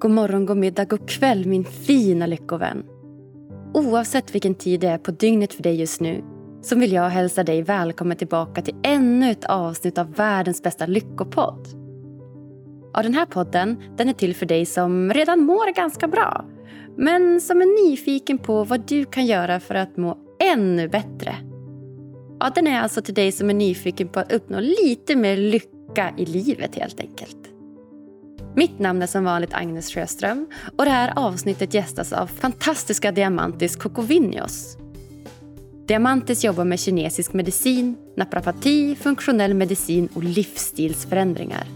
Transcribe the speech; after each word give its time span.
God 0.00 0.10
morgon, 0.10 0.46
god 0.46 0.56
middag, 0.56 0.84
god 0.84 1.08
kväll 1.08 1.46
min 1.46 1.64
fina 1.64 2.26
lyckovän. 2.26 2.84
Oavsett 3.74 4.34
vilken 4.34 4.54
tid 4.54 4.80
det 4.80 4.88
är 4.88 4.98
på 4.98 5.10
dygnet 5.10 5.54
för 5.54 5.62
dig 5.62 5.74
just 5.74 6.00
nu 6.00 6.24
så 6.62 6.76
vill 6.76 6.92
jag 6.92 7.08
hälsa 7.08 7.44
dig 7.44 7.62
välkommen 7.62 8.16
tillbaka 8.16 8.62
till 8.62 8.74
ännu 8.82 9.30
ett 9.30 9.44
avsnitt 9.44 9.98
av 9.98 10.14
världens 10.14 10.62
bästa 10.62 10.86
lyckopodd. 10.86 11.68
Ja, 12.92 13.02
den 13.02 13.14
här 13.14 13.26
podden 13.26 13.82
den 13.96 14.08
är 14.08 14.12
till 14.12 14.34
för 14.34 14.46
dig 14.46 14.66
som 14.66 15.12
redan 15.12 15.40
mår 15.40 15.74
ganska 15.74 16.08
bra 16.08 16.44
men 16.96 17.40
som 17.40 17.60
är 17.60 17.88
nyfiken 17.88 18.38
på 18.38 18.64
vad 18.64 18.88
du 18.88 19.04
kan 19.04 19.26
göra 19.26 19.60
för 19.60 19.74
att 19.74 19.96
må 19.96 20.18
ännu 20.52 20.88
bättre. 20.88 21.34
Ja, 22.40 22.50
den 22.54 22.66
är 22.66 22.80
alltså 22.80 23.02
till 23.02 23.14
dig 23.14 23.32
som 23.32 23.50
är 23.50 23.54
nyfiken 23.54 24.08
på 24.08 24.20
att 24.20 24.32
uppnå 24.32 24.60
lite 24.60 25.16
mer 25.16 25.36
lycka 25.36 26.14
i 26.16 26.26
livet 26.26 26.74
helt 26.74 27.00
enkelt. 27.00 27.57
Mitt 28.58 28.78
namn 28.78 29.02
är 29.02 29.06
som 29.06 29.24
vanligt 29.24 29.54
Agnes 29.54 29.94
Sjöström 29.94 30.46
och 30.76 30.84
det 30.84 30.90
här 30.90 31.12
avsnittet 31.16 31.74
gästas 31.74 32.12
av 32.12 32.26
fantastiska 32.26 33.12
Diamantis 33.12 33.76
Kokovinios. 33.76 34.76
Diamantis 35.86 36.44
jobbar 36.44 36.64
med 36.64 36.80
kinesisk 36.80 37.32
medicin, 37.32 37.96
naprapati, 38.16 38.96
funktionell 38.96 39.54
medicin 39.54 40.08
och 40.14 40.24
livsstilsförändringar. 40.24 41.66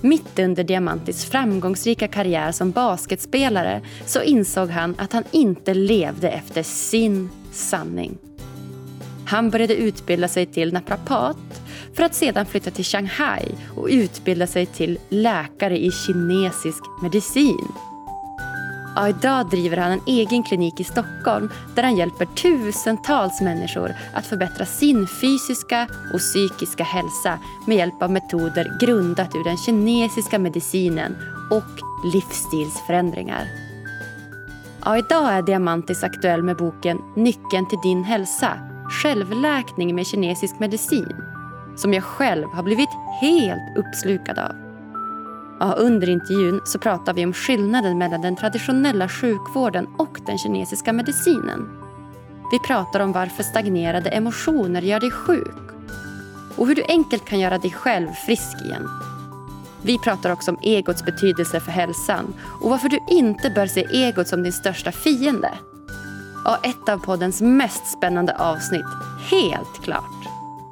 Mitt 0.00 0.38
under 0.38 0.64
Diamantis 0.64 1.24
framgångsrika 1.24 2.08
karriär 2.08 2.52
som 2.52 2.70
basketspelare 2.70 3.82
så 4.06 4.22
insåg 4.22 4.70
han 4.70 4.94
att 4.98 5.12
han 5.12 5.24
inte 5.30 5.74
levde 5.74 6.30
efter 6.30 6.62
sin 6.62 7.30
sanning. 7.52 8.18
Han 9.26 9.50
började 9.50 9.74
utbilda 9.74 10.28
sig 10.28 10.46
till 10.46 10.72
naprapat 10.72 11.62
för 11.98 12.04
att 12.04 12.14
sedan 12.14 12.46
flytta 12.46 12.70
till 12.70 12.84
Shanghai 12.84 13.54
och 13.76 13.86
utbilda 13.90 14.46
sig 14.46 14.66
till 14.66 14.98
läkare 15.08 15.78
i 15.78 15.90
kinesisk 15.90 16.82
medicin. 17.02 17.68
Ja, 18.96 19.08
idag 19.08 19.50
driver 19.50 19.76
han 19.76 19.92
en 19.92 20.00
egen 20.06 20.42
klinik 20.42 20.80
i 20.80 20.84
Stockholm 20.84 21.50
där 21.74 21.82
han 21.82 21.96
hjälper 21.96 22.26
tusentals 22.26 23.40
människor 23.40 23.94
att 24.14 24.26
förbättra 24.26 24.66
sin 24.66 25.06
fysiska 25.06 25.88
och 26.12 26.18
psykiska 26.18 26.84
hälsa 26.84 27.38
med 27.66 27.76
hjälp 27.76 28.02
av 28.02 28.10
metoder 28.10 28.76
grundat 28.80 29.34
ur 29.34 29.44
den 29.44 29.56
kinesiska 29.56 30.38
medicinen 30.38 31.16
och 31.50 32.08
livsstilsförändringar. 32.12 33.44
Ja, 34.84 34.98
idag 34.98 35.32
är 35.32 35.42
Diamantis 35.42 36.02
aktuell 36.02 36.42
med 36.42 36.56
boken 36.56 36.98
Nyckeln 37.16 37.68
till 37.68 37.80
din 37.82 38.04
hälsa 38.04 38.58
självläkning 39.02 39.94
med 39.94 40.06
kinesisk 40.06 40.58
medicin 40.58 41.27
som 41.78 41.94
jag 41.94 42.04
själv 42.04 42.48
har 42.48 42.62
blivit 42.62 42.90
helt 43.20 43.76
uppslukad 43.76 44.38
av. 44.38 44.52
Ja, 45.60 45.72
under 45.72 46.08
intervjun 46.08 46.60
så 46.64 46.78
pratar 46.78 47.14
vi 47.14 47.24
om 47.24 47.32
skillnaden 47.32 47.98
mellan 47.98 48.20
den 48.20 48.36
traditionella 48.36 49.08
sjukvården 49.08 49.86
och 49.98 50.20
den 50.26 50.38
kinesiska 50.38 50.92
medicinen. 50.92 51.68
Vi 52.52 52.58
pratar 52.58 53.00
om 53.00 53.12
varför 53.12 53.42
stagnerade 53.42 54.10
emotioner 54.10 54.82
gör 54.82 55.00
dig 55.00 55.10
sjuk 55.10 55.68
och 56.56 56.66
hur 56.66 56.74
du 56.74 56.82
enkelt 56.88 57.24
kan 57.24 57.40
göra 57.40 57.58
dig 57.58 57.70
själv 57.70 58.08
frisk 58.12 58.62
igen. 58.64 58.88
Vi 59.82 59.98
pratar 59.98 60.32
också 60.32 60.50
om 60.50 60.58
egots 60.62 61.04
betydelse 61.04 61.60
för 61.60 61.72
hälsan 61.72 62.34
och 62.62 62.70
varför 62.70 62.88
du 62.88 62.98
inte 63.10 63.50
bör 63.50 63.66
se 63.66 63.86
egot 63.90 64.28
som 64.28 64.42
din 64.42 64.52
största 64.52 64.92
fiende. 64.92 65.50
Och 66.44 66.66
ett 66.66 66.88
av 66.88 66.98
poddens 66.98 67.40
mest 67.40 67.86
spännande 67.86 68.36
avsnitt, 68.36 68.86
helt 69.30 69.84
klart. 69.84 70.27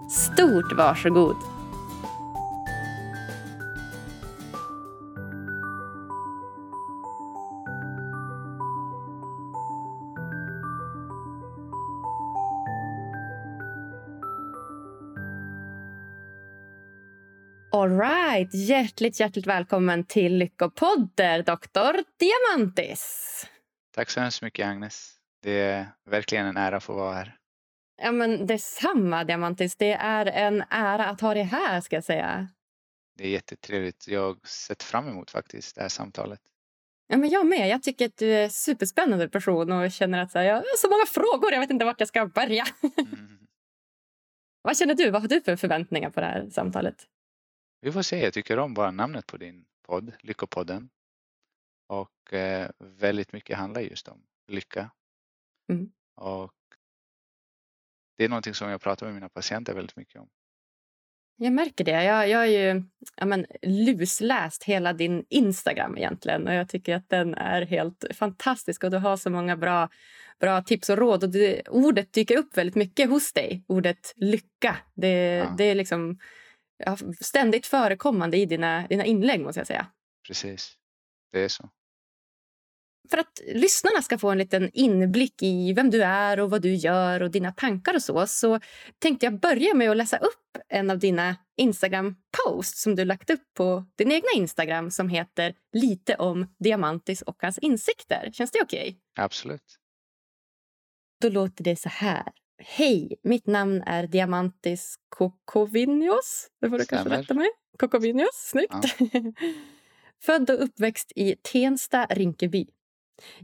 Stort 0.08 0.72
varsågod! 0.72 1.36
All 17.72 17.98
right. 17.98 18.54
Hjärtligt, 18.54 19.20
hjärtligt 19.20 19.46
välkommen 19.46 20.04
till 20.04 20.36
Lyckopodder, 20.36 21.42
doktor 21.42 21.92
Diamantis. 22.18 23.46
Tack 23.94 24.10
så 24.10 24.20
hemskt 24.20 24.42
mycket, 24.42 24.66
Agnes. 24.66 25.12
Det 25.42 25.60
är 25.60 25.86
verkligen 26.10 26.46
en 26.46 26.56
ära 26.56 26.76
att 26.76 26.84
få 26.84 26.92
vara 26.92 27.14
här. 27.14 27.36
Ja, 27.96 28.12
men 28.12 28.46
detsamma, 28.46 29.24
Diamantis. 29.24 29.76
Det 29.76 29.92
är 29.92 30.26
en 30.26 30.64
ära 30.70 31.06
att 31.06 31.20
ha 31.20 31.34
dig 31.34 31.42
här, 31.42 31.80
ska 31.80 31.96
jag 31.96 32.04
säga. 32.04 32.48
Det 33.16 33.24
är 33.24 33.30
jättetrevligt. 33.30 34.08
Jag 34.08 34.20
har 34.20 34.36
sett 34.46 34.82
fram 34.82 35.08
emot 35.08 35.30
faktiskt 35.30 35.76
det 35.76 35.82
här 35.82 35.88
samtalet. 35.88 36.40
Ja, 37.06 37.16
men 37.16 37.30
jag 37.30 37.46
med. 37.46 37.68
Jag 37.68 37.82
tycker 37.82 38.06
att 38.06 38.16
du 38.16 38.32
är 38.34 38.44
en 38.44 38.50
superspännande 38.50 39.28
person 39.28 39.72
och 39.72 39.92
känner 39.92 40.18
att 40.22 40.32
så 40.32 40.38
här, 40.38 40.46
jag 40.46 40.54
har 40.54 40.76
så 40.76 40.90
många 40.90 41.06
frågor. 41.06 41.52
Jag 41.52 41.60
vet 41.60 41.70
inte 41.70 41.84
vart 41.84 42.00
jag 42.00 42.08
ska 42.08 42.26
börja. 42.26 42.64
Mm. 42.82 43.38
Vad 44.62 44.76
känner 44.76 44.94
du? 44.94 45.10
Vad 45.10 45.22
har 45.22 45.28
du 45.28 45.40
för 45.40 45.56
förväntningar 45.56 46.10
på 46.10 46.20
det 46.20 46.26
här 46.26 46.50
samtalet? 46.50 47.06
Vi 47.80 47.92
får 47.92 48.02
se. 48.02 48.24
Jag 48.24 48.32
tycker 48.32 48.58
om 48.58 48.74
bara 48.74 48.90
namnet 48.90 49.26
på 49.26 49.36
din 49.36 49.64
podd, 49.86 50.12
Lyckopodden. 50.20 50.88
Och 51.88 52.32
eh, 52.32 52.70
väldigt 52.78 53.32
mycket 53.32 53.58
handlar 53.58 53.80
just 53.80 54.08
om 54.08 54.22
lycka. 54.48 54.90
Mm. 55.72 55.90
Och 56.14 56.52
det 58.16 58.24
är 58.24 58.28
någonting 58.28 58.54
som 58.54 58.70
jag 58.70 58.80
pratar 58.80 59.06
med 59.06 59.14
mina 59.14 59.28
patienter 59.28 59.74
väldigt 59.74 59.96
mycket 59.96 60.20
om. 60.20 60.28
Jag 61.38 61.52
märker 61.52 61.84
det. 61.84 62.04
Jag, 62.04 62.28
jag 62.28 62.38
har 62.38 62.46
ju 62.46 62.82
ja, 63.16 63.26
men, 63.26 63.46
lusläst 63.62 64.64
hela 64.64 64.92
din 64.92 65.24
Instagram 65.28 65.96
egentligen 65.96 66.48
och 66.48 66.54
jag 66.54 66.68
tycker 66.68 66.96
att 66.96 67.08
den 67.08 67.34
är 67.34 67.62
helt 67.62 68.04
fantastisk 68.14 68.84
och 68.84 68.90
du 68.90 68.96
har 68.96 69.16
så 69.16 69.30
många 69.30 69.56
bra, 69.56 69.88
bra 70.40 70.62
tips 70.62 70.90
och 70.90 70.98
råd. 70.98 71.24
Och 71.24 71.30
det, 71.30 71.68
ordet 71.68 72.12
dyker 72.12 72.38
upp 72.38 72.56
väldigt 72.56 72.74
mycket 72.74 73.10
hos 73.10 73.32
dig, 73.32 73.64
ordet 73.66 74.12
lycka. 74.16 74.76
Det, 74.94 75.34
ja. 75.36 75.54
det 75.58 75.64
är 75.64 75.74
liksom 75.74 76.18
ja, 76.76 76.96
ständigt 77.20 77.66
förekommande 77.66 78.36
i 78.36 78.46
dina, 78.46 78.86
dina 78.86 79.04
inlägg 79.04 79.40
måste 79.40 79.60
jag 79.60 79.66
säga. 79.66 79.86
Precis, 80.26 80.76
det 81.32 81.44
är 81.44 81.48
så. 81.48 81.70
För 83.10 83.18
att 83.18 83.40
lyssnarna 83.54 84.02
ska 84.02 84.18
få 84.18 84.30
en 84.30 84.38
liten 84.38 84.70
inblick 84.72 85.42
i 85.42 85.72
vem 85.72 85.90
du 85.90 86.02
är 86.02 86.40
och 86.40 86.50
vad 86.50 86.62
du 86.62 86.74
gör 86.74 87.22
och 87.22 87.30
dina 87.30 87.52
tankar 87.52 87.94
och 87.94 88.02
så, 88.02 88.26
så 88.26 88.60
tänkte 88.98 89.26
jag 89.26 89.40
börja 89.40 89.74
med 89.74 89.90
att 89.90 89.96
läsa 89.96 90.16
upp 90.16 90.58
en 90.68 90.90
av 90.90 90.98
dina 90.98 91.36
Instagram-posts 91.56 92.82
som 92.82 92.94
du 92.94 93.04
lagt 93.04 93.30
upp 93.30 93.54
på 93.54 93.84
din 93.96 94.12
egna 94.12 94.28
Instagram 94.36 94.90
som 94.90 95.08
heter 95.08 95.54
Lite 95.72 96.14
om 96.14 96.54
Diamantis 96.58 97.22
och 97.22 97.36
hans 97.42 97.58
insikter. 97.58 98.30
Känns 98.32 98.50
det 98.50 98.62
okej? 98.62 98.88
Okay? 98.88 99.24
Absolut. 99.24 99.78
Då 101.20 101.28
låter 101.28 101.64
det 101.64 101.76
så 101.76 101.88
här. 101.88 102.32
Hej, 102.58 103.16
mitt 103.22 103.46
namn 103.46 103.82
är 103.86 104.06
Diamantis 104.06 104.96
Kokovinios. 105.08 106.48
Det 106.60 106.70
får 106.70 106.78
du 106.78 106.84
Stämmer. 106.84 107.02
kanske 107.02 107.22
rätta 107.22 107.34
mig. 107.34 107.48
Kokovinios, 107.78 108.50
snyggt. 108.50 108.72
Ja. 108.98 109.32
Född 110.22 110.50
och 110.50 110.62
uppväxt 110.62 111.12
i 111.16 111.36
Tensta, 111.42 112.06
Rinkeby. 112.10 112.66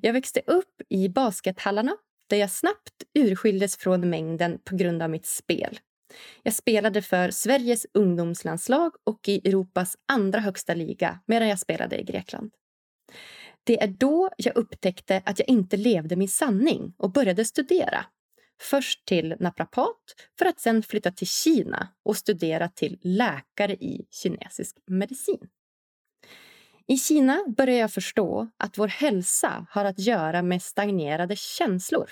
Jag 0.00 0.12
växte 0.12 0.40
upp 0.46 0.82
i 0.88 1.08
baskethallarna 1.08 1.96
där 2.26 2.36
jag 2.36 2.50
snabbt 2.50 3.02
urskildes 3.14 3.76
från 3.76 4.10
mängden 4.10 4.58
på 4.64 4.76
grund 4.76 5.02
av 5.02 5.10
mitt 5.10 5.26
spel. 5.26 5.80
Jag 6.42 6.54
spelade 6.54 7.02
för 7.02 7.30
Sveriges 7.30 7.86
ungdomslandslag 7.94 8.92
och 9.04 9.28
i 9.28 9.48
Europas 9.48 9.96
andra 10.08 10.40
högsta 10.40 10.74
liga 10.74 11.20
medan 11.26 11.48
jag 11.48 11.58
spelade 11.58 12.00
i 12.00 12.04
Grekland. 12.04 12.52
Det 13.64 13.82
är 13.82 13.88
då 13.88 14.30
jag 14.36 14.56
upptäckte 14.56 15.22
att 15.24 15.38
jag 15.38 15.48
inte 15.48 15.76
levde 15.76 16.16
min 16.16 16.28
sanning 16.28 16.94
och 16.98 17.12
började 17.12 17.44
studera. 17.44 18.04
Först 18.60 19.06
till 19.06 19.36
naprapat 19.40 20.14
för 20.38 20.46
att 20.46 20.60
sen 20.60 20.82
flytta 20.82 21.10
till 21.10 21.26
Kina 21.26 21.88
och 22.02 22.16
studera 22.16 22.68
till 22.68 22.98
läkare 23.02 23.72
i 23.72 24.06
kinesisk 24.10 24.76
medicin. 24.86 25.48
I 26.86 26.96
Kina 26.96 27.44
börjar 27.56 27.78
jag 27.78 27.92
förstå 27.92 28.48
att 28.56 28.78
vår 28.78 28.88
hälsa 28.88 29.66
har 29.70 29.84
att 29.84 29.98
göra 29.98 30.42
med 30.42 30.62
stagnerade 30.62 31.36
känslor. 31.36 32.10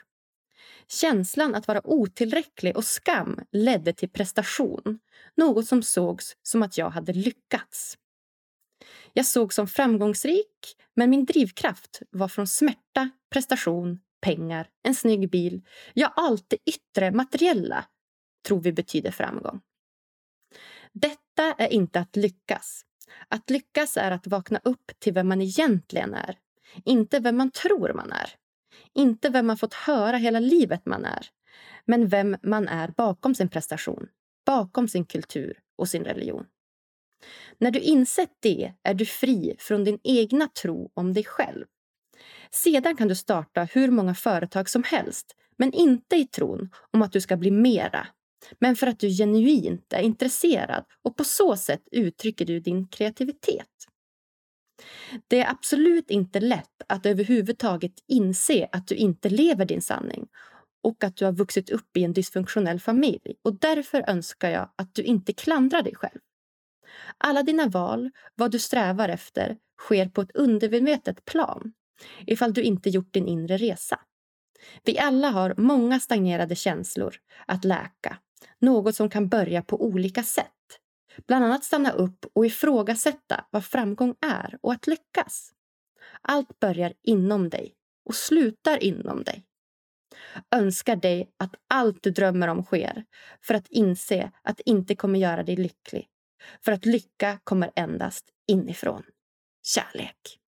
Känslan 0.89 1.55
att 1.55 1.69
vara 1.69 1.87
otillräcklig 1.87 2.77
och 2.77 2.85
skam 2.85 3.39
ledde 3.53 3.93
till 3.93 4.11
prestation, 4.11 4.99
något 5.37 5.67
som 5.67 5.83
sågs 5.83 6.37
som 6.43 6.63
att 6.63 6.79
jag 6.79 6.91
hade 6.91 7.13
lyckats. 7.13 7.99
Jag 9.13 9.27
såg 9.27 9.53
som 9.53 9.69
framgångsrik, 9.69 10.77
men 10.97 11.11
min 11.11 11.25
drivkraft 11.25 12.03
var 12.11 12.29
från 12.29 12.47
smärta, 12.47 13.11
prestation, 13.31 14.01
pengar, 14.21 14.69
en 14.83 14.95
snygg 14.95 15.31
bil. 15.31 15.63
Ja, 15.95 16.13
allt 16.17 16.45
det 16.49 16.57
yttre, 16.67 17.11
materiella 17.11 17.85
tror 18.47 18.61
vi 18.61 18.73
betyder 18.73 19.11
framgång. 19.11 19.61
Detta 20.93 21.53
är 21.59 21.73
inte 21.73 22.01
att 22.01 22.17
lyckas. 22.17 22.85
Att 23.29 23.51
lyckas 23.51 23.97
är 23.97 24.11
att 24.11 24.27
vakna 24.27 24.61
upp 24.65 24.93
till 24.99 25.13
vem 25.13 25.29
man 25.29 25.41
egentligen 25.41 26.15
är. 26.15 26.39
Inte 26.85 27.21
vem 27.21 27.37
man 27.37 27.51
tror 27.51 27.93
man 27.93 28.13
är. 28.13 28.31
Inte 28.95 29.29
vem 29.29 29.47
man 29.47 29.57
fått 29.57 29.75
höra 29.75 30.17
hela 30.17 30.41
livet 30.41 30.87
man 30.87 31.05
är. 31.05 31.27
Men 31.85 32.09
vem 32.09 32.37
man 32.43 32.69
är 32.69 32.89
bakom 32.89 33.35
sin 33.35 33.49
prestation, 33.49 34.09
bakom 34.47 34.89
sin 34.89 35.05
kultur 35.05 35.59
och 35.77 35.89
sin 35.89 36.05
religion. 36.05 36.47
När 37.59 37.71
du 37.71 37.79
insett 37.79 38.37
det 38.41 38.73
är 38.83 38.95
du 38.95 39.07
fri 39.07 39.57
från 39.59 39.85
din 39.85 39.99
egna 40.03 40.49
tro 40.49 40.91
om 40.95 41.13
dig 41.13 41.25
själv. 41.25 41.67
Sedan 42.51 42.97
kan 42.97 43.09
du 43.09 43.15
starta 43.15 43.65
hur 43.65 43.91
många 43.91 44.15
företag 44.15 44.69
som 44.69 44.83
helst 44.83 45.37
men 45.57 45.73
inte 45.73 46.17
i 46.17 46.27
tron 46.27 46.71
om 46.91 47.03
att 47.03 47.13
du 47.13 47.21
ska 47.21 47.37
bli 47.37 47.51
mera 47.51 48.07
men 48.59 48.77
för 48.77 48.87
att 48.87 48.99
du 48.99 49.09
genuint 49.09 49.93
är 49.93 50.03
intresserad 50.03 50.85
och 51.03 51.17
på 51.17 51.25
så 51.25 51.57
sätt 51.57 51.83
uttrycker 51.93 52.45
du 52.45 52.61
din 52.61 52.89
kreativitet. 52.89 53.67
Det 55.29 55.43
är 55.43 55.51
absolut 55.51 56.11
inte 56.11 56.41
lätt 56.41 56.83
att 56.87 57.07
överhuvudtaget 57.07 57.93
inse 58.09 58.69
att 58.73 58.87
du 58.87 58.95
inte 58.95 59.29
lever 59.29 59.65
din 59.65 59.83
sanning 59.83 60.29
och 60.83 61.05
att 61.05 61.17
du 61.17 61.25
har 61.25 61.33
vuxit 61.33 61.71
upp 61.71 61.97
i 61.97 62.05
en 62.05 62.13
dysfunktionell 62.13 62.81
familj 62.81 63.35
och 63.43 63.59
därför 63.59 64.05
önskar 64.11 64.51
jag 64.51 64.71
att 64.77 64.95
du 64.95 65.03
inte 65.03 65.33
klandrar 65.33 65.83
dig 65.83 65.95
själv. 65.95 66.21
Alla 67.19 67.43
dina 67.43 67.67
val, 67.67 68.11
vad 68.35 68.51
du 68.51 68.59
strävar 68.59 69.09
efter, 69.09 69.57
sker 69.79 70.09
på 70.09 70.21
ett 70.21 70.37
undermedvetet 70.37 71.25
plan 71.25 71.73
ifall 72.27 72.53
du 72.53 72.63
inte 72.63 72.91
gjort 72.91 73.13
din 73.13 73.29
inre 73.29 73.57
resa. 73.57 74.01
Vi 74.85 74.99
alla 74.99 75.31
har 75.31 75.55
många 75.57 76.01
stagnerade 76.01 76.55
känslor 76.55 77.15
att 77.47 77.65
läka, 77.65 78.19
något 78.59 78.97
som 78.97 79.11
kan 79.11 79.29
börja 79.29 79.63
på 79.63 79.85
olika 79.85 80.23
sätt. 80.23 80.47
Bland 81.27 81.45
annat 81.45 81.65
stanna 81.65 81.91
upp 81.91 82.27
och 82.33 82.47
ifrågasätta 82.47 83.45
vad 83.51 83.65
framgång 83.65 84.15
är 84.21 84.59
och 84.63 84.73
att 84.73 84.87
lyckas. 84.87 85.53
Allt 86.23 86.61
börjar 86.61 86.93
inom 87.03 87.49
dig 87.49 87.75
och 88.05 88.15
slutar 88.15 88.83
inom 88.83 89.25
dig. 89.25 89.45
Önskar 90.51 90.97
dig 90.97 91.33
att 91.37 91.55
allt 91.69 92.03
du 92.03 92.11
drömmer 92.11 92.49
om 92.49 92.65
sker 92.65 93.05
för 93.43 93.55
att 93.55 93.69
inse 93.69 94.33
att 94.43 94.57
det 94.57 94.71
inte 94.71 94.95
kommer 94.95 95.19
göra 95.19 95.43
dig 95.43 95.57
lycklig. 95.57 96.09
För 96.61 96.73
att 96.73 96.87
lycka 96.87 97.39
kommer 97.45 97.71
endast 97.77 98.31
inifrån. 98.47 99.03
Kärlek. 99.63 100.41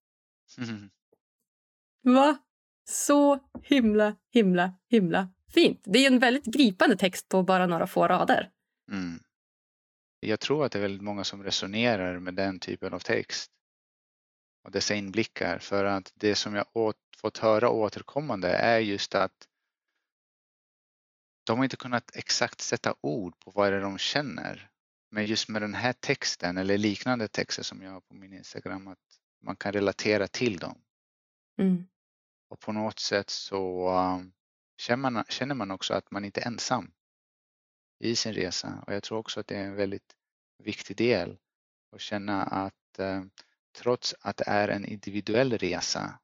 Mm. 0.59 0.91
Va? 2.03 2.39
Så 2.89 3.39
himla, 3.63 4.17
himla, 4.33 4.75
himla 4.89 5.29
fint. 5.55 5.81
Det 5.85 5.99
är 5.99 6.07
en 6.07 6.19
väldigt 6.19 6.45
gripande 6.45 6.97
text 6.97 7.29
på 7.29 7.43
bara 7.43 7.67
några 7.67 7.87
få 7.87 8.09
rader. 8.09 8.51
Mm. 8.91 9.21
Jag 10.21 10.41
tror 10.41 10.65
att 10.65 10.73
det 10.73 10.79
är 10.79 10.83
väldigt 10.83 11.03
många 11.03 11.25
som 11.25 11.45
resonerar 11.45 12.19
med 12.19 12.35
den 12.35 12.59
typen 12.59 12.95
av 12.95 12.99
text 12.99 13.51
och 14.65 14.71
dessa 14.71 14.95
inblickar 14.95 15.59
för 15.59 15.85
att 15.85 16.13
det 16.15 16.35
som 16.35 16.55
jag 16.55 16.67
åt, 16.73 16.97
fått 17.17 17.39
höra 17.39 17.71
återkommande 17.71 18.49
är 18.49 18.79
just 18.79 19.15
att 19.15 19.49
de 21.45 21.59
har 21.59 21.65
inte 21.65 21.77
kunnat 21.77 22.17
exakt 22.17 22.61
sätta 22.61 22.95
ord 23.01 23.39
på 23.39 23.51
vad 23.51 23.73
det 23.73 23.77
är 23.77 23.81
de 23.81 23.99
känner. 23.99 24.71
Men 25.11 25.27
just 25.27 25.49
med 25.49 25.63
den 25.63 25.75
här 25.75 25.93
texten 25.93 26.59
eller 26.59 26.79
liknande 26.79 27.29
texter 27.29 27.63
som 27.63 27.83
jag 27.83 27.91
har 27.91 28.01
på 28.01 28.15
min 28.15 28.33
Instagram 28.33 28.89
att 28.89 28.99
man 29.43 29.57
kan 29.57 29.73
relatera 29.73 30.29
till 30.29 30.59
dem. 30.59 30.79
Mm. 31.59 31.87
Och 32.49 32.61
på 32.61 32.73
något 32.73 32.99
sätt 32.99 33.31
så 33.31 33.91
um, 33.91 34.33
känner 34.83 35.11
man, 35.11 35.25
känner 35.29 35.55
man 35.55 35.71
också 35.71 35.95
att 35.95 36.11
man 36.11 36.25
inte 36.25 36.41
är 36.41 36.47
ensam 36.47 36.93
i 37.99 38.17
sin 38.17 38.33
resa. 38.33 38.85
Och 38.87 38.95
jag 38.95 39.03
tror 39.03 39.19
också 39.19 39.41
att 39.41 39.47
det 39.47 39.57
är 39.57 39.65
en 39.65 39.75
väldigt 39.75 40.17
viktig 40.59 40.97
del 40.97 41.39
att 41.93 42.01
känna 42.01 42.43
att 42.43 42.99
eh, 42.99 43.25
trots 43.79 44.15
att 44.21 44.37
det 44.37 44.45
är 44.47 44.69
en 44.69 44.85
individuell 44.85 45.59
resa 45.59 46.19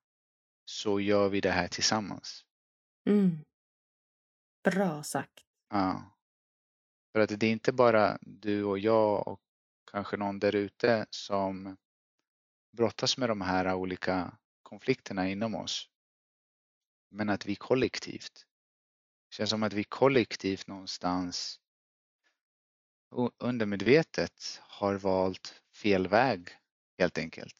så 0.65 1.01
gör 1.01 1.29
vi 1.29 1.41
det 1.41 1.51
här 1.51 1.69
tillsammans. 1.69 2.45
Mm. 3.09 3.45
Bra 4.65 5.03
sagt. 5.03 5.45
Ja. 5.69 6.19
För 7.13 7.21
att 7.21 7.41
det 7.41 7.47
är 7.47 7.53
inte 7.53 7.73
bara 7.73 8.19
du 8.21 8.65
och 8.65 8.79
jag 8.79 9.29
och 9.29 9.41
kanske 9.91 10.17
någon 10.17 10.39
där 10.39 10.55
ute 10.55 11.07
som 11.11 11.77
brottas 12.77 13.19
med 13.19 13.29
de 13.29 13.41
här 13.41 13.75
olika 13.75 14.39
konflikterna 14.63 15.29
inom 15.29 15.55
oss. 15.55 15.89
Men 17.11 17.29
att 17.29 17.47
vi 17.47 17.57
kollektivt, 17.57 18.48
känns 19.31 19.51
som 19.51 19.63
att 19.63 19.73
vi 19.73 19.85
kollektivt 19.85 20.67
någonstans 20.67 21.61
undermedvetet 23.39 24.61
har 24.63 24.95
valt 24.95 25.63
fel 25.83 26.09
väg 26.09 26.49
helt 26.99 27.19
enkelt. 27.19 27.55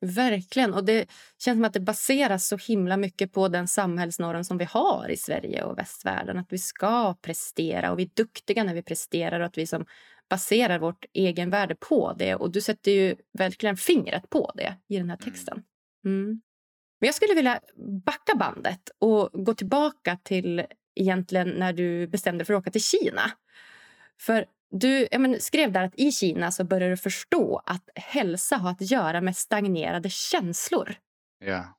Verkligen. 0.00 0.74
Och 0.74 0.84
det 0.84 1.10
känns 1.38 1.56
som 1.56 1.64
att 1.64 1.72
det 1.72 1.80
baseras 1.80 2.48
så 2.48 2.56
himla 2.56 2.96
mycket 2.96 3.32
på 3.32 3.48
den 3.48 3.68
samhällsnorm 3.68 4.44
som 4.44 4.58
vi 4.58 4.64
har 4.64 5.08
i 5.10 5.16
Sverige 5.16 5.64
och 5.64 5.78
västvärlden. 5.78 6.38
Att 6.38 6.52
vi 6.52 6.58
ska 6.58 7.14
prestera 7.14 7.92
och 7.92 7.98
vi 7.98 8.02
är 8.02 8.10
duktiga 8.14 8.64
när 8.64 8.74
vi 8.74 8.82
presterar 8.82 9.40
och 9.40 9.46
att 9.46 9.58
vi 9.58 9.66
som 9.66 9.86
baserar 10.28 10.78
vårt 10.78 11.04
egenvärde 11.12 11.74
på 11.74 12.12
det. 12.18 12.34
Och 12.34 12.52
du 12.52 12.60
sätter 12.60 12.90
ju 12.90 13.16
verkligen 13.32 13.76
fingret 13.76 14.30
på 14.30 14.52
det 14.54 14.76
i 14.88 14.96
den 14.96 15.10
här 15.10 15.18
mm. 15.22 15.32
texten. 15.32 15.62
Mm. 16.04 16.40
Men 17.00 17.06
jag 17.06 17.14
skulle 17.14 17.34
vilja 17.34 17.60
backa 18.04 18.34
bandet 18.34 18.90
och 18.98 19.44
gå 19.44 19.54
tillbaka 19.54 20.18
till 20.22 20.66
egentligen 20.94 21.48
när 21.48 21.72
du 21.72 22.06
bestämde 22.06 22.38
dig 22.38 22.46
för 22.46 22.54
att 22.54 22.60
åka 22.60 22.70
till 22.70 22.84
Kina. 22.84 23.30
För 24.18 24.46
du 24.70 25.08
men, 25.18 25.40
skrev 25.40 25.72
där 25.72 25.82
att 25.82 25.98
i 25.98 26.12
Kina 26.12 26.52
så 26.52 26.64
började 26.64 26.92
du 26.92 26.96
förstå 26.96 27.62
att 27.66 27.88
hälsa 27.94 28.56
har 28.56 28.70
att 28.70 28.90
göra 28.90 29.20
med 29.20 29.36
stagnerade 29.36 30.10
känslor. 30.10 30.94
Ja. 31.38 31.76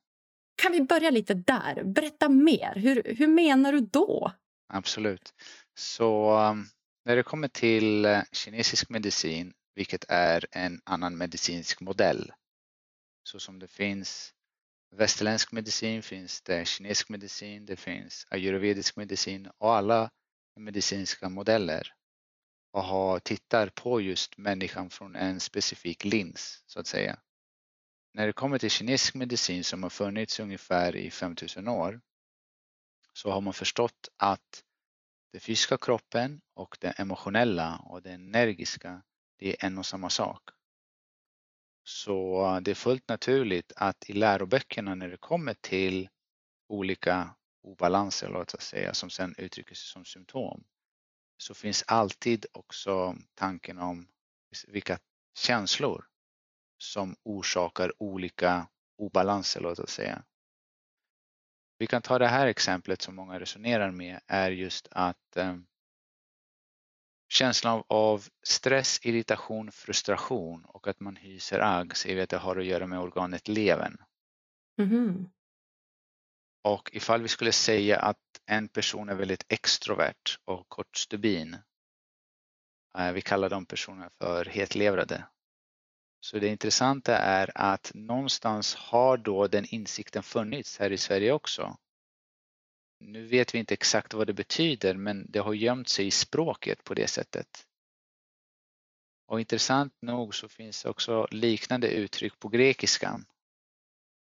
Kan 0.62 0.72
vi 0.72 0.80
börja 0.80 1.10
lite 1.10 1.34
där? 1.34 1.84
Berätta 1.84 2.28
mer. 2.28 2.74
Hur, 2.74 3.14
hur 3.18 3.26
menar 3.26 3.72
du 3.72 3.80
då? 3.80 4.32
Absolut. 4.68 5.34
Så 5.74 6.38
um, 6.38 6.68
när 7.04 7.16
det 7.16 7.22
kommer 7.22 7.48
till 7.48 8.06
uh, 8.06 8.22
kinesisk 8.32 8.88
medicin, 8.88 9.52
vilket 9.74 10.04
är 10.08 10.46
en 10.50 10.80
annan 10.84 11.16
medicinsk 11.16 11.80
modell, 11.80 12.32
så 13.22 13.40
som 13.40 13.58
det 13.58 13.68
finns 13.68 14.32
västerländsk 14.92 15.52
medicin, 15.52 16.02
finns 16.02 16.42
det 16.42 16.68
kinesisk 16.68 17.08
medicin, 17.08 17.66
det 17.66 17.76
finns 17.76 18.26
ayurvedisk 18.30 18.96
medicin 18.96 19.50
och 19.58 19.74
alla 19.74 20.10
medicinska 20.56 21.28
modeller 21.28 21.94
och 22.72 22.82
har, 22.84 23.18
tittar 23.18 23.68
på 23.68 24.00
just 24.00 24.38
människan 24.38 24.90
från 24.90 25.16
en 25.16 25.40
specifik 25.40 26.04
lins 26.04 26.62
så 26.66 26.80
att 26.80 26.86
säga. 26.86 27.18
När 28.14 28.26
det 28.26 28.32
kommer 28.32 28.58
till 28.58 28.70
kinesisk 28.70 29.14
medicin 29.14 29.64
som 29.64 29.82
har 29.82 29.90
funnits 29.90 30.40
ungefär 30.40 30.96
i 30.96 31.10
5000 31.10 31.68
år 31.68 32.00
så 33.12 33.30
har 33.30 33.40
man 33.40 33.54
förstått 33.54 34.08
att 34.16 34.64
den 35.32 35.40
fysiska 35.40 35.78
kroppen 35.78 36.40
och 36.54 36.76
det 36.80 36.90
emotionella 36.90 37.76
och 37.76 38.02
det 38.02 38.10
energiska 38.12 39.02
det 39.36 39.48
är 39.48 39.66
en 39.66 39.78
och 39.78 39.86
samma 39.86 40.10
sak. 40.10 40.50
Så 41.84 42.46
eh, 42.46 42.60
det 42.60 42.70
är 42.70 42.74
fullt 42.74 43.08
naturligt 43.08 43.72
att 43.76 44.10
i 44.10 44.12
läroböckerna 44.12 44.94
när 44.94 45.08
det 45.08 45.16
kommer 45.16 45.54
till 45.54 46.08
olika 46.68 47.34
obalanser 47.62 48.28
låt 48.28 48.54
oss 48.54 48.64
säga 48.64 48.94
som 48.94 49.10
sen 49.10 49.34
uttrycker 49.38 49.74
sig 49.74 49.86
som 49.86 50.04
symptom 50.04 50.64
så 51.36 51.54
finns 51.54 51.84
alltid 51.86 52.46
också 52.52 53.16
tanken 53.34 53.78
om 53.78 54.08
vilka 54.68 54.98
känslor 55.38 56.04
som 56.78 57.16
orsakar 57.22 57.92
olika 58.02 58.68
obalanser, 58.98 59.60
låt 59.60 59.78
oss 59.78 59.90
säga. 59.90 60.22
Vi 61.78 61.86
kan 61.86 62.02
ta 62.02 62.18
det 62.18 62.28
här 62.28 62.46
exemplet 62.46 63.02
som 63.02 63.14
många 63.14 63.40
resonerar 63.40 63.90
med 63.90 64.20
är 64.26 64.50
just 64.50 64.88
att 64.90 65.36
eh, 65.36 65.56
känslan 67.32 67.82
av 67.86 68.28
stress, 68.42 69.00
irritation, 69.02 69.72
frustration 69.72 70.64
och 70.64 70.88
att 70.88 71.00
man 71.00 71.16
hyser 71.16 71.60
agg 71.60 71.96
ser 71.96 72.14
vi 72.14 72.20
att 72.20 72.30
det 72.30 72.36
har 72.36 72.56
att 72.56 72.64
göra 72.64 72.86
med 72.86 72.98
organet 72.98 73.48
levern. 73.48 73.96
Mm. 74.78 75.30
Och 76.64 76.90
ifall 76.92 77.22
vi 77.22 77.28
skulle 77.28 77.52
säga 77.52 77.98
att 77.98 78.18
en 78.46 78.68
person 78.68 79.08
är 79.08 79.14
väldigt 79.14 79.44
extrovert 79.48 80.38
och 80.44 80.68
kort 80.68 80.96
stubin. 80.96 81.56
Eh, 82.98 83.12
vi 83.12 83.20
kallar 83.20 83.50
de 83.50 83.66
personerna 83.66 84.10
för 84.20 84.44
hetlevrade. 84.44 85.24
Så 86.20 86.38
det 86.38 86.48
intressanta 86.48 87.18
är 87.18 87.50
att 87.54 87.90
någonstans 87.94 88.74
har 88.74 89.16
då 89.16 89.46
den 89.46 89.64
insikten 89.64 90.22
funnits 90.22 90.78
här 90.78 90.92
i 90.92 90.98
Sverige 90.98 91.32
också. 91.32 91.76
Nu 93.04 93.26
vet 93.26 93.54
vi 93.54 93.58
inte 93.58 93.74
exakt 93.74 94.14
vad 94.14 94.26
det 94.26 94.32
betyder 94.32 94.94
men 94.94 95.26
det 95.28 95.38
har 95.38 95.54
gömt 95.54 95.88
sig 95.88 96.06
i 96.06 96.10
språket 96.10 96.84
på 96.84 96.94
det 96.94 97.06
sättet. 97.06 97.66
Och 99.26 99.40
intressant 99.40 99.92
nog 100.02 100.34
så 100.34 100.48
finns 100.48 100.84
också 100.84 101.26
liknande 101.30 101.88
uttryck 101.88 102.38
på 102.38 102.48
grekiskan 102.48 103.24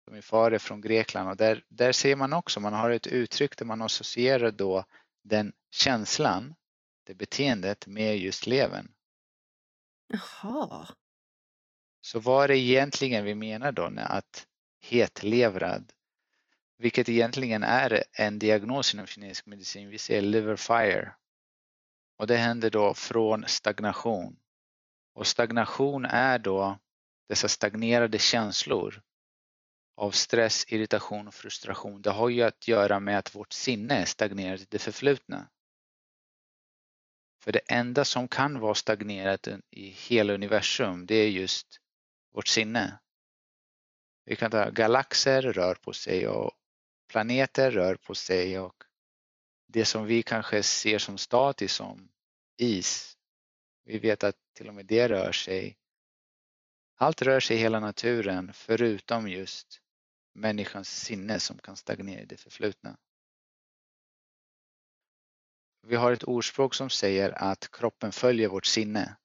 som 0.07 0.13
min 0.13 0.23
far 0.23 0.51
är 0.51 0.59
från 0.59 0.81
Grekland 0.81 1.29
och 1.29 1.37
där, 1.37 1.63
där 1.69 1.91
ser 1.91 2.15
man 2.15 2.33
också, 2.33 2.59
man 2.59 2.73
har 2.73 2.89
ett 2.89 3.07
uttryck 3.07 3.57
där 3.57 3.65
man 3.65 3.81
associerar 3.81 4.51
då 4.51 4.85
den 5.23 5.53
känslan, 5.71 6.55
det 7.03 7.13
beteendet 7.13 7.87
med 7.87 8.17
just 8.17 8.47
levern. 8.47 8.91
Jaha. 10.07 10.87
Så 12.01 12.19
vad 12.19 12.43
är 12.43 12.47
det 12.47 12.57
egentligen 12.57 13.25
vi 13.25 13.35
menar 13.35 13.71
då 13.71 13.89
med 13.89 14.05
att 14.05 14.47
hetlevrad, 14.81 15.93
vilket 16.77 17.09
egentligen 17.09 17.63
är 17.63 18.03
en 18.13 18.39
diagnos 18.39 18.93
inom 18.93 19.07
kinesisk 19.07 19.45
medicin, 19.45 19.89
vi 19.89 19.97
ser 19.97 20.21
liver 20.21 20.55
fire. 20.55 21.15
Och 22.17 22.27
det 22.27 22.37
händer 22.37 22.69
då 22.69 22.93
från 22.93 23.45
stagnation 23.47 24.39
Och 25.13 25.27
stagnation 25.27 26.05
är 26.05 26.39
då 26.39 26.79
dessa 27.29 27.47
stagnerade 27.47 28.19
känslor 28.19 29.01
av 29.97 30.11
stress, 30.11 30.65
irritation 30.67 31.27
och 31.27 31.33
frustration. 31.33 32.01
Det 32.01 32.11
har 32.11 32.29
ju 32.29 32.41
att 32.41 32.67
göra 32.67 32.99
med 32.99 33.17
att 33.17 33.35
vårt 33.35 33.53
sinne 33.53 33.95
är 33.95 34.05
stagnerat 34.05 34.61
i 34.61 34.65
det 34.69 34.79
förflutna. 34.79 35.49
För 37.43 37.51
det 37.51 37.61
enda 37.67 38.05
som 38.05 38.27
kan 38.27 38.59
vara 38.59 38.75
stagnerat 38.75 39.47
i 39.71 39.89
hela 39.89 40.33
universum 40.33 41.05
det 41.05 41.15
är 41.15 41.29
just 41.29 41.79
vårt 42.33 42.47
sinne. 42.47 42.99
Vi 44.25 44.35
kan 44.35 44.51
ta 44.51 44.69
galaxer 44.69 45.41
rör 45.41 45.75
på 45.75 45.93
sig 45.93 46.27
och 46.27 46.51
planeter 47.07 47.71
rör 47.71 47.95
på 47.95 48.15
sig 48.15 48.59
och 48.59 48.83
det 49.67 49.85
som 49.85 50.05
vi 50.05 50.23
kanske 50.23 50.63
ser 50.63 50.99
som 50.99 51.17
statiskt 51.17 51.75
som 51.75 52.09
is. 52.57 53.17
Vi 53.83 53.99
vet 53.99 54.23
att 54.23 54.35
till 54.53 54.67
och 54.67 54.75
med 54.75 54.85
det 54.85 55.09
rör 55.09 55.31
sig. 55.31 55.77
Allt 56.95 57.21
rör 57.21 57.39
sig 57.39 57.57
i 57.57 57.59
hela 57.59 57.79
naturen 57.79 58.53
förutom 58.53 59.29
just 59.29 59.81
människans 60.33 60.89
sinne 60.89 61.39
som 61.39 61.57
kan 61.57 61.75
stagnera 61.75 62.21
i 62.21 62.25
det 62.25 62.37
förflutna. 62.37 62.97
Vi 65.81 65.95
har 65.95 66.11
ett 66.11 66.23
ordspråk 66.23 66.73
som 66.73 66.89
säger 66.89 67.31
att 67.31 67.71
kroppen 67.71 68.11
följer 68.11 68.47
vårt 68.47 68.65
sinne. 68.65 69.17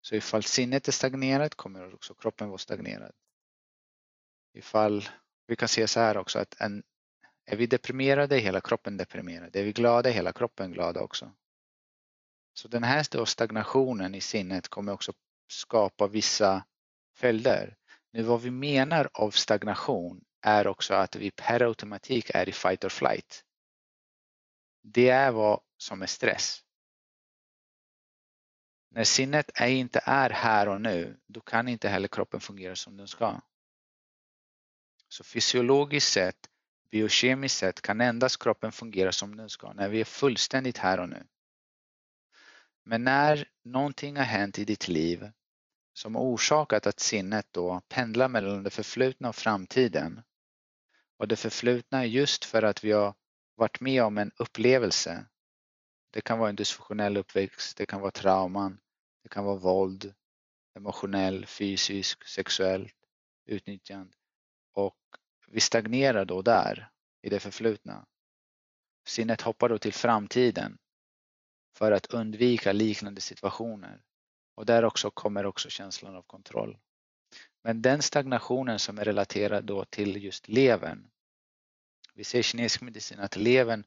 Så 0.00 0.14
ifall 0.14 0.42
sinnet 0.42 0.88
är 0.88 0.92
stagnerat 0.92 1.54
kommer 1.54 1.94
också 1.94 2.14
kroppen 2.14 2.48
vara 2.48 2.58
stagnerad. 2.58 3.12
Ifall 4.52 5.08
vi 5.48 5.56
kan 5.56 5.68
se 5.68 5.88
så 5.88 6.00
här 6.00 6.16
också 6.16 6.38
att 6.38 6.60
en, 6.60 6.82
är 7.46 7.56
vi 7.56 7.66
deprimerade 7.66 8.36
är 8.36 8.40
hela 8.40 8.60
kroppen 8.60 8.96
deprimerad. 8.96 9.56
Är 9.56 9.64
vi 9.64 9.72
glada 9.72 10.10
är 10.10 10.14
hela 10.14 10.32
kroppen 10.32 10.72
glad 10.72 10.96
också. 10.96 11.32
Så 12.54 12.68
den 12.68 12.84
här 12.84 13.24
stagnationen 13.24 14.14
i 14.14 14.20
sinnet 14.20 14.68
kommer 14.68 14.92
också 14.92 15.12
skapa 15.48 16.06
vissa 16.06 16.64
följder. 17.16 17.76
Nu 18.12 18.22
vad 18.22 18.42
vi 18.42 18.50
menar 18.50 19.10
av 19.12 19.30
stagnation 19.30 20.24
är 20.40 20.66
också 20.66 20.94
att 20.94 21.16
vi 21.16 21.30
per 21.30 21.62
automatik 21.62 22.30
är 22.34 22.48
i 22.48 22.52
fight 22.52 22.84
or 22.84 22.88
flight. 22.88 23.44
Det 24.82 25.08
är 25.08 25.30
vad 25.32 25.60
som 25.76 26.02
är 26.02 26.06
stress. 26.06 26.60
När 28.90 29.04
sinnet 29.04 29.50
är 29.54 29.68
inte 29.68 30.00
är 30.04 30.30
här 30.30 30.68
och 30.68 30.80
nu, 30.80 31.20
då 31.26 31.40
kan 31.40 31.68
inte 31.68 31.88
heller 31.88 32.08
kroppen 32.08 32.40
fungera 32.40 32.76
som 32.76 32.96
den 32.96 33.08
ska. 33.08 33.40
Så 35.08 35.24
fysiologiskt 35.24 36.12
sett, 36.12 36.48
biokemiskt 36.90 37.58
sett 37.58 37.82
kan 37.82 38.00
endast 38.00 38.42
kroppen 38.42 38.72
fungera 38.72 39.12
som 39.12 39.36
den 39.36 39.50
ska 39.50 39.72
när 39.72 39.88
vi 39.88 40.00
är 40.00 40.04
fullständigt 40.04 40.78
här 40.78 41.00
och 41.00 41.08
nu. 41.08 41.26
Men 42.84 43.04
när 43.04 43.48
någonting 43.64 44.16
har 44.16 44.24
hänt 44.24 44.58
i 44.58 44.64
ditt 44.64 44.88
liv 44.88 45.30
som 45.92 46.14
har 46.14 46.22
orsakat 46.22 46.86
att 46.86 47.00
sinnet 47.00 47.46
då 47.50 47.82
pendlar 47.88 48.28
mellan 48.28 48.62
det 48.62 48.70
förflutna 48.70 49.28
och 49.28 49.36
framtiden. 49.36 50.22
Och 51.16 51.28
det 51.28 51.36
förflutna 51.36 52.00
är 52.00 52.04
just 52.06 52.44
för 52.44 52.62
att 52.62 52.84
vi 52.84 52.92
har 52.92 53.14
varit 53.54 53.80
med 53.80 54.02
om 54.02 54.18
en 54.18 54.32
upplevelse. 54.36 55.26
Det 56.10 56.20
kan 56.20 56.38
vara 56.38 56.48
en 56.48 56.56
dysfunktionell 56.56 57.16
uppväxt, 57.16 57.76
det 57.76 57.86
kan 57.86 58.00
vara 58.00 58.10
trauman, 58.10 58.78
det 59.22 59.28
kan 59.28 59.44
vara 59.44 59.56
våld, 59.56 60.14
emotionell, 60.76 61.46
fysisk, 61.46 62.24
sexuellt 62.24 62.94
utnyttjande. 63.46 64.17
Och 64.78 64.96
vi 65.46 65.60
stagnerar 65.60 66.24
då 66.24 66.42
där, 66.42 66.90
i 67.22 67.28
det 67.28 67.40
förflutna. 67.40 68.06
Sinnet 69.06 69.40
hoppar 69.40 69.68
då 69.68 69.78
till 69.78 69.92
framtiden 69.92 70.78
för 71.76 71.92
att 71.92 72.06
undvika 72.06 72.72
liknande 72.72 73.20
situationer. 73.20 74.02
Och 74.54 74.66
där 74.66 74.84
också 74.84 75.10
kommer 75.10 75.46
också 75.46 75.68
känslan 75.68 76.16
av 76.16 76.22
kontroll. 76.22 76.78
Men 77.62 77.82
den 77.82 78.02
stagnationen 78.02 78.78
som 78.78 78.98
är 78.98 79.04
relaterad 79.04 79.64
då 79.64 79.84
till 79.84 80.24
just 80.24 80.48
levern. 80.48 81.10
Vi 82.14 82.24
ser 82.24 82.38
i 82.38 82.42
kinesisk 82.42 82.80
medicin 82.80 83.20
att 83.20 83.36
levern 83.36 83.84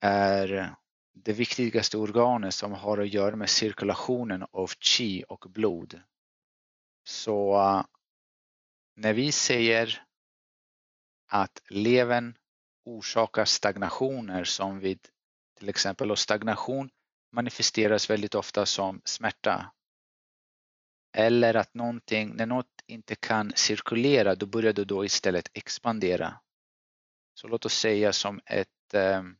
är 0.00 0.74
det 1.12 1.32
viktigaste 1.32 1.98
organet 1.98 2.54
som 2.54 2.72
har 2.72 2.98
att 2.98 3.08
göra 3.08 3.36
med 3.36 3.50
cirkulationen 3.50 4.46
av 4.50 4.70
qi 4.78 5.24
och 5.28 5.46
blod. 5.48 6.00
Så 7.04 7.54
när 8.94 9.14
vi 9.14 9.32
säger 9.32 10.02
att 11.26 11.62
levern 11.68 12.36
orsakar 12.84 13.44
stagnationer 13.44 14.44
som 14.44 14.78
vid 14.78 15.08
till 15.58 15.68
exempel 15.68 16.10
och 16.10 16.18
stagnation 16.18 16.90
manifesteras 17.32 18.10
väldigt 18.10 18.34
ofta 18.34 18.66
som 18.66 19.00
smärta. 19.04 19.72
Eller 21.16 21.54
att 21.54 21.74
någonting, 21.74 22.36
när 22.36 22.46
något 22.46 22.82
inte 22.86 23.14
kan 23.14 23.52
cirkulera 23.56 24.34
då 24.34 24.46
börjar 24.46 24.72
det 24.72 24.84
då 24.84 25.04
istället 25.04 25.48
expandera. 25.52 26.40
Så 27.34 27.48
låt 27.48 27.64
oss 27.64 27.74
säga 27.78 28.12
som 28.12 28.40
ett, 28.46 28.94
ehm, 28.94 29.36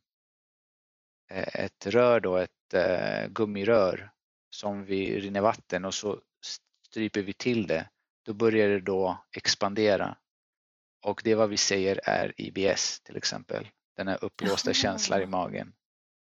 ett 1.30 1.86
rör 1.86 2.20
då, 2.20 2.36
ett 2.36 2.74
eh, 2.74 3.28
gummirör 3.28 4.12
som 4.50 4.84
vi 4.84 5.20
rinner 5.20 5.40
vatten 5.40 5.84
och 5.84 5.94
så 5.94 6.20
stryper 6.86 7.22
vi 7.22 7.32
till 7.32 7.66
det. 7.66 7.90
Då 8.24 8.34
börjar 8.34 8.68
det 8.68 8.80
då 8.80 9.24
expandera. 9.32 10.16
Och 11.02 11.20
det 11.24 11.30
är 11.30 11.36
vad 11.36 11.50
vi 11.50 11.56
säger 11.56 12.00
är 12.04 12.32
IBS 12.36 13.00
till 13.00 13.16
exempel. 13.16 13.68
Den 13.96 14.08
här 14.08 14.24
uppblåsta 14.24 14.72
känslan 14.72 15.22
i 15.22 15.26
magen. 15.26 15.72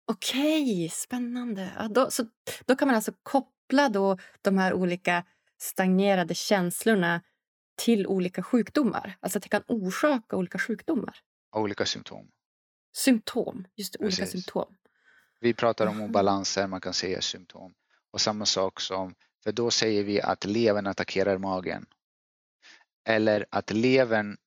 Okej, 0.05 0.89
spännande. 0.89 1.71
Ja, 1.77 1.87
då, 1.87 2.11
så, 2.11 2.25
då 2.65 2.75
kan 2.75 2.87
man 2.87 2.95
alltså 2.95 3.11
koppla 3.23 3.89
då 3.89 4.17
de 4.41 4.57
här 4.57 4.73
olika 4.73 5.23
stagnerade 5.57 6.35
känslorna 6.35 7.21
till 7.77 8.07
olika 8.07 8.43
sjukdomar. 8.43 9.17
Alltså 9.19 9.37
att 9.37 9.43
det 9.43 9.49
kan 9.49 9.63
orsaka 9.67 10.35
olika 10.35 10.59
sjukdomar. 10.59 11.17
Olika 11.55 11.85
symptom. 11.85 12.31
Symptom, 12.95 13.67
just 13.75 13.93
det, 13.93 14.05
olika 14.05 14.25
symptom. 14.25 14.75
Vi 15.39 15.53
pratar 15.53 15.87
om 15.87 16.01
obalanser, 16.01 16.67
man 16.67 16.81
kan 16.81 16.93
säga 16.93 17.21
symptom. 17.21 17.73
Och 18.11 18.21
samma 18.21 18.45
sak 18.45 18.81
som, 18.81 19.15
för 19.47 19.51
då 19.51 19.71
säger 19.71 20.03
vi 20.03 20.21
att 20.21 20.45
levern 20.45 20.87
attackerar 20.87 21.37
magen. 21.37 21.85
Eller 23.05 23.45
att 23.49 23.71
levern, 23.71 24.37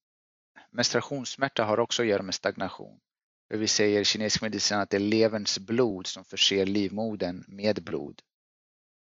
menstruationssmärta 0.70 1.64
har 1.64 1.80
också 1.80 2.02
att 2.02 2.08
göra 2.08 2.22
med 2.22 2.34
stagnation. 2.34 3.00
Vi 3.48 3.68
säger 3.68 4.00
i 4.00 4.04
kinesisk 4.04 4.42
medicin 4.42 4.78
att 4.78 4.90
det 4.90 4.96
är 4.96 5.00
leverns 5.00 5.58
blod 5.58 6.06
som 6.06 6.24
förser 6.24 6.66
livmodern 6.66 7.44
med 7.48 7.84
blod. 7.84 8.22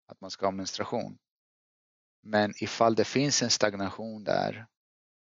Att 0.07 0.21
man 0.21 0.31
ska 0.31 0.47
ha 0.47 0.51
menstruation. 0.51 1.19
Men 2.23 2.55
ifall 2.57 2.95
det 2.95 3.05
finns 3.05 3.43
en 3.43 3.51
stagnation 3.51 4.25
där 4.25 4.67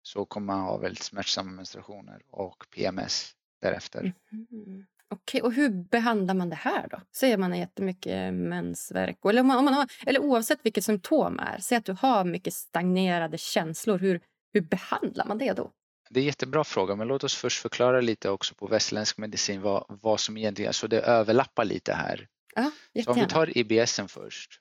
så 0.03 0.25
kommer 0.25 0.47
man 0.47 0.61
ha 0.61 0.77
väldigt 0.77 1.05
smärtsamma 1.05 1.51
menstruationer 1.51 2.23
och 2.29 2.67
PMS 2.71 3.35
därefter. 3.61 4.15
Mm. 4.33 4.87
Okej, 5.09 5.43
och 5.43 5.53
hur 5.53 5.71
behandlar 5.71 6.35
man 6.35 6.51
det 6.51 6.57
här 6.57 6.89
då? 6.91 7.01
Säger 7.17 7.37
man 7.37 7.51
har 7.51 7.59
jättemycket 7.59 8.35
mensvärk 8.35 9.19
eller, 9.25 9.41
om 9.41 9.47
man, 9.47 9.59
om 9.59 9.65
man 9.65 9.75
har, 9.75 9.87
eller 10.07 10.21
oavsett 10.21 10.59
vilket 10.63 10.85
symptom 10.85 11.39
är, 11.39 11.59
säg 11.59 11.79
att 11.79 11.85
du 11.85 11.93
har 11.93 12.25
mycket 12.25 12.55
stagnerade 12.55 13.39
känslor, 13.39 13.99
hur, 13.99 14.21
hur 14.53 14.61
behandlar 14.61 15.27
man 15.27 15.39
det 15.39 15.53
då? 15.53 15.73
Det 16.11 16.21
är 16.21 16.23
en 16.23 16.27
jättebra 16.27 16.65
fråga, 16.65 16.97
men 16.97 17.09
låt 17.09 17.25
oss 17.25 17.35
först 17.35 17.63
förklara 17.63 18.01
lite 18.01 18.31
också 18.31 18.55
på 18.55 18.67
västerländsk 18.67 19.19
medicin 19.19 19.61
vad, 19.61 19.85
vad 19.89 20.21
som 20.21 20.37
egentligen, 20.37 20.73
så 20.73 20.87
det 20.87 21.01
överlappar 21.01 21.65
lite 21.65 21.93
här. 21.93 22.29
Ja, 22.55 22.71
så 23.05 23.11
om 23.11 23.21
vi 23.21 23.27
tar 23.27 23.59
IBS 23.59 24.01
först, 24.09 24.61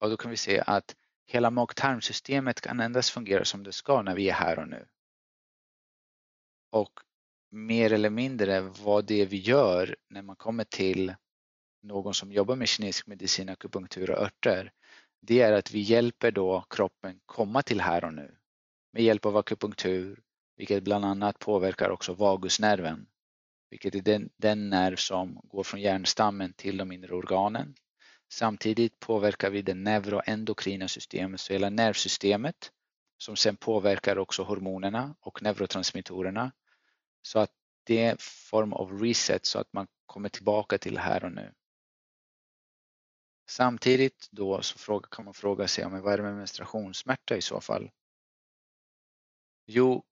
och 0.00 0.10
då 0.10 0.16
kan 0.16 0.30
vi 0.30 0.36
se 0.36 0.62
att 0.66 0.96
hela 1.26 1.50
mag-tarmsystemet 1.50 2.60
kan 2.60 2.80
endast 2.80 3.10
fungera 3.10 3.44
som 3.44 3.62
det 3.62 3.72
ska 3.72 4.02
när 4.02 4.14
vi 4.14 4.28
är 4.28 4.34
här 4.34 4.58
och 4.58 4.68
nu. 4.68 4.86
Och 6.70 6.92
mer 7.56 7.92
eller 7.92 8.10
mindre 8.10 8.60
vad 8.60 9.04
det 9.04 9.20
är 9.20 9.26
vi 9.26 9.36
gör 9.36 9.96
när 10.10 10.22
man 10.22 10.36
kommer 10.36 10.64
till 10.64 11.14
någon 11.82 12.14
som 12.14 12.32
jobbar 12.32 12.56
med 12.56 12.68
kinesisk 12.68 13.06
medicin, 13.06 13.48
akupunktur 13.48 14.10
och 14.10 14.18
örter, 14.18 14.72
det 15.20 15.40
är 15.40 15.52
att 15.52 15.70
vi 15.72 15.80
hjälper 15.80 16.30
då 16.30 16.64
kroppen 16.70 17.20
komma 17.26 17.62
till 17.62 17.80
här 17.80 18.04
och 18.04 18.14
nu 18.14 18.36
med 18.92 19.02
hjälp 19.02 19.26
av 19.26 19.36
akupunktur, 19.36 20.22
vilket 20.56 20.82
bland 20.82 21.04
annat 21.04 21.38
påverkar 21.38 21.90
också 21.90 22.14
vagusnerven, 22.14 23.06
vilket 23.70 23.94
är 23.94 24.00
den, 24.00 24.30
den 24.36 24.70
nerv 24.70 24.96
som 24.96 25.40
går 25.44 25.62
från 25.62 25.80
hjärnstammen 25.80 26.52
till 26.52 26.76
de 26.76 26.92
inre 26.92 27.14
organen. 27.14 27.74
Samtidigt 28.32 29.00
påverkar 29.00 29.50
vi 29.50 29.62
det 29.62 29.74
neuroendokrina 29.74 30.88
systemet, 30.88 31.40
så 31.40 31.52
hela 31.52 31.70
nervsystemet 31.70 32.70
som 33.18 33.36
sen 33.36 33.56
påverkar 33.56 34.18
också 34.18 34.42
hormonerna 34.42 35.14
och 35.20 35.42
neurotransmittorerna. 35.42 36.52
Så 37.26 37.38
att 37.38 37.50
det 37.84 38.04
är 38.04 38.10
en 38.10 38.16
form 38.20 38.72
av 38.72 39.00
reset 39.00 39.46
så 39.46 39.58
att 39.58 39.72
man 39.72 39.86
kommer 40.06 40.28
tillbaka 40.28 40.78
till 40.78 40.98
här 40.98 41.24
och 41.24 41.32
nu. 41.32 41.52
Samtidigt 43.48 44.28
då 44.30 44.62
så 44.62 45.00
kan 45.00 45.24
man 45.24 45.34
fråga 45.34 45.68
sig 45.68 45.84
om 45.84 46.00
vad 46.00 46.12
är 46.12 46.16
det 46.16 46.22
med 46.22 46.36
menstruationssmärta 46.36 47.36
i 47.36 47.42
så 47.42 47.60
fall? 47.60 47.90
Jo, 49.66 50.04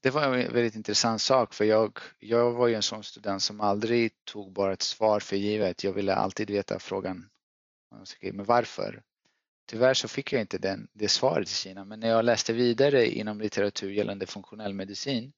det 0.00 0.10
var 0.10 0.22
en 0.22 0.52
väldigt 0.52 0.74
intressant 0.74 1.22
sak 1.22 1.54
för 1.54 1.64
jag, 1.64 1.98
jag 2.18 2.52
var 2.52 2.68
ju 2.68 2.74
en 2.74 2.82
sån 2.82 3.04
student 3.04 3.42
som 3.42 3.60
aldrig 3.60 4.24
tog 4.24 4.52
bara 4.52 4.72
ett 4.72 4.82
svar 4.82 5.20
för 5.20 5.36
givet. 5.36 5.84
Jag 5.84 5.92
ville 5.92 6.14
alltid 6.14 6.50
veta 6.50 6.78
frågan, 6.78 7.30
men 8.20 8.44
varför? 8.44 9.02
tyvärr 9.66 9.94
så 9.94 10.08
fick 10.08 10.32
jag 10.32 10.40
inte 10.40 10.58
den, 10.58 10.88
det 10.92 11.08
svaret 11.08 11.48
i 11.48 11.52
Kina 11.52 11.84
men 11.84 12.00
när 12.00 12.08
jag 12.08 12.24
läste 12.24 12.52
vidare 12.52 13.06
inom 13.06 13.40
litteratur 13.40 13.90
gällande 13.90 14.26
funktionell 14.26 14.74
medicin 14.74 15.32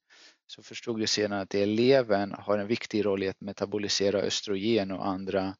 så 0.50 0.62
förstod 0.62 1.00
vi 1.00 1.06
sedan 1.06 1.32
att 1.32 1.54
eleven 1.54 2.32
har 2.32 2.58
en 2.58 2.66
viktig 2.66 3.04
roll 3.04 3.22
i 3.22 3.28
att 3.28 3.40
metabolisera 3.40 4.18
östrogen 4.18 4.90
och 4.90 5.06
andra 5.06 5.56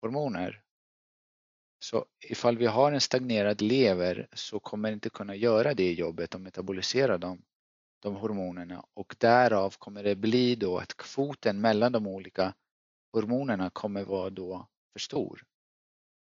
hormoner. 0.00 0.62
Så 1.78 2.06
ifall 2.28 2.58
vi 2.58 2.66
har 2.66 2.92
en 2.92 3.00
stagnerad 3.00 3.60
lever 3.60 4.28
så 4.32 4.60
kommer 4.60 4.90
det 4.90 4.94
inte 4.94 5.10
kunna 5.10 5.34
göra 5.34 5.74
det 5.74 5.92
jobbet 5.92 6.34
och 6.34 6.40
metabolisera 6.40 7.18
dem, 7.18 7.42
de 8.02 8.16
hormonerna 8.16 8.84
och 8.94 9.16
därav 9.18 9.74
kommer 9.78 10.02
det 10.02 10.16
bli 10.16 10.56
då 10.56 10.78
att 10.78 10.96
kvoten 10.96 11.60
mellan 11.60 11.92
de 11.92 12.06
olika 12.06 12.54
hormonerna 13.12 13.70
kommer 13.70 14.04
vara 14.04 14.30
då 14.30 14.68
för 14.92 15.00
stor. 15.00 15.42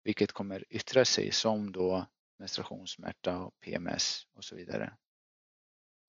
Vilket 0.04 0.32
kommer 0.32 0.64
yttra 0.70 1.04
sig 1.04 1.32
som 1.32 1.72
då 1.72 2.06
menstruationssmärta 2.38 3.38
och 3.38 3.60
PMS 3.60 4.26
och 4.34 4.44
så 4.44 4.56
vidare. 4.56 4.92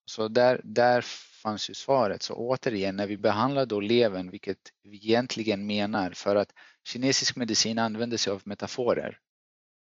Så 0.10 0.28
där, 0.28 0.62
där 0.64 1.02
fanns 1.42 1.70
ju 1.70 1.74
svaret. 1.74 2.24
Så 2.24 2.34
återigen, 2.34 2.96
när 2.96 3.08
vi 3.08 3.18
behandlar 3.18 3.66
då 3.66 3.80
levern, 3.80 4.32
vilket 4.32 4.58
vi 4.84 4.98
egentligen 4.98 5.68
menar, 5.68 6.12
för 6.12 6.36
att 6.36 6.54
kinesisk 6.84 7.36
medicin 7.36 7.80
använder 7.80 8.18
sig 8.18 8.34
av 8.34 8.42
metaforer. 8.46 9.20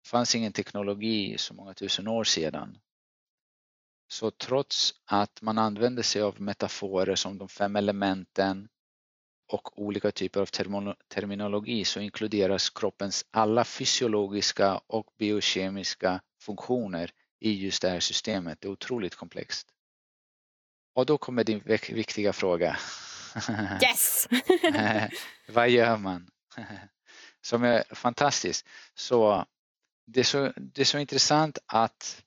Det 0.02 0.08
fanns 0.08 0.34
ingen 0.34 0.52
teknologi 0.52 1.38
så 1.38 1.54
många 1.54 1.74
tusen 1.74 2.08
år 2.08 2.24
sedan. 2.24 2.78
Så 4.08 4.30
trots 4.30 4.94
att 5.04 5.42
man 5.42 5.58
använder 5.58 6.02
sig 6.02 6.22
av 6.22 6.40
metaforer 6.40 7.14
som 7.14 7.38
de 7.38 7.48
fem 7.48 7.76
elementen 7.76 8.68
och 9.52 9.82
olika 9.82 10.10
typer 10.10 10.40
av 10.40 10.46
terminologi 11.08 11.84
så 11.84 12.00
inkluderas 12.00 12.70
kroppens 12.70 13.24
alla 13.30 13.64
fysiologiska 13.64 14.80
och 14.86 15.06
biokemiska 15.18 16.20
funktioner 16.42 17.10
i 17.40 17.52
just 17.52 17.82
det 17.82 17.88
här 17.88 18.00
systemet. 18.00 18.60
Det 18.60 18.68
är 18.68 18.72
otroligt 18.72 19.14
komplext. 19.14 19.72
Och 20.96 21.06
då 21.06 21.18
kommer 21.18 21.44
din 21.44 21.62
viktiga 21.88 22.32
fråga. 22.32 22.78
Yes! 23.82 24.28
Vad 25.48 25.70
gör 25.70 25.96
man? 25.96 26.30
Som 27.40 27.64
är 27.64 27.94
fantastiskt. 27.94 28.66
Så 28.94 29.44
det, 30.06 30.20
är 30.20 30.24
så 30.24 30.52
det 30.56 30.80
är 30.80 30.84
så 30.84 30.98
intressant 30.98 31.58
att 31.66 32.22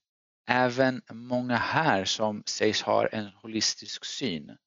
även 0.47 1.01
många 1.11 1.55
här 1.55 2.05
som 2.05 2.43
sägs 2.45 2.81
ha 2.81 3.07
en 3.07 3.25
holistisk 3.25 4.05
syn 4.05 4.57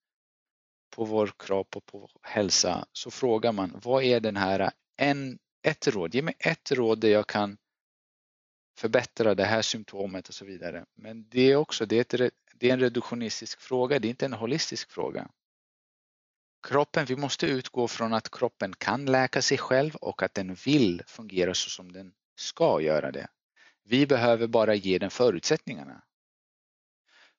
på 0.97 1.05
vår 1.05 1.33
kropp 1.39 1.77
och 1.77 1.87
på 1.87 2.11
hälsa 2.23 2.87
så 2.93 3.11
frågar 3.11 3.53
man 3.53 3.81
vad 3.83 4.05
är 4.05 4.21
den 4.21 4.37
här 4.37 4.71
en, 4.97 5.39
ett 5.63 5.89
råd, 5.89 6.15
ge 6.15 6.23
mig 6.23 6.35
ett 6.39 6.73
råd 6.73 7.01
där 7.01 7.09
jag 7.09 7.27
kan 7.27 7.57
förbättra 8.79 9.35
det 9.35 9.45
här 9.45 9.63
symptomet 9.63 10.29
och 10.29 10.35
så 10.35 10.45
vidare. 10.45 10.85
Men 10.95 11.29
det 11.29 11.53
är 11.53 11.57
också 11.57 11.87
det 11.87 12.15
är, 12.15 12.21
ett, 12.21 12.35
det 12.55 12.69
är 12.69 12.73
en 12.73 12.81
reduktionistisk 12.81 13.61
fråga, 13.61 13.99
det 13.99 14.09
är 14.09 14.11
inte 14.11 14.27
en 14.27 14.33
holistisk 14.33 14.91
fråga. 14.91 15.29
Kroppen, 16.63 17.05
vi 17.05 17.17
måste 17.17 17.47
utgå 17.47 17.89
från 17.89 18.15
att 18.15 18.31
kroppen 18.31 18.75
kan 18.79 19.05
läka 19.05 19.43
sig 19.43 19.59
själv 19.59 19.97
och 19.97 20.23
att 20.23 20.35
den 20.35 20.55
vill 20.55 21.03
fungera 21.07 21.55
så 21.55 21.71
som 21.71 21.93
den 21.93 22.13
ska 22.37 22.81
göra 22.81 23.13
det. 23.13 23.29
Vi 23.85 24.07
behöver 24.07 24.47
bara 24.47 24.75
ge 24.75 24.99
den 24.99 25.11
förutsättningarna. 25.11 26.03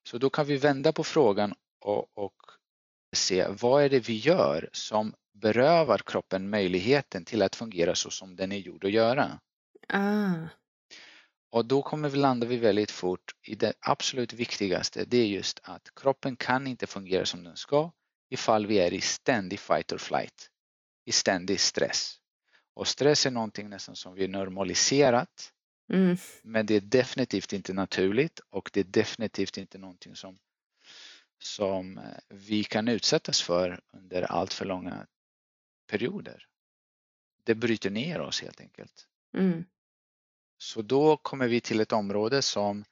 Så 0.02 0.18
då 0.18 0.30
kan 0.30 0.46
vi 0.46 0.56
vända 0.56 0.92
på 0.92 1.04
frågan 1.04 1.54
och, 1.80 2.18
och 2.18 2.36
se 3.16 3.46
vad 3.48 3.84
är 3.84 3.88
det 3.88 4.08
vi 4.08 4.16
gör 4.16 4.68
som 4.72 5.14
berövar 5.32 5.98
kroppen 5.98 6.50
möjligheten 6.50 7.24
till 7.24 7.42
att 7.42 7.56
fungera 7.56 7.94
så 7.94 8.10
som 8.10 8.36
den 8.36 8.52
är 8.52 8.58
gjord 8.58 8.84
att 8.84 8.90
göra. 8.90 9.40
Ah. 9.88 10.32
Och 11.54 11.64
då 11.64 11.82
kommer 11.82 12.08
vi 12.08 12.18
landa 12.18 12.46
vi 12.46 12.56
väldigt 12.56 12.90
fort 12.90 13.34
i 13.42 13.54
det 13.54 13.72
absolut 13.80 14.32
viktigaste. 14.32 15.04
Det 15.04 15.18
är 15.18 15.26
just 15.26 15.60
att 15.62 15.90
kroppen 15.96 16.36
kan 16.36 16.66
inte 16.66 16.86
fungera 16.86 17.26
som 17.26 17.44
den 17.44 17.56
ska 17.56 17.92
ifall 18.30 18.66
vi 18.66 18.78
är 18.78 18.92
i 18.92 19.00
ständig 19.00 19.60
fight 19.60 19.92
or 19.92 19.98
flight. 19.98 20.50
I 21.04 21.12
ständig 21.12 21.60
stress. 21.60 22.16
Och 22.74 22.88
stress 22.88 23.26
är 23.26 23.30
någonting 23.30 23.68
nästan 23.68 23.96
som 23.96 24.14
vi 24.14 24.28
normaliserat. 24.28 25.52
Mm. 25.92 26.16
Men 26.42 26.66
det 26.66 26.74
är 26.74 26.80
definitivt 26.80 27.52
inte 27.52 27.72
naturligt 27.72 28.40
och 28.50 28.70
det 28.72 28.80
är 28.80 28.84
definitivt 28.84 29.56
inte 29.56 29.78
någonting 29.78 30.16
som, 30.16 30.38
som 31.38 31.98
eh, 31.98 32.04
vi 32.28 32.64
kan 32.64 32.88
utsättas 32.88 33.42
för 33.42 33.80
under 33.92 34.22
allt 34.22 34.52
för 34.52 34.64
långa 34.64 35.06
perioder. 35.90 36.46
Det 37.44 37.54
bryter 37.54 37.90
ner 37.90 38.20
oss 38.20 38.42
helt 38.42 38.60
enkelt. 38.60 39.06
Mm. 39.36 39.64
Så 40.58 40.82
då 40.82 41.16
kommer 41.16 41.48
vi 41.48 41.60
till 41.60 41.80
ett 41.80 41.92
område 41.92 42.42
som 42.42 42.84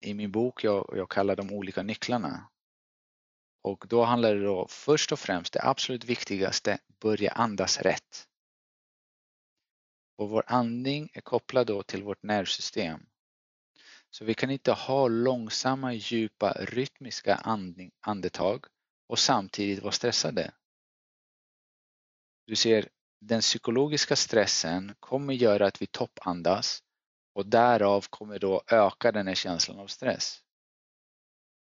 i 0.00 0.14
min 0.14 0.32
bok 0.32 0.64
jag, 0.64 0.92
jag 0.96 1.10
kallar 1.10 1.36
de 1.36 1.52
olika 1.52 1.82
nycklarna. 1.82 2.48
Och 3.62 3.84
då 3.88 4.04
handlar 4.04 4.34
det 4.34 4.44
då 4.44 4.66
först 4.68 5.12
och 5.12 5.18
främst 5.18 5.52
det 5.52 5.62
absolut 5.62 6.04
viktigaste, 6.04 6.78
börja 7.00 7.32
andas 7.32 7.78
rätt. 7.78 8.28
Och 10.16 10.30
vår 10.30 10.44
andning 10.46 11.10
är 11.12 11.20
kopplad 11.20 11.66
då 11.66 11.82
till 11.82 12.02
vårt 12.02 12.22
nervsystem. 12.22 13.06
Så 14.10 14.24
vi 14.24 14.34
kan 14.34 14.50
inte 14.50 14.72
ha 14.72 15.08
långsamma, 15.08 15.92
djupa, 15.92 16.52
rytmiska 16.52 17.34
andning, 17.34 17.90
andetag 18.00 18.66
och 19.06 19.18
samtidigt 19.18 19.82
vara 19.82 19.92
stressade. 19.92 20.52
Du 22.46 22.56
ser, 22.56 22.88
den 23.20 23.40
psykologiska 23.40 24.16
stressen 24.16 24.94
kommer 25.00 25.34
göra 25.34 25.66
att 25.66 25.82
vi 25.82 25.86
toppandas 25.86 26.82
och 27.32 27.46
därav 27.46 28.06
kommer 28.10 28.38
då 28.38 28.62
öka 28.66 29.12
den 29.12 29.26
här 29.26 29.34
känslan 29.34 29.78
av 29.78 29.86
stress. 29.86 30.42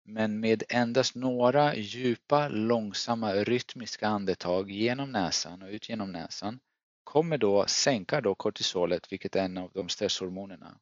Men 0.03 0.39
med 0.39 0.63
endast 0.69 1.15
några 1.15 1.75
djupa, 1.75 2.47
långsamma, 2.47 3.33
rytmiska 3.33 4.07
andetag 4.07 4.71
genom 4.71 5.11
näsan 5.11 5.61
och 5.61 5.69
ut 5.69 5.89
genom 5.89 6.11
näsan 6.11 6.59
kommer 7.03 7.37
då 7.37 7.65
sänka 7.67 8.21
då 8.21 8.35
kortisolet, 8.35 9.11
vilket 9.11 9.35
är 9.35 9.45
en 9.45 9.57
av 9.57 9.71
de 9.73 9.89
stresshormonerna. 9.89 10.79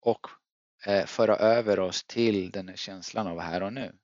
Och 0.00 0.26
eh, 0.86 1.06
föra 1.06 1.36
över 1.36 1.80
oss 1.80 2.04
till 2.04 2.50
den 2.50 2.68
här 2.68 2.76
känslan 2.76 3.26
av 3.26 3.40
här 3.40 3.62
och 3.62 3.72
nu. 3.72 3.98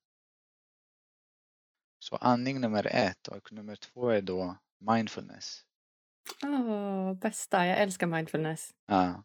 Så 1.99 2.16
andning 2.16 2.61
nummer 2.61 2.87
ett 2.87 3.29
och 3.29 3.53
nummer 3.53 3.77
två 3.77 4.09
är 4.09 4.22
då 4.22 4.57
mindfulness. 4.79 5.65
Åh, 6.43 7.15
bästa. 7.15 7.67
Jag 7.67 7.79
älskar 7.79 8.07
mindfulness. 8.07 8.71
Ja. 8.87 9.25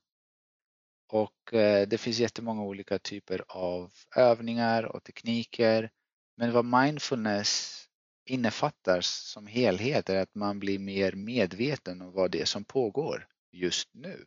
Och 1.08 1.54
eh, 1.54 1.88
det 1.88 1.98
finns 1.98 2.20
jättemånga 2.20 2.64
olika 2.64 3.00
typer 3.00 3.44
av 3.48 3.92
övningar 4.16 4.84
och 4.84 5.04
tekniker. 5.04 5.92
Men 6.38 6.52
vad 6.52 6.66
mindfulness 6.66 7.78
innefattar 8.26 9.02
som 9.02 9.48
helhet 9.48 10.10
är 10.10 10.22
att 10.22 10.36
man 10.36 10.60
blir 10.60 10.80
mer 10.80 11.12
medveten 11.12 12.02
om 12.02 12.12
vad 12.12 12.32
det 12.32 12.42
är 12.42 12.46
som 12.46 12.64
pågår 12.64 13.28
just 13.52 13.94
nu. 13.94 14.26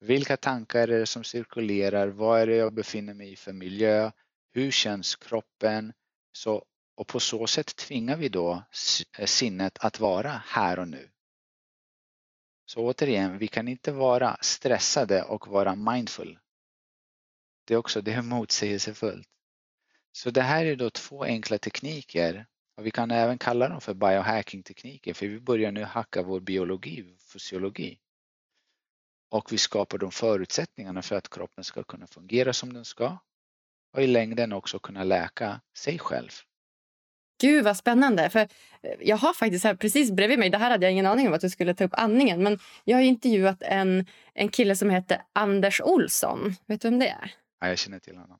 Vilka 0.00 0.36
tankar 0.36 0.88
är 0.88 0.98
det 0.98 1.06
som 1.06 1.24
cirkulerar? 1.24 2.08
Vad 2.08 2.40
är 2.40 2.46
det 2.46 2.56
jag 2.56 2.74
befinner 2.74 3.14
mig 3.14 3.32
i 3.32 3.36
för 3.36 3.52
miljö? 3.52 4.10
Hur 4.52 4.70
känns 4.70 5.16
kroppen? 5.16 5.92
Så 6.32 6.64
och 6.98 7.06
på 7.06 7.20
så 7.20 7.46
sätt 7.46 7.76
tvingar 7.76 8.16
vi 8.16 8.28
då 8.28 8.62
eh, 9.18 9.26
sinnet 9.26 9.78
att 9.80 10.00
vara 10.00 10.42
här 10.46 10.78
och 10.78 10.88
nu. 10.88 11.10
Så 12.66 12.80
återigen, 12.80 13.38
vi 13.38 13.48
kan 13.48 13.68
inte 13.68 13.92
vara 13.92 14.36
stressade 14.40 15.22
och 15.22 15.48
vara 15.48 15.74
mindful. 15.74 16.38
Det 17.64 17.74
är 17.74 17.78
också 17.78 18.00
det 18.00 18.12
är 18.12 18.22
motsägelsefullt. 18.22 19.28
Så 20.12 20.30
det 20.30 20.42
här 20.42 20.66
är 20.66 20.76
då 20.76 20.90
två 20.90 21.24
enkla 21.24 21.58
tekniker 21.58 22.46
och 22.76 22.86
vi 22.86 22.90
kan 22.90 23.10
även 23.10 23.38
kalla 23.38 23.68
dem 23.68 23.80
för 23.80 23.94
biohacking-tekniker 23.94 25.14
för 25.14 25.26
vi 25.26 25.40
börjar 25.40 25.72
nu 25.72 25.84
hacka 25.84 26.22
vår 26.22 26.40
biologi, 26.40 27.16
fysiologi. 27.32 27.98
Och 29.28 29.52
vi 29.52 29.58
skapar 29.58 29.98
de 29.98 30.10
förutsättningarna 30.10 31.02
för 31.02 31.16
att 31.16 31.30
kroppen 31.30 31.64
ska 31.64 31.82
kunna 31.82 32.06
fungera 32.06 32.52
som 32.52 32.72
den 32.72 32.84
ska 32.84 33.18
och 33.92 34.02
i 34.02 34.06
längden 34.06 34.52
också 34.52 34.78
kunna 34.78 35.04
läka 35.04 35.60
sig 35.74 35.98
själv. 35.98 36.30
Gud 37.40 37.64
vad 37.64 37.76
spännande. 37.76 38.30
För 38.30 38.48
jag 39.00 39.16
har 39.16 39.32
faktiskt 39.32 39.64
här 39.64 39.74
precis 39.74 40.10
bredvid 40.12 40.38
mig, 40.38 40.50
det 40.50 40.58
här 40.58 40.70
hade 40.70 40.86
jag 40.86 40.92
ingen 40.92 41.06
aning 41.06 41.28
om 41.28 41.34
att 41.34 41.40
du 41.40 41.50
skulle 41.50 41.74
ta 41.74 41.84
upp 41.84 41.94
andningen, 41.94 42.42
men 42.42 42.58
jag 42.84 42.96
har 42.96 43.02
intervjuat 43.02 43.62
en, 43.62 44.06
en 44.34 44.48
kille 44.48 44.76
som 44.76 44.90
heter 44.90 45.22
Anders 45.32 45.80
Olsson. 45.80 46.54
Vet 46.66 46.80
du 46.80 46.90
vem 46.90 46.98
det 46.98 47.08
är? 47.08 47.32
Ja, 47.60 47.68
jag 47.68 47.78
känner 47.78 47.98
till 47.98 48.16
honom. 48.16 48.38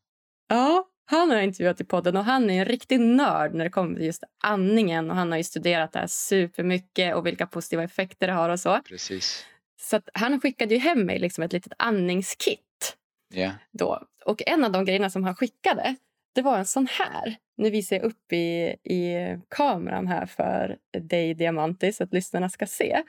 Ja, 0.49 0.89
han 1.11 1.31
har 1.31 1.37
jag 1.37 1.45
intervjuat 1.45 1.81
i 1.81 1.85
podden 1.85 2.17
och 2.17 2.25
han 2.25 2.51
är 2.51 2.59
en 2.59 2.65
riktig 2.65 3.01
nörd 3.01 3.55
när 3.55 3.65
det 3.65 3.71
kommer 3.71 3.97
till 3.97 4.07
just 4.07 4.25
andningen 4.43 5.11
och 5.11 5.17
han 5.17 5.31
har 5.31 5.39
ju 5.39 5.45
studerat 5.45 5.93
det 5.93 5.99
här 5.99 6.07
supermycket 6.07 7.15
och 7.15 7.27
vilka 7.27 7.47
positiva 7.47 7.83
effekter 7.83 8.27
det 8.27 8.33
har 8.33 8.51
och 8.51 8.61
så. 8.61 8.81
Precis. 8.85 9.47
Så 9.81 10.01
han 10.15 10.41
skickade 10.41 10.75
ju 10.75 10.81
hem 10.81 11.07
mig 11.07 11.19
liksom 11.19 11.45
ett 11.45 11.53
litet 11.53 11.73
andningskit. 11.79 12.97
Yeah. 13.35 13.53
Då. 13.73 14.03
Och 14.25 14.43
en 14.47 14.65
av 14.65 14.73
de 14.73 14.85
grejerna 14.85 15.11
som 15.11 15.25
han 15.25 15.35
skickade 15.35 15.97
det 16.39 16.43
var 16.43 16.59
en 16.59 16.67
sån 16.67 16.87
här. 16.87 17.37
Nu 17.57 17.71
visar 17.71 17.97
jag 17.97 18.05
upp 18.05 18.33
i, 18.33 18.77
i 18.85 19.17
kameran 19.49 20.07
här 20.07 20.27
för 20.27 20.79
dig, 21.01 21.35
Diamantis, 21.35 21.97
så 21.97 22.05
att 22.05 22.13
lyssnarna 22.13 22.49
ska 22.49 22.67
se. 22.67 23.03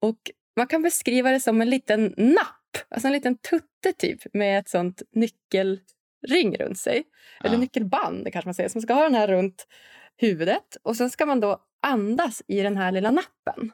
Och 0.00 0.30
man 0.56 0.66
kan 0.66 0.82
beskriva 0.82 1.30
det 1.30 1.40
som 1.40 1.60
en 1.60 1.70
liten 1.70 2.14
napp, 2.16 2.76
alltså 2.88 3.06
en 3.06 3.12
liten 3.12 3.38
tutte 3.38 3.92
typ 3.98 4.34
med 4.34 4.58
ett 4.58 4.68
sånt 4.68 5.02
nyckelring 5.12 6.56
runt 6.58 6.78
sig. 6.78 7.04
Ja. 7.40 7.46
Eller 7.46 7.58
nyckelband 7.58 8.32
kanske 8.32 8.48
man 8.48 8.54
säger. 8.54 8.68
Så 8.68 8.78
man 8.78 8.82
ska 8.82 8.94
ha 8.94 9.02
den 9.02 9.14
här 9.14 9.28
runt 9.28 9.66
huvudet 10.16 10.76
och 10.82 10.96
sen 10.96 11.10
ska 11.10 11.26
man 11.26 11.40
då 11.40 11.58
andas 11.82 12.42
i 12.46 12.62
den 12.62 12.76
här 12.76 12.92
lilla 12.92 13.10
nappen. 13.10 13.72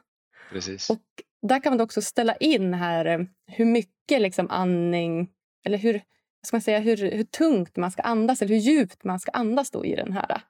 Precis. 0.51 0.89
Och 0.89 1.03
där 1.41 1.63
kan 1.63 1.71
man 1.71 1.81
också 1.81 2.01
ställa 2.01 2.35
in 2.35 2.73
här 2.73 3.05
eh, 3.05 3.19
hur 3.47 3.65
mycket 3.65 4.21
liksom 4.21 4.49
andning 4.49 5.29
eller 5.65 5.77
hur, 5.77 6.01
ska 6.43 6.55
man 6.55 6.61
säga, 6.61 6.79
hur, 6.79 6.97
hur 6.97 7.23
tungt 7.23 7.75
man 7.75 7.91
ska 7.91 8.01
andas 8.01 8.41
eller 8.41 8.53
hur 8.53 8.61
djupt 8.61 9.03
man 9.03 9.19
ska 9.19 9.31
andas 9.31 9.71
då 9.71 9.85
i 9.85 9.95
den 9.95 10.13
här. 10.13 10.41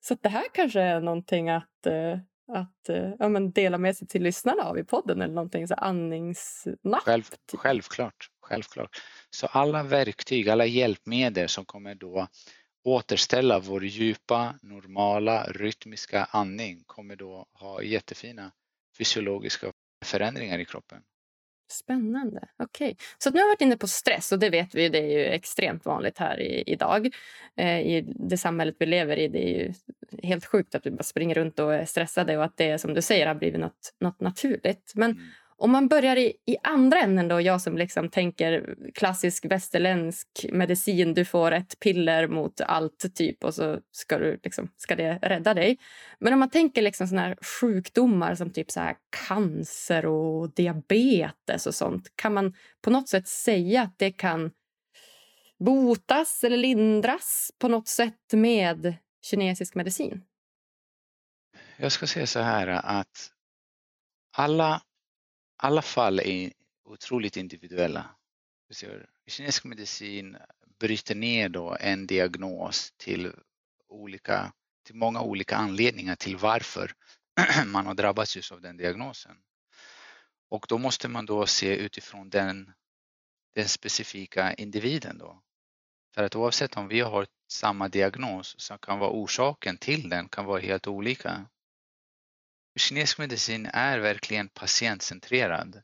Så 0.00 0.16
det 0.20 0.28
här 0.28 0.44
kanske 0.54 0.80
är 0.80 1.00
någonting 1.00 1.50
att, 1.50 1.86
eh, 1.86 2.18
att 2.52 2.88
eh, 2.88 3.10
ja, 3.18 3.28
men 3.28 3.52
dela 3.52 3.78
med 3.78 3.96
sig 3.96 4.08
till 4.08 4.22
lyssnarna 4.22 4.62
av 4.62 4.78
i 4.78 4.84
podden 4.84 5.22
eller 5.22 5.34
någonting 5.34 5.68
så 5.68 5.74
andningsnapp. 5.74 7.02
Själv, 7.02 7.24
självklart, 7.54 8.28
självklart. 8.40 9.02
Så 9.30 9.46
alla 9.46 9.82
verktyg, 9.82 10.48
alla 10.48 10.66
hjälpmedel 10.66 11.48
som 11.48 11.64
kommer 11.64 11.94
då 11.94 12.28
återställa 12.84 13.58
vår 13.58 13.84
djupa, 13.84 14.54
normala, 14.62 15.44
rytmiska 15.44 16.24
andning 16.30 16.82
kommer 16.86 17.16
då 17.16 17.46
ha 17.52 17.82
jättefina 17.82 18.52
fysiologiska 18.98 19.72
förändringar 20.04 20.58
i 20.58 20.64
kroppen. 20.64 21.02
Spännande. 21.72 22.48
Okej. 22.58 22.86
Okay. 22.86 22.96
Så 23.18 23.30
nu 23.30 23.38
har 23.38 23.46
vi 23.46 23.50
varit 23.50 23.60
inne 23.60 23.76
på 23.76 23.86
stress 23.86 24.32
och 24.32 24.38
det 24.38 24.50
vet 24.50 24.74
vi, 24.74 24.88
det 24.88 24.98
är 24.98 25.18
ju 25.18 25.24
extremt 25.24 25.84
vanligt 25.84 26.18
här 26.18 26.40
i, 26.40 26.62
idag. 26.66 27.14
Eh, 27.56 27.80
I 27.80 28.04
det 28.06 28.36
samhället 28.36 28.76
vi 28.78 28.86
lever 28.86 29.16
i. 29.16 29.28
Det 29.28 29.44
är 29.44 29.58
ju 29.58 29.72
helt 30.22 30.46
sjukt 30.46 30.74
att 30.74 30.86
vi 30.86 30.90
bara 30.90 31.02
springer 31.02 31.34
runt 31.34 31.58
och 31.58 31.74
är 31.74 31.84
stressade 31.84 32.36
och 32.36 32.44
att 32.44 32.56
det 32.56 32.78
som 32.78 32.94
du 32.94 33.02
säger 33.02 33.26
har 33.26 33.34
blivit 33.34 33.60
något, 33.60 33.94
något 34.00 34.20
naturligt. 34.20 34.92
Men 34.94 35.10
mm. 35.10 35.22
Om 35.62 35.70
man 35.70 35.88
börjar 35.88 36.16
i, 36.16 36.32
i 36.46 36.56
andra 36.62 36.98
änden, 36.98 37.28
då, 37.28 37.40
jag 37.40 37.60
som 37.60 37.78
liksom 37.78 38.08
tänker 38.08 38.76
klassisk 38.94 39.44
västerländsk 39.44 40.46
medicin. 40.52 41.14
Du 41.14 41.24
får 41.24 41.52
ett 41.52 41.80
piller 41.80 42.28
mot 42.28 42.60
allt 42.60 43.14
typ 43.14 43.44
och 43.44 43.54
så 43.54 43.78
ska, 43.90 44.18
du, 44.18 44.40
liksom, 44.42 44.68
ska 44.76 44.96
det 44.96 45.18
rädda 45.22 45.54
dig. 45.54 45.78
Men 46.18 46.32
om 46.32 46.38
man 46.38 46.50
tänker 46.50 46.82
liksom 46.82 47.06
såna 47.06 47.20
här 47.20 47.36
sjukdomar 47.60 48.34
som 48.34 48.50
typ 48.50 48.70
så 48.70 48.80
här 48.80 48.96
cancer 49.26 50.06
och 50.06 50.54
diabetes 50.54 51.66
och 51.66 51.74
sånt. 51.74 52.12
Kan 52.16 52.34
man 52.34 52.54
på 52.80 52.90
något 52.90 53.08
sätt 53.08 53.28
säga 53.28 53.82
att 53.82 53.98
det 53.98 54.10
kan 54.10 54.50
botas 55.58 56.44
eller 56.44 56.56
lindras 56.56 57.50
på 57.58 57.68
något 57.68 57.88
sätt 57.88 58.32
med 58.32 58.94
kinesisk 59.30 59.74
medicin? 59.74 60.24
Jag 61.76 61.92
ska 61.92 62.06
säga 62.06 62.26
så 62.26 62.40
här 62.40 62.66
att 62.66 63.30
alla 64.36 64.82
alla 65.62 65.82
fall 65.82 66.20
är 66.20 66.52
otroligt 66.84 67.36
individuella. 67.36 68.14
Kinesisk 69.26 69.64
medicin 69.64 70.36
bryter 70.78 71.14
ner 71.14 71.48
då 71.48 71.76
en 71.80 72.06
diagnos 72.06 72.92
till, 72.96 73.32
olika, 73.88 74.52
till 74.86 74.94
många 74.94 75.20
olika 75.20 75.56
anledningar 75.56 76.16
till 76.16 76.36
varför 76.36 76.92
man 77.66 77.86
har 77.86 77.94
drabbats 77.94 78.36
just 78.36 78.52
av 78.52 78.60
den 78.60 78.76
diagnosen. 78.76 79.36
Och 80.48 80.66
då 80.68 80.78
måste 80.78 81.08
man 81.08 81.26
då 81.26 81.46
se 81.46 81.76
utifrån 81.76 82.30
den, 82.30 82.72
den 83.54 83.68
specifika 83.68 84.54
individen 84.54 85.18
då. 85.18 85.42
För 86.14 86.22
att 86.22 86.36
oavsett 86.36 86.76
om 86.76 86.88
vi 86.88 87.00
har 87.00 87.26
samma 87.48 87.88
diagnos 87.88 88.54
så 88.58 88.78
kan 88.78 88.98
vara 88.98 89.10
orsaken 89.10 89.76
till 89.76 90.08
den 90.08 90.28
kan 90.28 90.44
vara 90.44 90.60
helt 90.60 90.86
olika. 90.86 91.46
Kinesisk 92.78 93.18
medicin 93.18 93.66
är 93.66 93.98
verkligen 93.98 94.48
patientcentrerad. 94.48 95.82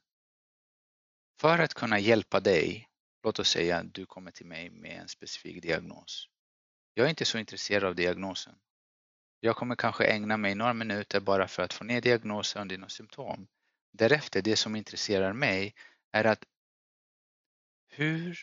För 1.40 1.58
att 1.58 1.74
kunna 1.74 1.98
hjälpa 1.98 2.40
dig, 2.40 2.88
låt 3.22 3.38
oss 3.38 3.48
säga 3.48 3.78
att 3.78 3.94
du 3.94 4.06
kommer 4.06 4.30
till 4.30 4.46
mig 4.46 4.70
med 4.70 5.00
en 5.00 5.08
specifik 5.08 5.62
diagnos. 5.62 6.28
Jag 6.94 7.06
är 7.06 7.10
inte 7.10 7.24
så 7.24 7.38
intresserad 7.38 7.84
av 7.84 7.94
diagnosen. 7.94 8.54
Jag 9.40 9.56
kommer 9.56 9.76
kanske 9.76 10.04
ägna 10.04 10.36
mig 10.36 10.54
några 10.54 10.74
minuter 10.74 11.20
bara 11.20 11.48
för 11.48 11.62
att 11.62 11.72
få 11.72 11.84
ner 11.84 12.00
diagnosen 12.00 12.62
och 12.62 12.68
dina 12.68 12.88
symptom. 12.88 13.48
Därefter, 13.92 14.42
det 14.42 14.56
som 14.56 14.76
intresserar 14.76 15.32
mig 15.32 15.74
är 16.12 16.24
att 16.24 16.44
hur, 17.88 18.38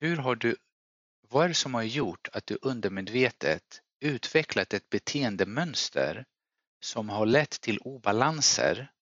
hur 0.00 0.16
har 0.16 0.36
du, 0.36 0.56
vad 1.28 1.44
är 1.44 1.48
det 1.48 1.54
som 1.54 1.74
har 1.74 1.82
gjort 1.82 2.28
att 2.32 2.46
du 2.46 2.58
undermedvetet 2.62 3.82
utvecklat 4.00 4.74
ett 4.74 4.90
beteendemönster 4.90 6.24
som 6.84 7.08
har 7.08 7.26
lett 7.26 7.60
till 7.60 7.78
obalanser 7.78 8.92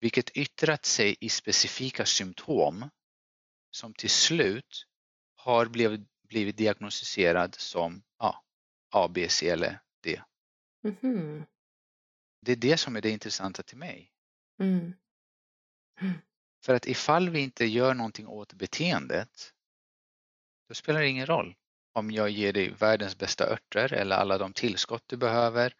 vilket 0.00 0.30
yttrat 0.30 0.84
sig 0.84 1.16
i 1.20 1.28
specifika 1.28 2.06
symptom 2.06 2.90
som 3.70 3.94
till 3.94 4.10
slut 4.10 4.86
har 5.36 5.66
blivit, 5.66 6.00
blivit 6.28 6.56
diagnostiserad 6.56 7.54
som 7.54 8.02
ja, 8.18 8.44
A, 8.90 9.08
B, 9.08 9.28
C 9.28 9.48
eller 9.48 9.80
D. 10.02 10.22
Mm 10.84 10.96
-hmm. 10.96 11.46
Det 12.40 12.52
är 12.52 12.56
det 12.56 12.76
som 12.76 12.96
är 12.96 13.00
det 13.00 13.10
intressanta 13.10 13.62
till 13.62 13.78
mig. 13.78 14.12
Mm. 14.60 14.94
Mm. 16.00 16.14
För 16.64 16.74
att 16.74 16.86
ifall 16.86 17.30
vi 17.30 17.40
inte 17.40 17.64
gör 17.64 17.94
någonting 17.94 18.26
åt 18.26 18.52
beteendet 18.52 19.52
då 20.68 20.74
spelar 20.74 21.00
det 21.00 21.08
ingen 21.08 21.26
roll 21.26 21.54
om 21.92 22.10
jag 22.10 22.30
ger 22.30 22.52
dig 22.52 22.70
världens 22.70 23.18
bästa 23.18 23.52
örter 23.52 23.92
eller 23.92 24.16
alla 24.16 24.38
de 24.38 24.52
tillskott 24.52 25.02
du 25.06 25.16
behöver 25.16 25.74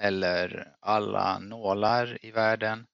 eller 0.00 0.74
alla 0.80 1.38
nålar 1.38 2.18
i 2.22 2.30
världen, 2.30 2.86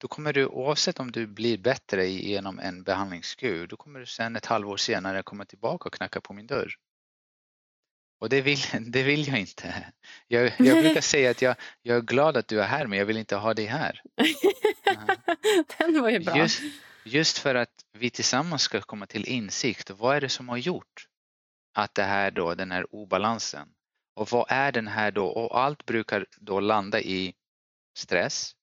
då 0.00 0.08
kommer 0.08 0.32
du 0.32 0.46
oavsett 0.46 1.00
om 1.00 1.12
du 1.12 1.26
blir 1.26 1.58
bättre 1.58 2.06
genom 2.06 2.58
en 2.58 2.82
behandlingskur, 2.82 3.66
då 3.66 3.76
kommer 3.76 4.00
du 4.00 4.06
sen 4.06 4.36
ett 4.36 4.46
halvår 4.46 4.76
senare 4.76 5.22
komma 5.22 5.44
tillbaka 5.44 5.88
och 5.88 5.94
knacka 5.94 6.20
på 6.20 6.32
min 6.32 6.46
dörr. 6.46 6.74
Och 8.20 8.28
det 8.28 8.40
vill, 8.40 8.58
det 8.80 9.02
vill 9.02 9.28
jag 9.28 9.40
inte. 9.40 9.92
Jag, 10.28 10.52
jag 10.58 10.82
brukar 10.82 11.00
säga 11.14 11.30
att 11.30 11.42
jag, 11.42 11.56
jag 11.82 11.96
är 11.96 12.00
glad 12.00 12.36
att 12.36 12.48
du 12.48 12.60
är 12.60 12.66
här 12.66 12.86
men 12.86 12.98
jag 12.98 13.06
vill 13.06 13.16
inte 13.16 13.36
ha 13.36 13.54
dig 13.54 13.66
här. 13.66 14.02
Den 15.78 16.02
var 16.02 16.10
ju 16.10 16.18
bra. 16.18 16.38
Just, 16.38 16.62
just 17.04 17.38
för 17.38 17.54
att 17.54 17.84
vi 17.92 18.10
tillsammans 18.10 18.62
ska 18.62 18.80
komma 18.80 19.06
till 19.06 19.24
insikt. 19.24 19.90
Vad 19.90 20.16
är 20.16 20.20
det 20.20 20.28
som 20.28 20.48
har 20.48 20.56
gjort 20.56 21.06
att 21.74 21.94
det 21.94 22.02
här 22.02 22.30
då, 22.30 22.54
den 22.54 22.70
här 22.70 22.94
obalansen 22.94 23.68
och 24.18 24.28
vad 24.32 24.46
är 24.48 24.72
den 24.72 24.88
här 24.88 25.10
då? 25.10 25.26
Och 25.26 25.60
allt 25.60 25.86
brukar 25.86 26.26
då 26.36 26.60
landa 26.60 27.00
i 27.00 27.34
stress. 27.96 28.56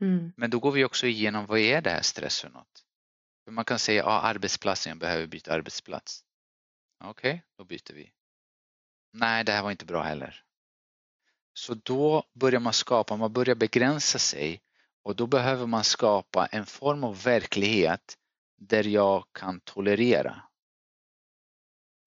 Mm. 0.00 0.32
Men 0.36 0.50
då 0.50 0.58
går 0.58 0.72
vi 0.72 0.84
också 0.84 1.06
igenom 1.06 1.46
vad 1.46 1.58
är 1.58 1.80
det 1.80 1.90
här 1.90 2.02
stress 2.02 2.40
för 2.40 2.48
något? 2.48 2.84
För 3.44 3.52
man 3.52 3.64
kan 3.64 3.78
säga 3.78 4.02
att 4.02 4.08
ah, 4.08 4.20
arbetsplatsen, 4.20 4.90
jag 4.90 4.98
behöver 4.98 5.26
byta 5.26 5.52
arbetsplats. 5.52 6.24
Okej, 7.04 7.30
okay, 7.30 7.40
då 7.58 7.64
byter 7.64 7.94
vi. 7.94 8.12
Nej, 9.12 9.44
det 9.44 9.52
här 9.52 9.62
var 9.62 9.70
inte 9.70 9.84
bra 9.84 10.02
heller. 10.02 10.44
Så 11.52 11.74
då 11.74 12.24
börjar 12.34 12.60
man 12.60 12.72
skapa, 12.72 13.16
man 13.16 13.32
börjar 13.32 13.54
begränsa 13.54 14.18
sig 14.18 14.62
och 15.02 15.16
då 15.16 15.26
behöver 15.26 15.66
man 15.66 15.84
skapa 15.84 16.46
en 16.46 16.66
form 16.66 17.04
av 17.04 17.22
verklighet 17.22 18.16
där 18.56 18.84
jag 18.84 19.24
kan 19.32 19.60
tolerera. 19.60 20.42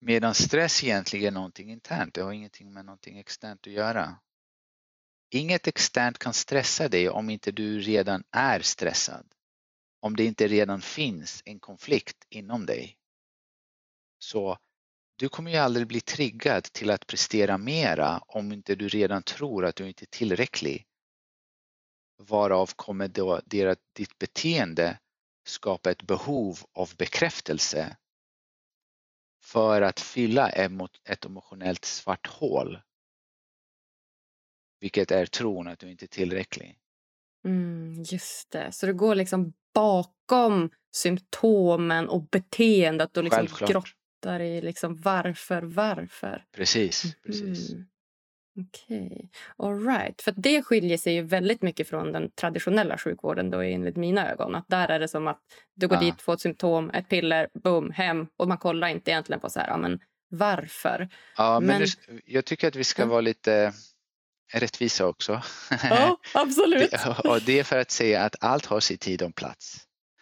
Medan 0.06 0.34
stress 0.34 0.84
egentligen 0.84 1.26
är 1.26 1.30
någonting 1.30 1.70
internt, 1.70 2.14
det 2.14 2.20
har 2.20 2.32
ingenting 2.32 2.72
med 2.72 2.84
någonting 2.84 3.18
externt 3.18 3.66
att 3.66 3.72
göra. 3.72 4.16
Inget 5.30 5.66
externt 5.66 6.18
kan 6.18 6.34
stressa 6.34 6.88
dig 6.88 7.08
om 7.08 7.30
inte 7.30 7.52
du 7.52 7.80
redan 7.80 8.24
är 8.30 8.60
stressad. 8.60 9.26
Om 10.00 10.16
det 10.16 10.24
inte 10.24 10.48
redan 10.48 10.80
finns 10.80 11.42
en 11.44 11.60
konflikt 11.60 12.26
inom 12.28 12.66
dig. 12.66 12.96
Så 14.18 14.58
du 15.16 15.28
kommer 15.28 15.50
ju 15.50 15.56
aldrig 15.56 15.86
bli 15.86 16.00
triggad 16.00 16.64
till 16.64 16.90
att 16.90 17.06
prestera 17.06 17.58
mera 17.58 18.18
om 18.18 18.52
inte 18.52 18.74
du 18.74 18.88
redan 18.88 19.22
tror 19.22 19.64
att 19.64 19.76
du 19.76 19.88
inte 19.88 20.04
är 20.04 20.18
tillräcklig. 20.18 20.86
Varav 22.18 22.70
kommer 22.76 23.08
då 23.08 23.40
ditt 23.92 24.18
beteende 24.18 24.98
skapa 25.44 25.90
ett 25.90 26.02
behov 26.02 26.58
av 26.72 26.90
bekräftelse 26.96 27.96
för 29.44 29.82
att 29.82 30.00
fylla 30.00 30.48
ett 30.48 31.24
emotionellt 31.24 31.84
svart 31.84 32.26
hål. 32.26 32.80
Vilket 34.80 35.10
är 35.10 35.26
tron 35.26 35.68
att 35.68 35.78
du 35.78 35.90
inte 35.90 36.04
är 36.04 36.08
tillräcklig. 36.08 36.78
Mm, 37.44 38.02
just 38.02 38.50
det, 38.50 38.72
så 38.72 38.86
det 38.86 38.92
går 38.92 39.14
liksom 39.14 39.52
bakom 39.74 40.70
symptomen 40.92 42.08
och 42.08 42.22
beteendet 42.22 43.16
och 43.16 43.24
liksom 43.24 43.48
grottar 43.66 44.40
i 44.40 44.60
liksom 44.60 44.96
varför, 44.96 45.62
varför. 45.62 46.44
Precis, 46.52 47.16
precis. 47.22 47.70
Mm. 47.70 47.86
Okej, 48.60 49.06
okay. 49.06 49.28
alright. 49.56 50.22
För 50.22 50.34
det 50.36 50.62
skiljer 50.62 50.98
sig 50.98 51.14
ju 51.14 51.22
väldigt 51.22 51.62
mycket 51.62 51.88
från 51.88 52.12
den 52.12 52.30
traditionella 52.30 52.98
sjukvården 52.98 53.50
då 53.50 53.60
enligt 53.60 53.96
mina 53.96 54.32
ögon. 54.32 54.54
Att 54.54 54.68
där 54.68 54.88
är 54.88 55.00
det 55.00 55.08
som 55.08 55.26
att 55.26 55.40
du 55.74 55.88
går 55.88 55.96
ah. 55.96 56.00
dit, 56.00 56.22
får 56.22 56.34
ett 56.34 56.40
symptom, 56.40 56.90
ett 56.90 57.08
piller, 57.08 57.48
boom, 57.54 57.90
hem 57.90 58.26
och 58.36 58.48
man 58.48 58.58
kollar 58.58 58.88
inte 58.88 59.10
egentligen 59.10 59.40
på 59.40 59.50
så 59.50 59.60
här, 59.60 59.68
ja, 59.68 59.76
men 59.76 60.00
varför. 60.30 61.08
Ja, 61.36 61.60
men, 61.60 61.78
men... 61.78 62.20
jag 62.24 62.44
tycker 62.44 62.68
att 62.68 62.76
vi 62.76 62.84
ska 62.84 63.06
vara 63.06 63.20
lite 63.20 63.72
rättvisa 64.52 65.06
också. 65.06 65.42
Ja, 65.82 66.18
absolut. 66.34 66.92
och 67.24 67.40
det 67.46 67.58
är 67.58 67.64
för 67.64 67.78
att 67.78 67.90
säga 67.90 68.22
att 68.22 68.36
allt 68.40 68.66
har 68.66 68.80
sin 68.80 68.98
tid 68.98 69.22
och 69.22 69.34
plats. 69.34 69.76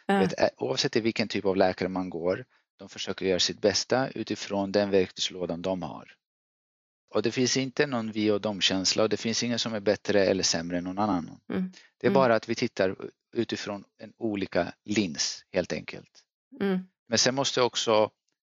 Ja. 0.06 0.28
Oavsett 0.56 0.96
vilken 0.96 1.28
typ 1.28 1.44
av 1.44 1.56
läkare 1.56 1.88
man 1.88 2.10
går, 2.10 2.44
de 2.78 2.88
försöker 2.88 3.26
göra 3.26 3.38
sitt 3.38 3.60
bästa 3.60 4.08
utifrån 4.08 4.72
den 4.72 4.90
verktygslådan 4.90 5.62
de 5.62 5.82
har. 5.82 6.14
Och 7.14 7.22
det 7.22 7.32
finns 7.32 7.56
inte 7.56 7.86
någon 7.86 8.12
vi 8.12 8.30
och 8.30 8.40
dom-känsla 8.40 9.02
och 9.02 9.08
det 9.08 9.16
finns 9.16 9.42
ingen 9.42 9.58
som 9.58 9.74
är 9.74 9.80
bättre 9.80 10.24
eller 10.24 10.42
sämre 10.42 10.78
än 10.78 10.84
någon 10.84 10.98
annan. 10.98 11.40
Mm. 11.48 11.72
Det 11.98 12.06
är 12.06 12.10
mm. 12.10 12.14
bara 12.14 12.34
att 12.34 12.48
vi 12.48 12.54
tittar 12.54 12.96
utifrån 13.32 13.84
en 13.98 14.12
olika 14.18 14.72
lins 14.84 15.44
helt 15.52 15.72
enkelt. 15.72 16.24
Mm. 16.60 16.78
Men 17.08 17.18
sen 17.18 17.34
måste 17.34 17.62
också 17.62 18.10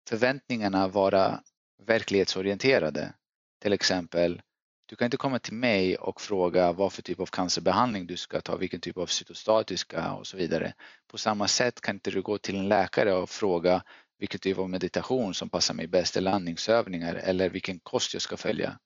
förväntningarna 0.10 0.88
vara 0.88 1.40
verklighetsorienterade. 1.86 3.14
Till 3.62 3.74
exempel, 3.74 4.42
du 4.86 4.96
kan 4.96 5.06
inte 5.06 5.18
komma 5.18 5.40
till 5.40 5.54
mig 5.54 5.98
och 5.98 6.22
fråga 6.22 6.72
vad 6.72 6.94
för 6.94 7.02
typ 7.02 7.20
av 7.20 7.26
cancerbehandling 7.26 8.08
du 8.08 8.18
ska 8.18 8.42
ta, 8.42 8.56
vilken 8.56 8.82
typ 8.82 8.98
av 8.98 9.06
cytostatiska 9.06 10.14
och 10.14 10.28
så 10.28 10.38
vidare. 10.38 10.74
På 11.08 11.18
samma 11.18 11.48
sätt 11.48 11.82
kan 11.82 11.96
inte 11.96 12.12
du 12.12 12.22
gå 12.22 12.38
till 12.38 12.56
en 12.56 12.68
läkare 12.68 13.14
och 13.14 13.30
fråga 13.30 13.84
vilken 14.22 14.40
typ 14.40 14.58
av 14.58 14.70
meditation 14.70 15.34
som 15.34 15.50
passar 15.50 15.74
mig 15.74 15.88
bäst 15.88 16.18
eller 16.18 16.32
andningsövningar 16.32 17.16
eller 17.16 17.50
vilken 17.50 17.80
kost 17.80 18.14
jag 18.14 18.22
ska 18.22 18.38
följa. 18.38 18.80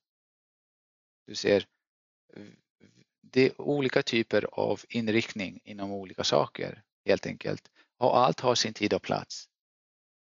Du 1.26 1.34
ser, 1.34 1.66
det 3.22 3.46
är 3.46 3.60
olika 3.60 4.02
typer 4.02 4.48
av 4.52 4.80
inriktning 4.88 5.60
inom 5.64 5.92
olika 5.92 6.24
saker 6.24 6.82
helt 7.06 7.26
enkelt. 7.26 7.70
Och 7.98 8.18
allt 8.18 8.40
har 8.40 8.54
sin 8.54 8.72
tid 8.72 8.94
och 8.94 9.02
plats. 9.02 9.48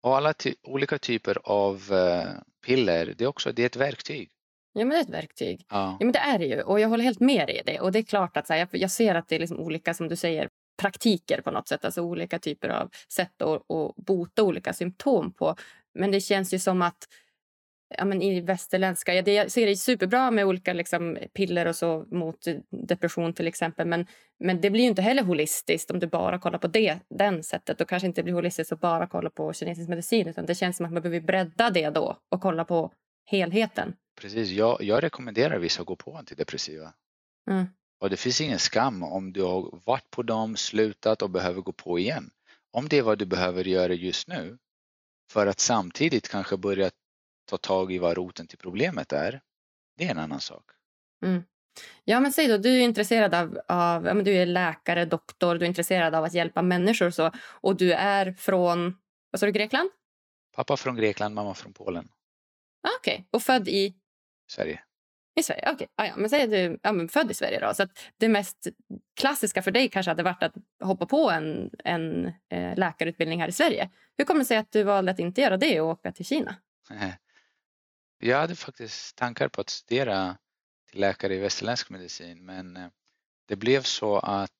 Och 0.01 0.17
alla 0.17 0.33
ty 0.33 0.55
olika 0.63 0.97
typer 0.97 1.37
av 1.43 1.91
uh, 1.91 2.41
piller, 2.65 3.13
det 3.17 3.23
är 3.23 3.27
också 3.27 3.51
det 3.51 3.61
är 3.61 3.65
ett 3.65 3.75
verktyg. 3.75 4.29
Ja, 4.73 4.85
men 4.85 4.89
det 4.89 4.95
är 4.97 5.01
ett 5.01 5.09
verktyg. 5.09 5.65
Ja. 5.69 5.97
ja. 5.99 6.05
men 6.05 6.11
det 6.11 6.19
är 6.19 6.39
det 6.39 6.45
ju. 6.45 6.61
Och 6.61 6.79
jag 6.79 6.89
håller 6.89 7.03
helt 7.03 7.19
med 7.19 7.47
dig 7.47 7.57
i 7.59 7.63
det. 7.65 7.79
Och 7.79 7.91
det 7.91 7.99
är 7.99 8.03
klart 8.03 8.37
att 8.37 8.47
så 8.47 8.53
här, 8.53 8.59
jag, 8.59 8.69
jag 8.71 8.91
ser 8.91 9.15
att 9.15 9.27
det 9.27 9.35
är 9.35 9.39
liksom 9.39 9.59
olika, 9.59 9.93
som 9.93 10.07
du 10.07 10.15
säger, 10.15 10.49
praktiker 10.77 11.41
på 11.41 11.51
något 11.51 11.67
sätt. 11.67 11.85
Alltså 11.85 12.01
olika 12.01 12.39
typer 12.39 12.69
av 12.69 12.89
sätt 13.13 13.41
att, 13.41 13.71
att 13.71 13.95
bota 13.95 14.43
olika 14.43 14.73
symptom 14.73 15.33
på. 15.33 15.55
Men 15.93 16.11
det 16.11 16.21
känns 16.21 16.53
ju 16.53 16.59
som 16.59 16.81
att 16.81 17.07
ja, 17.97 18.05
men 18.05 18.21
i 18.21 18.41
västerländska... 18.41 19.13
Ja, 19.13 19.21
det, 19.21 19.33
jag 19.33 19.51
ser 19.51 19.65
det 19.65 19.75
superbra 19.75 20.31
med 20.31 20.45
olika 20.45 20.73
liksom, 20.73 21.17
piller 21.33 21.65
och 21.65 21.75
så 21.75 22.05
mot 22.11 22.47
depression 22.69 23.33
till 23.33 23.47
exempel. 23.47 23.87
Men, 23.87 24.05
men 24.39 24.61
det 24.61 24.69
blir 24.69 24.83
inte 24.83 25.01
heller 25.01 25.23
holistiskt 25.23 25.91
om 25.91 25.99
du 25.99 26.07
bara 26.07 26.39
kollar 26.39 26.59
på 26.59 26.67
det 26.67 26.99
den 27.09 27.43
sättet. 27.43 27.77
Då 27.77 27.85
kanske 27.85 28.07
inte 28.07 28.23
blir 28.23 28.33
holistiskt 28.33 28.71
att 28.71 28.79
bara 28.79 29.07
kolla 29.07 29.29
på 29.29 29.53
kinesisk 29.53 29.89
medicin. 29.89 30.27
Utan 30.27 30.45
det 30.45 30.55
känns 30.55 30.77
som 30.77 30.85
att 30.85 30.93
man 30.93 31.01
behöver 31.01 31.21
bredda 31.21 31.69
det 31.69 31.89
då 31.89 32.17
och 32.29 32.41
kolla 32.41 32.65
på 32.65 32.91
helheten. 33.25 33.93
Precis, 34.21 34.49
jag, 34.49 34.81
jag 34.81 35.03
rekommenderar 35.03 35.59
vissa 35.59 35.81
att 35.81 35.87
gå 35.87 35.95
på 35.95 36.17
antidepressiva. 36.17 36.93
Mm. 37.49 37.65
Och 37.99 38.09
det 38.09 38.17
finns 38.17 38.41
ingen 38.41 38.59
skam 38.59 39.03
om 39.03 39.33
du 39.33 39.43
har 39.43 39.79
varit 39.85 40.09
på 40.09 40.23
dem, 40.23 40.57
slutat 40.57 41.21
och 41.21 41.29
behöver 41.29 41.61
gå 41.61 41.71
på 41.71 41.99
igen. 41.99 42.29
Om 42.71 42.87
det 42.87 42.97
är 42.97 43.01
vad 43.01 43.17
du 43.17 43.25
behöver 43.25 43.63
göra 43.63 43.93
just 43.93 44.27
nu 44.27 44.57
för 45.31 45.47
att 45.47 45.59
samtidigt 45.59 46.29
kanske 46.29 46.57
börja 46.57 46.91
ta 47.49 47.57
tag 47.57 47.93
i 47.93 47.97
vad 47.97 48.17
roten 48.17 48.47
till 48.47 48.57
problemet 48.57 49.13
är, 49.13 49.41
det 49.97 50.05
är 50.05 50.11
en 50.11 50.19
annan 50.19 50.41
sak. 50.41 50.63
Mm. 51.25 51.43
Ja, 52.03 52.19
men 52.19 52.33
säg 52.33 52.47
då, 52.47 52.57
du 52.57 52.77
är 52.77 52.81
intresserad 52.81 53.35
av, 53.35 53.59
av 53.67 54.23
du 54.23 54.33
är 54.33 54.45
läkare, 54.45 55.05
doktor, 55.05 55.55
du 55.55 55.65
är 55.65 55.69
intresserad 55.69 56.15
av 56.15 56.23
att 56.23 56.33
hjälpa 56.33 56.61
människor 56.61 57.07
och 57.07 57.13
så. 57.13 57.31
Och 57.41 57.77
du 57.77 57.93
är 57.93 58.31
från, 58.31 58.97
vad 59.31 59.39
sa 59.39 59.45
du, 59.45 59.51
Grekland? 59.51 59.89
Pappa 60.55 60.77
från 60.77 60.95
Grekland, 60.95 61.35
mamma 61.35 61.53
från 61.53 61.73
Polen. 61.73 62.09
Ah, 62.83 62.89
Okej, 62.99 63.13
okay. 63.13 63.25
och 63.31 63.43
född 63.43 63.67
i? 63.67 63.95
Sverige. 64.51 64.83
I 65.37 65.43
Sverige? 65.43 65.61
Okej. 65.61 65.73
Okay. 65.73 65.87
Ah, 65.95 66.05
ja, 66.05 66.13
men 66.17 66.29
säg 66.29 66.43
att 66.43 66.49
du 66.49 66.79
ja, 66.83 66.91
men 66.91 67.09
född 67.09 67.31
i 67.31 67.33
Sverige. 67.33 67.59
då. 67.59 67.73
Så 67.73 67.83
att 67.83 67.99
Det 68.17 68.27
mest 68.29 68.67
klassiska 69.19 69.61
för 69.61 69.71
dig 69.71 69.89
kanske 69.89 70.11
hade 70.11 70.23
varit 70.23 70.43
att 70.43 70.53
hoppa 70.83 71.05
på 71.05 71.31
en, 71.31 71.69
en 71.83 72.25
eh, 72.49 72.77
läkarutbildning 72.77 73.41
här 73.41 73.47
i 73.47 73.51
Sverige. 73.51 73.89
Hur 74.17 74.25
kommer 74.25 74.39
det 74.39 74.45
sig 74.45 74.57
att 74.57 74.71
du 74.71 74.83
valde 74.83 75.11
att 75.11 75.19
inte 75.19 75.41
göra 75.41 75.57
det 75.57 75.81
och 75.81 75.87
åka 75.87 76.11
till 76.11 76.25
Kina? 76.25 76.55
Eh, 76.91 77.13
jag 78.19 78.37
hade 78.37 78.55
faktiskt 78.55 79.17
tankar 79.17 79.47
på 79.47 79.61
att 79.61 79.69
studera 79.69 80.37
till 80.91 80.99
läkare 80.99 81.35
i 81.35 81.39
västerländsk 81.39 81.89
medicin 81.89 82.45
men 82.45 82.77
eh, 82.77 82.87
det 83.47 83.55
blev 83.55 83.81
så 83.81 84.19
att 84.19 84.51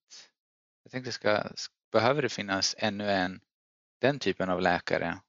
jag 0.83 0.91
tänkte 0.91 1.11
ska, 1.11 1.43
behöver 1.91 2.21
det 2.21 2.29
finnas 2.29 2.75
ännu 2.77 3.11
en 3.11 3.39
den 4.01 4.19
typen 4.19 4.49
av 4.49 4.61
läkare. 4.61 5.19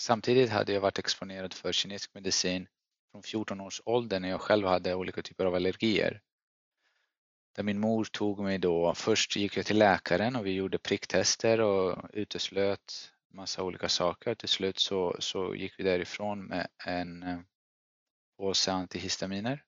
Samtidigt 0.00 0.50
hade 0.50 0.72
jag 0.72 0.80
varit 0.80 0.98
exponerad 0.98 1.54
för 1.54 1.72
kinesisk 1.72 2.14
medicin 2.14 2.68
från 3.12 3.22
14 3.22 3.60
års 3.60 3.80
ålder 3.84 4.20
när 4.20 4.28
jag 4.28 4.40
själv 4.40 4.66
hade 4.66 4.94
olika 4.94 5.22
typer 5.22 5.44
av 5.44 5.54
allergier. 5.54 6.20
Där 7.56 7.62
min 7.62 7.80
mor 7.80 8.04
tog 8.04 8.38
mig 8.38 8.58
då, 8.58 8.94
först 8.94 9.36
gick 9.36 9.56
jag 9.56 9.66
till 9.66 9.78
läkaren 9.78 10.36
och 10.36 10.46
vi 10.46 10.52
gjorde 10.52 10.78
pricktester 10.78 11.60
och 11.60 12.08
uteslöt 12.12 13.12
massa 13.30 13.62
olika 13.62 13.88
saker. 13.88 14.34
Till 14.34 14.48
slut 14.48 14.78
så, 14.78 15.16
så 15.18 15.54
gick 15.54 15.78
vi 15.78 15.84
därifrån 15.84 16.44
med 16.44 16.68
en 16.84 17.22
eh, 17.22 17.38
påse 18.38 18.72
antihistaminer. 18.72 19.64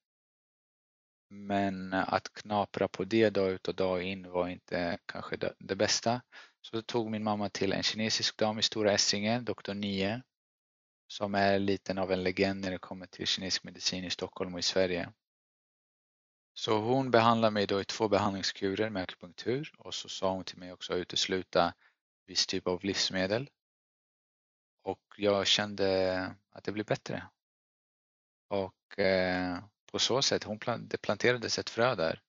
Men 1.30 1.92
att 1.92 2.32
knapra 2.32 2.88
på 2.88 3.04
det 3.04 3.30
dag 3.30 3.50
ut 3.50 3.68
och 3.68 3.74
dag 3.74 4.02
in 4.02 4.30
var 4.30 4.48
inte 4.48 4.98
kanske 5.06 5.36
det, 5.36 5.54
det 5.58 5.76
bästa. 5.76 6.22
Så 6.60 6.82
tog 6.82 7.10
min 7.10 7.24
mamma 7.24 7.48
till 7.48 7.72
en 7.72 7.82
kinesisk 7.82 8.36
dam 8.36 8.58
i 8.58 8.62
Stora 8.62 8.92
Essingen, 8.92 9.44
doktor 9.44 9.74
Nie, 9.74 10.22
som 11.14 11.34
är 11.34 11.58
lite 11.58 12.00
av 12.00 12.12
en 12.12 12.22
legend 12.22 12.60
när 12.60 12.70
det 12.70 12.78
kommer 12.78 13.06
till 13.06 13.26
kinesisk 13.26 13.64
medicin 13.64 14.04
i 14.04 14.10
Stockholm 14.10 14.54
och 14.54 14.58
i 14.58 14.62
Sverige. 14.62 15.12
Så 16.54 16.78
hon 16.78 17.10
behandlade 17.10 17.50
mig 17.50 17.66
då 17.66 17.80
i 17.80 17.84
två 17.84 18.08
behandlingskurer 18.08 18.90
med 18.90 19.02
akupunktur 19.02 19.74
och 19.78 19.94
så 19.94 20.08
sa 20.08 20.32
hon 20.32 20.44
till 20.44 20.58
mig 20.58 20.72
också 20.72 20.92
att 20.92 20.98
utesluta 20.98 21.74
viss 22.26 22.46
typ 22.46 22.66
av 22.66 22.84
livsmedel. 22.84 23.50
Och 24.82 25.02
jag 25.16 25.46
kände 25.46 26.36
att 26.50 26.64
det 26.64 26.72
blev 26.72 26.86
bättre. 26.86 27.28
Och 28.48 28.98
eh, 28.98 29.58
på 29.92 29.98
så 29.98 30.22
sätt, 30.22 30.44
hon 30.44 30.58
plant, 30.58 30.90
det 30.90 30.98
planterades 30.98 31.58
ett 31.58 31.70
frö 31.70 31.94
där. 31.94 32.20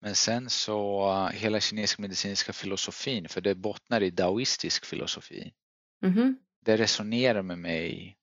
Men 0.00 0.14
sen 0.14 0.50
så 0.50 1.08
hela 1.28 1.60
kinesisk 1.60 1.98
medicinska 1.98 2.52
filosofin, 2.52 3.28
för 3.28 3.40
det 3.40 3.54
bottnar 3.54 4.02
i 4.02 4.10
daoistisk 4.10 4.84
filosofi. 4.84 5.54
Mm 6.02 6.14
-hmm 6.14 6.43
det 6.64 6.76
resonerar 6.76 7.42
med 7.42 7.58
mig 7.58 8.18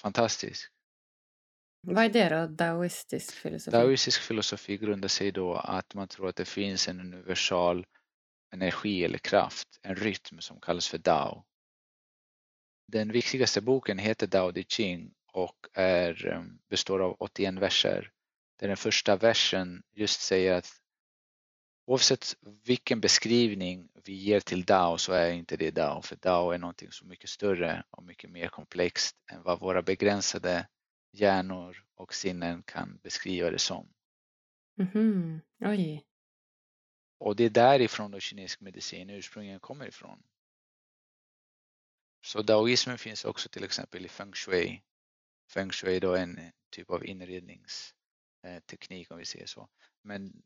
fantastiskt. 0.00 0.70
Vad 1.86 2.04
är 2.04 2.08
det 2.08 2.28
då, 2.28 2.46
daoistisk 2.46 3.32
filosofi? 3.32 3.76
Daoistisk 3.76 4.22
filosofi 4.22 4.76
grundar 4.76 5.08
sig 5.08 5.32
då 5.32 5.54
att 5.54 5.94
man 5.94 6.08
tror 6.08 6.28
att 6.28 6.36
det 6.36 6.44
finns 6.44 6.88
en 6.88 7.00
universal 7.00 7.86
energi 8.52 9.04
eller 9.04 9.18
kraft, 9.18 9.68
en 9.82 9.96
rytm 9.96 10.40
som 10.40 10.60
kallas 10.60 10.88
för 10.88 10.98
Dao. 10.98 11.44
Den 12.88 13.12
viktigaste 13.12 13.60
boken 13.60 13.98
heter 13.98 14.26
Dao 14.26 14.50
De 14.50 14.64
Ching 14.64 15.14
och 15.32 15.66
är, 15.74 16.26
eh, 16.26 16.42
består 16.68 17.00
av 17.02 17.16
81 17.18 17.58
verser. 17.58 18.10
Där 18.58 18.68
den 18.68 18.76
första 18.76 19.16
versen 19.16 19.82
just 19.92 20.20
säger 20.20 20.52
att 20.52 20.81
Oavsett 21.84 22.36
vilken 22.64 23.00
beskrivning 23.00 23.88
vi 24.04 24.12
ger 24.12 24.40
till 24.40 24.64
DAO 24.64 24.98
så 24.98 25.12
är 25.12 25.32
inte 25.32 25.56
det 25.56 25.70
DAO, 25.70 26.02
för 26.02 26.16
DAO 26.16 26.50
är 26.50 26.58
någonting 26.58 26.92
så 26.92 27.06
mycket 27.06 27.30
större 27.30 27.84
och 27.90 28.02
mycket 28.02 28.30
mer 28.30 28.48
komplext 28.48 29.16
än 29.32 29.42
vad 29.42 29.60
våra 29.60 29.82
begränsade 29.82 30.68
hjärnor 31.12 31.84
och 31.94 32.14
sinnen 32.14 32.62
kan 32.62 32.98
beskriva 33.02 33.50
det 33.50 33.58
som. 33.58 33.88
Mm-hmm. 34.76 35.40
Oj. 35.60 36.04
Och 37.18 37.36
det 37.36 37.44
är 37.44 37.50
därifrån 37.50 38.10
då 38.10 38.20
kinesisk 38.20 38.60
medicin 38.60 39.10
ursprungligen 39.10 39.60
kommer 39.60 39.86
ifrån. 39.86 40.22
Så 42.24 42.42
daoismen 42.42 42.98
finns 42.98 43.24
också 43.24 43.48
till 43.48 43.64
exempel 43.64 44.04
i 44.04 44.08
feng 44.08 44.32
shui. 44.32 44.82
Feng 45.48 45.70
shui 45.70 45.96
är 45.96 46.00
då 46.00 46.14
en 46.14 46.52
typ 46.70 46.90
av 46.90 47.06
inredningsteknik 47.06 49.10
om 49.10 49.18
vi 49.18 49.24
säger 49.24 49.46
så. 49.46 49.68
Men 50.02 50.42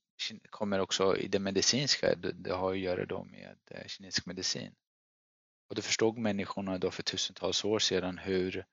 kommer 0.50 0.78
också 0.78 1.16
i 1.16 1.28
det 1.28 1.38
medicinska, 1.38 2.14
det 2.14 2.52
har 2.52 2.72
att 2.72 2.78
göra 2.78 3.06
då 3.06 3.24
med 3.24 3.56
eh, 3.70 3.86
kinesisk 3.86 4.26
medicin. 4.26 4.74
Och 5.68 5.74
då 5.74 5.82
förstod 5.82 6.18
människorna 6.18 6.78
då 6.78 6.90
för 6.90 7.02
tusentals 7.02 7.64
år 7.64 7.78
sedan 7.78 8.18
hur 8.18 8.64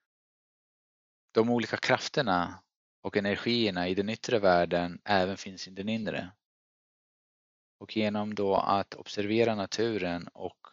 de 1.32 1.50
olika 1.50 1.78
krafterna 1.78 2.63
och 3.02 3.17
energierna 3.17 3.88
i 3.88 3.96
den 3.96 4.10
yttre 4.10 4.39
världen 4.39 5.02
även 5.06 5.38
finns 5.38 5.67
i 5.67 5.72
den 5.72 5.89
inre. 5.89 6.32
Och 7.80 7.98
genom 7.98 8.36
då 8.36 8.56
att 8.56 8.96
observera 8.96 9.56
naturen 9.56 10.28
och 10.28 10.67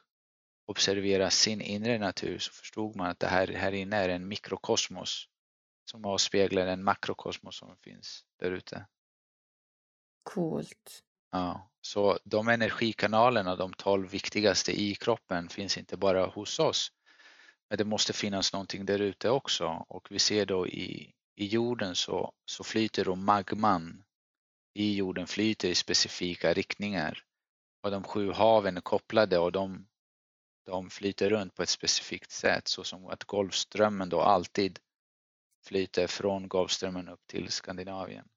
observera 0.67 1.31
sin 1.31 1.61
inre 1.61 1.99
natur 1.99 2.39
så 2.39 2.53
förstod 2.53 2.97
man 2.97 3.11
att 3.11 3.19
det 3.19 3.27
här, 3.27 3.49
här 3.49 3.73
inne 3.73 3.97
är 3.97 4.09
en 4.09 4.29
mikrokosmos 4.29 5.29
som 5.91 6.05
avspeglar 6.05 6.67
en 6.67 6.85
makrokosmos 6.85 7.57
som 7.57 7.77
finns 7.77 8.25
där 8.39 8.51
ute. 8.51 8.87
Coolt. 10.23 11.03
Ja, 11.31 11.71
så 11.81 12.19
de 12.25 12.49
energikanalerna, 12.49 13.57
de 13.57 13.73
tolv 13.73 14.11
viktigaste 14.11 14.81
i 14.81 14.95
kroppen 14.95 15.49
finns 15.49 15.79
inte 15.79 15.97
bara 15.97 16.27
hos 16.27 16.59
oss. 16.59 16.93
Men 17.69 17.79
det 17.79 17.85
måste 17.85 18.13
finnas 18.13 18.53
någonting 18.53 18.87
där 18.87 18.99
ute 18.99 19.31
också 19.31 19.85
och 19.89 20.09
vi 20.11 20.19
ser 20.19 20.47
då 20.47 20.69
i, 20.69 21.13
i 21.37 21.47
jorden 21.47 21.95
så, 21.95 22.33
så 22.45 22.65
flyter 22.65 23.05
då 23.05 23.17
magman 23.17 24.05
i 24.75 24.95
jorden 24.95 25.27
flyter 25.27 25.69
i 25.69 25.75
specifika 25.75 26.53
riktningar 26.53 27.25
och 27.83 27.91
de 27.91 28.03
sju 28.03 28.33
haven 28.33 28.77
är 28.77 28.81
kopplade 28.81 29.39
och 29.39 29.53
de, 29.53 29.87
de 30.67 30.91
flyter 30.91 31.31
runt 31.31 31.55
på 31.55 31.63
ett 31.63 31.69
specifikt 31.69 32.31
sätt 32.31 32.69
så 32.69 32.85
som 32.85 33.07
att 33.07 33.25
Golfströmmen 33.25 34.09
då 34.09 34.21
alltid 34.21 34.79
flyter 35.67 36.07
från 36.07 36.49
Golfströmmen 36.49 37.09
upp 37.09 37.27
till 37.27 37.49
Skandinavien. 37.49 38.29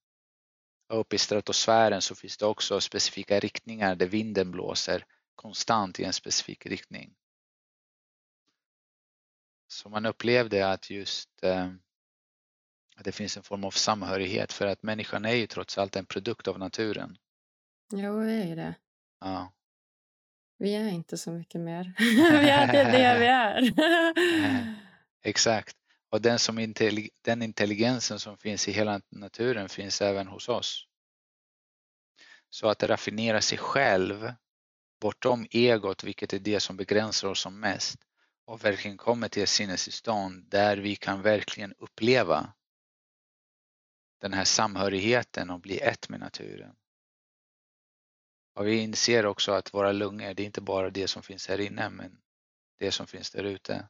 Uppe 0.93 1.15
i 1.15 1.19
stratosfären 1.19 2.01
så 2.01 2.15
finns 2.15 2.37
det 2.37 2.45
också 2.45 2.81
specifika 2.81 3.39
riktningar 3.39 3.95
där 3.95 4.07
vinden 4.07 4.51
blåser 4.51 5.05
konstant 5.35 5.99
i 5.99 6.03
en 6.03 6.13
specifik 6.13 6.65
riktning. 6.65 7.15
Så 9.67 9.89
man 9.89 10.05
upplevde 10.05 10.69
att 10.69 10.89
just 10.89 11.43
eh, 11.43 11.69
att 12.95 13.03
det 13.03 13.11
finns 13.11 13.37
en 13.37 13.43
form 13.43 13.63
av 13.63 13.71
samhörighet 13.71 14.53
för 14.53 14.67
att 14.67 14.83
människan 14.83 15.25
är 15.25 15.33
ju 15.33 15.47
trots 15.47 15.77
allt 15.77 15.95
en 15.95 16.05
produkt 16.05 16.47
av 16.47 16.59
naturen. 16.59 17.17
Jo, 17.91 18.19
vi 18.19 18.41
är 18.41 18.47
ju 18.47 18.55
det. 18.55 18.75
Ja. 19.19 19.53
Vi 20.57 20.75
är 20.75 20.87
inte 20.87 21.17
så 21.17 21.31
mycket 21.31 21.61
mer. 21.61 21.93
vi 22.41 22.49
är 22.49 22.71
det, 22.71 22.83
det 22.83 23.19
vi 23.19 23.25
är. 23.27 24.75
Exakt. 25.21 25.77
Och 26.13 26.21
den, 26.21 26.39
som 26.39 26.59
intellig 26.59 27.09
den 27.21 27.41
intelligensen 27.41 28.19
som 28.19 28.37
finns 28.37 28.67
i 28.67 28.71
hela 28.71 29.01
naturen 29.09 29.69
finns 29.69 30.01
även 30.01 30.27
hos 30.27 30.49
oss. 30.49 30.87
Så 32.49 32.67
att 32.69 32.83
raffinera 32.83 33.41
sig 33.41 33.57
själv 33.57 34.33
bortom 35.01 35.47
egot, 35.51 36.03
vilket 36.03 36.33
är 36.33 36.39
det 36.39 36.59
som 36.59 36.77
begränsar 36.77 37.27
oss 37.27 37.39
som 37.39 37.59
mest 37.59 37.99
och 38.45 38.65
verkligen 38.65 38.97
kommer 38.97 39.27
till 39.27 39.43
ett 39.43 39.49
sinnestillstånd 39.49 40.49
där 40.49 40.77
vi 40.77 40.95
kan 40.95 41.21
verkligen 41.21 41.73
uppleva 41.73 42.53
den 44.21 44.33
här 44.33 44.45
samhörigheten 44.45 45.49
och 45.49 45.59
bli 45.59 45.79
ett 45.79 46.09
med 46.09 46.19
naturen. 46.19 46.75
Och 48.55 48.67
vi 48.67 48.77
inser 48.77 49.25
också 49.25 49.51
att 49.51 49.73
våra 49.73 49.91
lungor, 49.91 50.33
det 50.33 50.43
är 50.43 50.45
inte 50.45 50.61
bara 50.61 50.89
det 50.89 51.07
som 51.07 51.23
finns 51.23 51.47
här 51.47 51.59
inne, 51.59 51.89
men 51.89 52.21
det 52.79 52.91
som 52.91 53.07
finns 53.07 53.31
där 53.31 53.43
ute. 53.43 53.87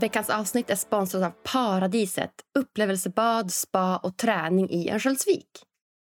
Veckans 0.00 0.30
avsnitt 0.30 0.70
är 0.70 0.76
sponsrat 0.76 1.22
av 1.22 1.30
Paradiset, 1.30 2.30
upplevelsebad, 2.58 3.52
spa 3.52 3.96
och 3.96 4.16
träning 4.16 4.70
i 4.70 4.90
Örnsköldsvik. 4.90 5.48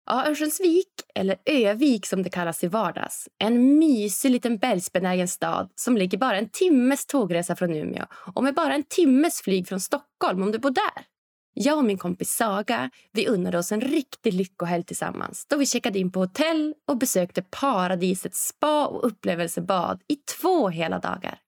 Ja, 0.06 0.26
Örnsköldsvik, 0.28 0.88
eller 1.16 1.38
Övik 1.46 2.06
som 2.06 2.24
det 2.24 2.30
kallas 2.30 2.64
i 2.64 2.68
vardags, 2.68 3.28
är 3.40 3.48
en 3.48 3.80
mysig 3.80 4.32
liten 4.32 4.58
bergsbenägen 4.58 5.28
stad 5.28 5.72
som 5.76 5.98
ligger 5.98 6.18
bara 6.18 6.38
en 6.38 6.50
timmes 6.50 7.06
tågresa 7.06 7.56
från 7.56 7.76
Umeå 7.76 8.06
och 8.36 8.44
med 8.44 8.56
bara 8.56 8.74
en 8.76 8.84
timmes 8.84 9.42
flyg 9.42 9.68
från 9.68 9.80
Stockholm 9.80 10.44
om 10.44 10.52
du 10.52 10.60
bor 10.60 10.72
där. 10.72 11.06
Jag 11.54 11.78
och 11.78 11.86
min 11.86 11.98
kompis 11.98 12.32
Saga 12.32 12.90
vi 13.12 13.28
unnade 13.28 13.58
oss 13.58 13.72
en 13.72 13.82
riktig 13.82 14.34
lyckohelg 14.34 14.84
tillsammans 14.84 15.46
då 15.50 15.58
vi 15.58 15.66
checkade 15.66 16.00
in 16.00 16.12
på 16.12 16.20
hotell 16.20 16.74
och 16.88 16.98
besökte 16.98 17.42
paradisets 17.42 18.48
spa 18.48 18.88
och 18.88 19.08
upplevelsebad 19.08 20.02
i 20.08 20.16
två 20.16 20.70
hela 20.70 21.00
dagar. 21.00 21.43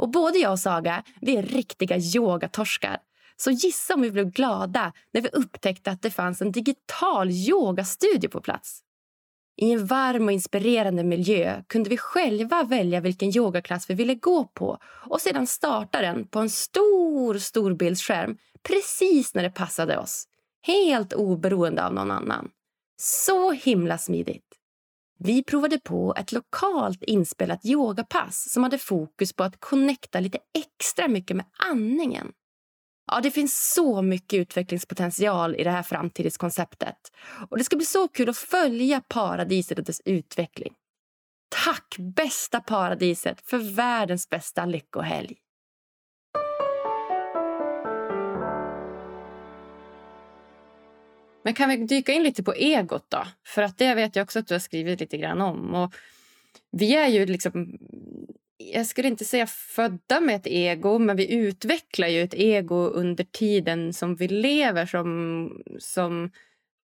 Och 0.00 0.08
både 0.08 0.38
jag 0.38 0.52
och 0.52 0.58
Saga 0.58 1.04
vi 1.20 1.36
är 1.36 1.42
riktiga 1.42 1.98
yogatorskar 1.98 2.98
så 3.36 3.50
gissa 3.50 3.94
om 3.94 4.02
vi 4.02 4.10
blev 4.10 4.30
glada 4.30 4.92
när 5.12 5.20
vi 5.20 5.28
upptäckte 5.28 5.90
att 5.90 6.02
det 6.02 6.10
fanns 6.10 6.42
en 6.42 6.52
digital 6.52 7.30
yogastudio 7.30 8.28
på 8.28 8.40
plats. 8.40 8.80
I 9.56 9.72
en 9.72 9.86
varm 9.86 10.26
och 10.26 10.32
inspirerande 10.32 11.04
miljö 11.04 11.62
kunde 11.66 11.90
vi 11.90 11.96
själva 11.96 12.62
välja 12.62 13.00
vilken 13.00 13.36
yogaklass 13.36 13.90
vi 13.90 13.94
ville 13.94 14.14
gå 14.14 14.44
på 14.44 14.78
och 14.84 15.20
sedan 15.20 15.46
starta 15.46 16.00
den 16.00 16.26
på 16.26 16.38
en 16.38 16.50
stor 16.50 17.38
storbildsskärm 17.38 18.36
precis 18.68 19.34
när 19.34 19.42
det 19.42 19.50
passade 19.50 19.98
oss. 19.98 20.24
Helt 20.62 21.12
oberoende 21.12 21.86
av 21.86 21.94
någon 21.94 22.10
annan. 22.10 22.50
Så 23.00 23.52
himla 23.52 23.98
smidigt. 23.98 24.49
Vi 25.24 25.42
provade 25.42 25.78
på 25.78 26.14
ett 26.18 26.32
lokalt 26.32 27.02
inspelat 27.02 27.64
yogapass 27.64 28.52
som 28.52 28.62
hade 28.62 28.78
fokus 28.78 29.32
på 29.32 29.44
att 29.44 29.60
connecta 29.60 30.20
lite 30.20 30.38
extra 30.58 31.08
mycket 31.08 31.36
med 31.36 31.46
andningen. 31.58 32.32
Ja, 33.06 33.20
det 33.20 33.30
finns 33.30 33.72
så 33.74 34.02
mycket 34.02 34.38
utvecklingspotential 34.38 35.56
i 35.56 35.64
det 35.64 35.70
här 35.70 35.82
framtidskonceptet. 35.82 36.96
Och 37.50 37.58
det 37.58 37.64
ska 37.64 37.76
bli 37.76 37.86
så 37.86 38.08
kul 38.08 38.28
att 38.28 38.36
följa 38.36 39.00
paradiset 39.00 39.78
och 39.78 39.84
dess 39.84 40.00
utveckling. 40.04 40.74
Tack 41.64 41.96
bästa 41.98 42.60
paradiset 42.60 43.40
för 43.40 43.58
världens 43.58 44.28
bästa 44.28 44.66
lyckohelg. 44.66 45.36
Men 51.44 51.54
kan 51.54 51.68
vi 51.68 51.76
dyka 51.76 52.12
in 52.12 52.22
lite 52.22 52.42
på 52.42 52.54
egot 52.54 53.10
då? 53.10 53.26
För 53.46 53.62
att 53.62 53.78
det 53.78 53.94
vet 53.94 54.16
jag 54.16 54.22
också 54.22 54.38
att 54.38 54.46
du 54.46 54.54
har 54.54 54.58
skrivit 54.58 55.00
lite 55.00 55.16
grann 55.16 55.40
om. 55.40 55.74
Och 55.74 55.94
vi 56.70 56.96
är 56.96 57.08
ju 57.08 57.26
liksom 57.26 57.78
jag 58.62 58.86
skulle 58.86 59.08
inte 59.08 59.24
säga 59.24 59.46
födda 59.46 60.20
med 60.20 60.36
ett 60.36 60.46
ego, 60.46 60.98
men 60.98 61.16
vi 61.16 61.34
utvecklar 61.34 62.08
ju 62.08 62.22
ett 62.22 62.34
ego 62.34 62.86
under 62.86 63.24
tiden 63.24 63.92
som 63.92 64.16
vi 64.16 64.28
lever 64.28 64.86
som, 64.86 65.62
som 65.78 66.30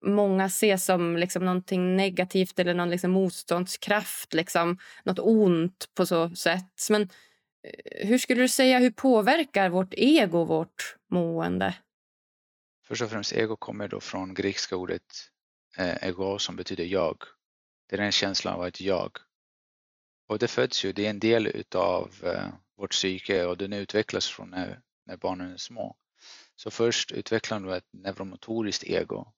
många 0.06 0.50
ser 0.50 0.76
som 0.76 1.16
liksom 1.16 1.44
någonting 1.44 1.96
negativt 1.96 2.58
eller 2.58 2.74
någon 2.74 2.90
liksom 2.90 3.10
motståndskraft, 3.10 4.34
liksom, 4.34 4.78
något 5.04 5.18
ont 5.18 5.88
på 5.94 6.06
så 6.06 6.30
sätt. 6.30 6.88
Men 6.90 7.02
eh, 7.02 8.08
hur 8.08 8.18
skulle 8.18 8.42
du 8.42 8.48
säga, 8.48 8.78
hur 8.78 8.90
påverkar 8.90 9.68
vårt 9.68 9.94
ego 9.96 10.44
vårt 10.44 10.96
mående? 11.10 11.74
Först 12.86 13.02
och 13.02 13.10
främst, 13.10 13.32
ego 13.32 13.56
kommer 13.56 13.88
då 13.88 14.00
från 14.00 14.34
grekiska 14.34 14.76
ordet 14.76 15.30
eh, 15.76 16.08
ego 16.08 16.38
som 16.38 16.56
betyder 16.56 16.84
jag. 16.84 17.22
Det 17.88 17.96
är 17.96 18.00
en 18.00 18.12
känsla 18.12 18.54
av 18.54 18.62
att 18.62 18.80
jag 18.80 19.18
och 20.26 20.38
det 20.38 20.48
föds 20.48 20.84
ju, 20.84 20.92
det 20.92 21.06
är 21.06 21.10
en 21.10 21.18
del 21.18 21.46
utav 21.46 22.14
eh, 22.22 22.48
vårt 22.76 22.90
psyke 22.90 23.44
och 23.44 23.56
den 23.56 23.72
utvecklas 23.72 24.28
från 24.28 24.50
när, 24.50 24.80
när 25.06 25.16
barnen 25.16 25.52
är 25.52 25.56
små. 25.56 25.96
Så 26.56 26.70
först 26.70 27.12
utvecklar 27.12 27.60
de 27.60 27.72
ett 27.72 27.88
neuromotoriskt 27.92 28.84
ego 28.84 29.32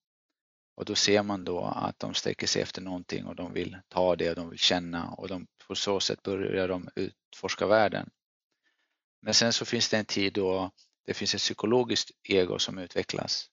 och 0.77 0.85
då 0.85 0.95
ser 0.95 1.23
man 1.23 1.45
då 1.45 1.65
att 1.65 1.99
de 1.99 2.15
sträcker 2.15 2.47
sig 2.47 2.63
efter 2.63 2.83
någonting 2.83 3.27
och 3.27 3.37
de 3.37 3.53
vill 3.53 3.79
ta 3.89 4.17
det 4.17 4.31
och 4.31 4.37
de 4.37 4.51
vill 4.51 4.59
känna 4.59 5.11
och 5.11 5.29
de, 5.29 5.47
på 5.67 5.75
så 5.75 6.01
sätt 6.01 6.23
börjar 6.23 6.69
de 6.69 6.89
utforska 6.97 7.67
världen. 7.67 8.11
Men 9.23 9.35
sen 9.35 9.53
så 9.53 9.65
finns 9.65 9.89
det 9.89 9.97
en 9.99 10.05
tid 10.05 10.33
då 10.33 10.71
det 11.07 11.15
finns 11.15 11.35
ett 11.35 11.41
psykologiskt 11.41 12.11
ego 12.23 12.59
som 12.59 12.79
utvecklas 12.79 13.51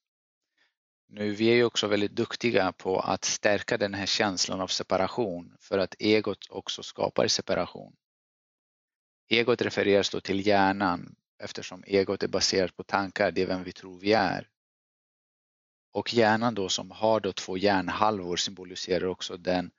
nu, 1.13 1.31
vi 1.31 1.49
är 1.49 1.55
ju 1.55 1.63
också 1.63 1.87
väldigt 1.87 2.11
duktiga 2.11 2.71
på 2.71 2.99
att 2.99 3.25
stärka 3.25 3.77
den 3.77 3.93
här 3.93 4.05
känslan 4.05 4.61
av 4.61 4.67
separation 4.67 5.55
för 5.59 5.77
att 5.77 5.95
egot 5.99 6.49
också 6.49 6.83
skapar 6.83 7.27
separation. 7.27 7.95
Egot 9.29 9.61
refereras 9.61 10.09
då 10.09 10.21
till 10.21 10.47
hjärnan 10.47 11.15
eftersom 11.39 11.83
egot 11.87 12.23
är 12.23 12.27
baserat 12.27 12.75
på 12.77 12.83
tankar, 12.83 13.31
det 13.31 13.41
är 13.41 13.45
vem 13.45 13.63
vi 13.63 13.71
tror 13.71 13.99
vi 13.99 14.13
är. 14.13 14.49
Och 15.91 16.13
hjärnan 16.13 16.55
då 16.55 16.69
som 16.69 16.91
har 16.91 17.19
då 17.19 17.33
två 17.33 17.57
hjärnhalvor 17.57 18.35
symboliserar 18.35 19.05
också 19.05 19.37
den 19.37 19.71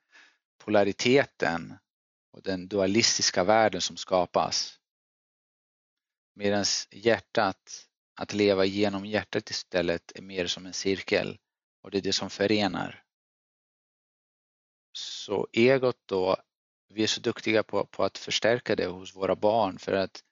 polariteten 0.57 1.73
och 2.31 2.41
den 2.41 2.67
dualistiska 2.67 3.43
världen 3.43 3.81
som 3.81 3.97
skapas. 3.97 4.79
Medan 6.35 6.65
hjärtat 6.91 7.87
att 8.15 8.33
leva 8.33 8.65
genom 8.65 9.05
hjärtat 9.05 9.49
istället 9.49 10.11
är 10.15 10.21
mer 10.21 10.47
som 10.47 10.65
en 10.65 10.73
cirkel 10.73 11.37
och 11.81 11.91
det 11.91 11.97
är 11.97 12.01
det 12.01 12.13
som 12.13 12.29
förenar. 12.29 13.03
Så 14.97 15.47
egot 15.53 15.97
då, 16.05 16.37
vi 16.89 17.03
är 17.03 17.07
så 17.07 17.21
duktiga 17.21 17.63
på, 17.63 17.85
på 17.85 18.03
att 18.03 18.17
förstärka 18.17 18.75
det 18.75 18.85
hos 18.85 19.15
våra 19.15 19.35
barn 19.35 19.79
för 19.79 19.93
att 19.93 20.23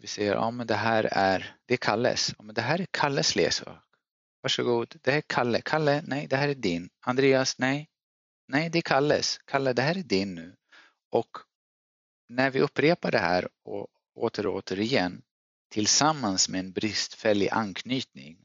vi 0.00 0.06
säger, 0.06 0.34
ja 0.34 0.50
men 0.50 0.66
det 0.66 0.74
här 0.74 1.08
är, 1.12 1.56
det 1.66 1.74
är 1.74 1.78
Kalles, 1.78 2.34
ja, 2.38 2.44
men 2.44 2.54
det 2.54 2.62
här 2.62 2.80
är 2.80 2.86
Kalles 2.90 3.36
leksak. 3.36 3.84
Varsågod, 4.42 4.96
det 5.02 5.10
här 5.10 5.18
är 5.18 5.22
Kalle. 5.26 5.60
Kalle, 5.60 6.02
nej 6.06 6.26
det 6.26 6.36
här 6.36 6.48
är 6.48 6.54
din. 6.54 6.90
Andreas, 7.00 7.58
nej. 7.58 7.88
Nej, 8.48 8.70
det 8.70 8.78
är 8.78 8.82
Kalles. 8.82 9.38
Kalle, 9.44 9.72
det 9.72 9.82
här 9.82 9.98
är 9.98 10.02
din 10.02 10.34
nu. 10.34 10.56
Och 11.10 11.30
när 12.28 12.50
vi 12.50 12.60
upprepar 12.60 13.10
det 13.10 13.18
här 13.18 13.48
och 13.64 13.86
åter 14.14 14.46
och 14.46 14.54
åter 14.54 14.80
igen 14.80 15.22
tillsammans 15.68 16.48
med 16.48 16.58
en 16.58 16.72
bristfällig 16.72 17.48
anknytning. 17.52 18.38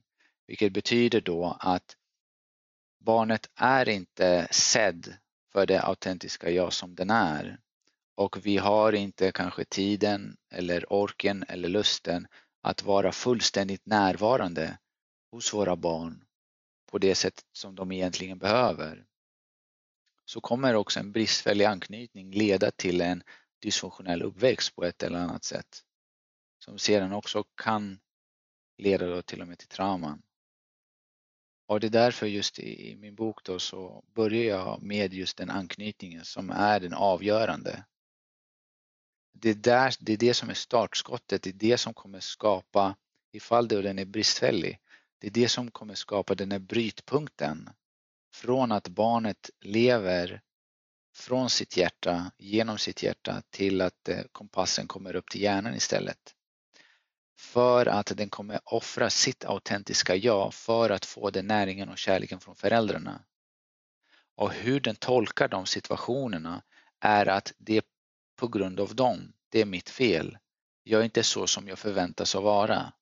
Vilket 0.48 0.74
betyder 0.74 1.22
då 1.22 1.58
att 1.60 1.98
barnet 3.00 3.50
är 3.56 3.90
inte 3.90 4.48
sedd 4.52 5.16
för 5.52 5.66
det 5.66 5.82
autentiska 5.82 6.50
jag 6.50 6.74
som 6.74 6.96
den 6.96 7.10
är. 7.10 7.60
Och 8.16 8.46
vi 8.46 8.58
har 8.58 8.94
inte 8.94 9.32
kanske 9.32 9.66
tiden 9.66 10.38
eller 10.52 10.94
orken 10.94 11.46
eller 11.48 11.70
lusten 11.70 12.28
att 12.62 12.84
vara 12.84 13.12
fullständigt 13.12 13.86
närvarande 13.86 14.78
hos 15.32 15.54
våra 15.54 15.76
barn 15.76 16.26
på 16.92 16.98
det 16.98 17.16
sätt 17.16 17.46
som 17.52 17.76
de 17.76 17.92
egentligen 17.92 18.38
behöver. 18.38 19.06
Så 20.26 20.42
kommer 20.42 20.76
också 20.76 21.00
en 21.00 21.12
bristfällig 21.12 21.66
anknytning 21.66 22.32
leda 22.32 22.72
till 22.72 23.02
en 23.02 23.24
dysfunktionell 23.64 24.22
uppväxt 24.22 24.76
på 24.76 24.86
ett 24.86 25.04
eller 25.04 25.20
annat 25.20 25.44
sätt 25.44 25.84
som 26.60 26.78
sedan 26.78 27.14
också 27.14 27.44
kan 27.44 28.00
leda 28.78 29.08
då 29.08 29.22
till 29.22 29.42
och 29.42 29.48
med 29.48 29.60
till 29.60 29.68
trauman. 29.68 30.22
Och 31.66 31.80
det 31.80 31.88
är 31.88 31.92
därför 31.92 32.28
just 32.28 32.60
i 32.60 32.96
min 32.96 33.16
bok 33.16 33.44
då 33.44 33.60
så 33.60 34.04
börjar 34.14 34.44
jag 34.44 34.82
med 34.82 35.14
just 35.14 35.38
den 35.38 35.50
anknytningen 35.50 36.26
som 36.26 36.50
är 36.50 36.80
den 36.80 36.94
avgörande. 36.94 37.86
Det 39.34 39.50
är, 39.50 39.54
där, 39.54 39.94
det 40.00 40.14
är 40.14 40.18
det 40.18 40.34
som 40.34 40.50
är 40.50 40.54
startskottet, 40.54 41.44
det 41.44 41.50
är 41.50 41.54
det 41.54 41.78
som 41.78 41.94
kommer 41.94 42.20
skapa, 42.20 42.96
ifall 43.32 43.68
det 43.68 43.82
den 43.82 44.00
är 44.00 44.06
bristfällig, 44.06 44.80
det 45.20 45.28
är 45.28 45.32
det 45.32 45.50
som 45.50 45.72
kommer 45.72 45.96
skapa 45.96 46.36
den 46.36 46.52
här 46.52 46.60
brytpunkten 46.60 47.70
från 48.34 48.72
att 48.72 48.88
barnet 48.88 49.50
lever 49.60 50.42
från 51.14 51.50
sitt 51.50 51.78
hjärta, 51.78 52.32
genom 52.38 52.78
sitt 52.78 53.04
hjärta 53.04 53.42
till 53.50 53.82
att 53.82 54.10
eh, 54.10 54.24
kompassen 54.32 54.88
kommer 54.88 55.16
upp 55.16 55.30
till 55.30 55.42
hjärnan 55.42 55.76
istället. 55.76 56.36
För 57.38 57.86
att 57.86 58.18
den 58.18 58.30
kommer 58.30 58.60
offra 58.66 59.10
sitt 59.10 59.46
autentiska 59.46 60.16
jag 60.16 60.54
för 60.54 60.90
att 60.90 61.06
få 61.06 61.30
den 61.30 61.48
näringen 61.48 61.90
och 61.90 61.98
kärleken 61.98 62.40
från 62.40 62.56
föräldrarna. 62.56 63.24
Och 64.36 64.52
hur 64.52 64.80
den 64.80 64.96
tolkar 64.96 65.48
de 65.48 65.66
situationerna 65.66 66.64
är 67.00 67.26
att 67.26 67.54
det 67.58 67.78
är 67.78 67.84
på 68.36 68.48
grund 68.48 68.80
av 68.80 68.96
dem, 68.96 69.34
det 69.50 69.62
är 69.62 69.66
mitt 69.66 69.90
fel. 69.90 70.38
Jag 70.84 71.02
är 71.02 71.06
inte 71.06 71.24
så 71.24 71.48
som 71.48 71.68
jag 71.68 71.80
förväntas 71.80 72.36
att 72.36 72.44
vara. 72.44 72.94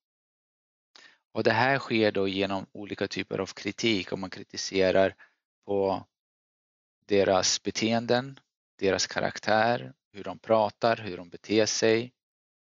Och 1.31 1.43
det 1.43 1.51
här 1.51 1.79
sker 1.79 2.11
då 2.11 2.27
genom 2.27 2.65
olika 2.71 3.07
typer 3.07 3.39
av 3.39 3.45
kritik 3.45 4.13
om 4.13 4.19
man 4.19 4.29
kritiserar 4.29 5.15
på 5.65 6.05
deras 7.11 7.63
beteenden, 7.63 8.39
deras 8.79 9.07
karaktär, 9.07 9.93
hur 10.13 10.23
de 10.23 10.39
pratar, 10.39 10.97
hur 10.97 11.17
de 11.17 11.29
beter 11.29 11.65
sig. 11.65 12.11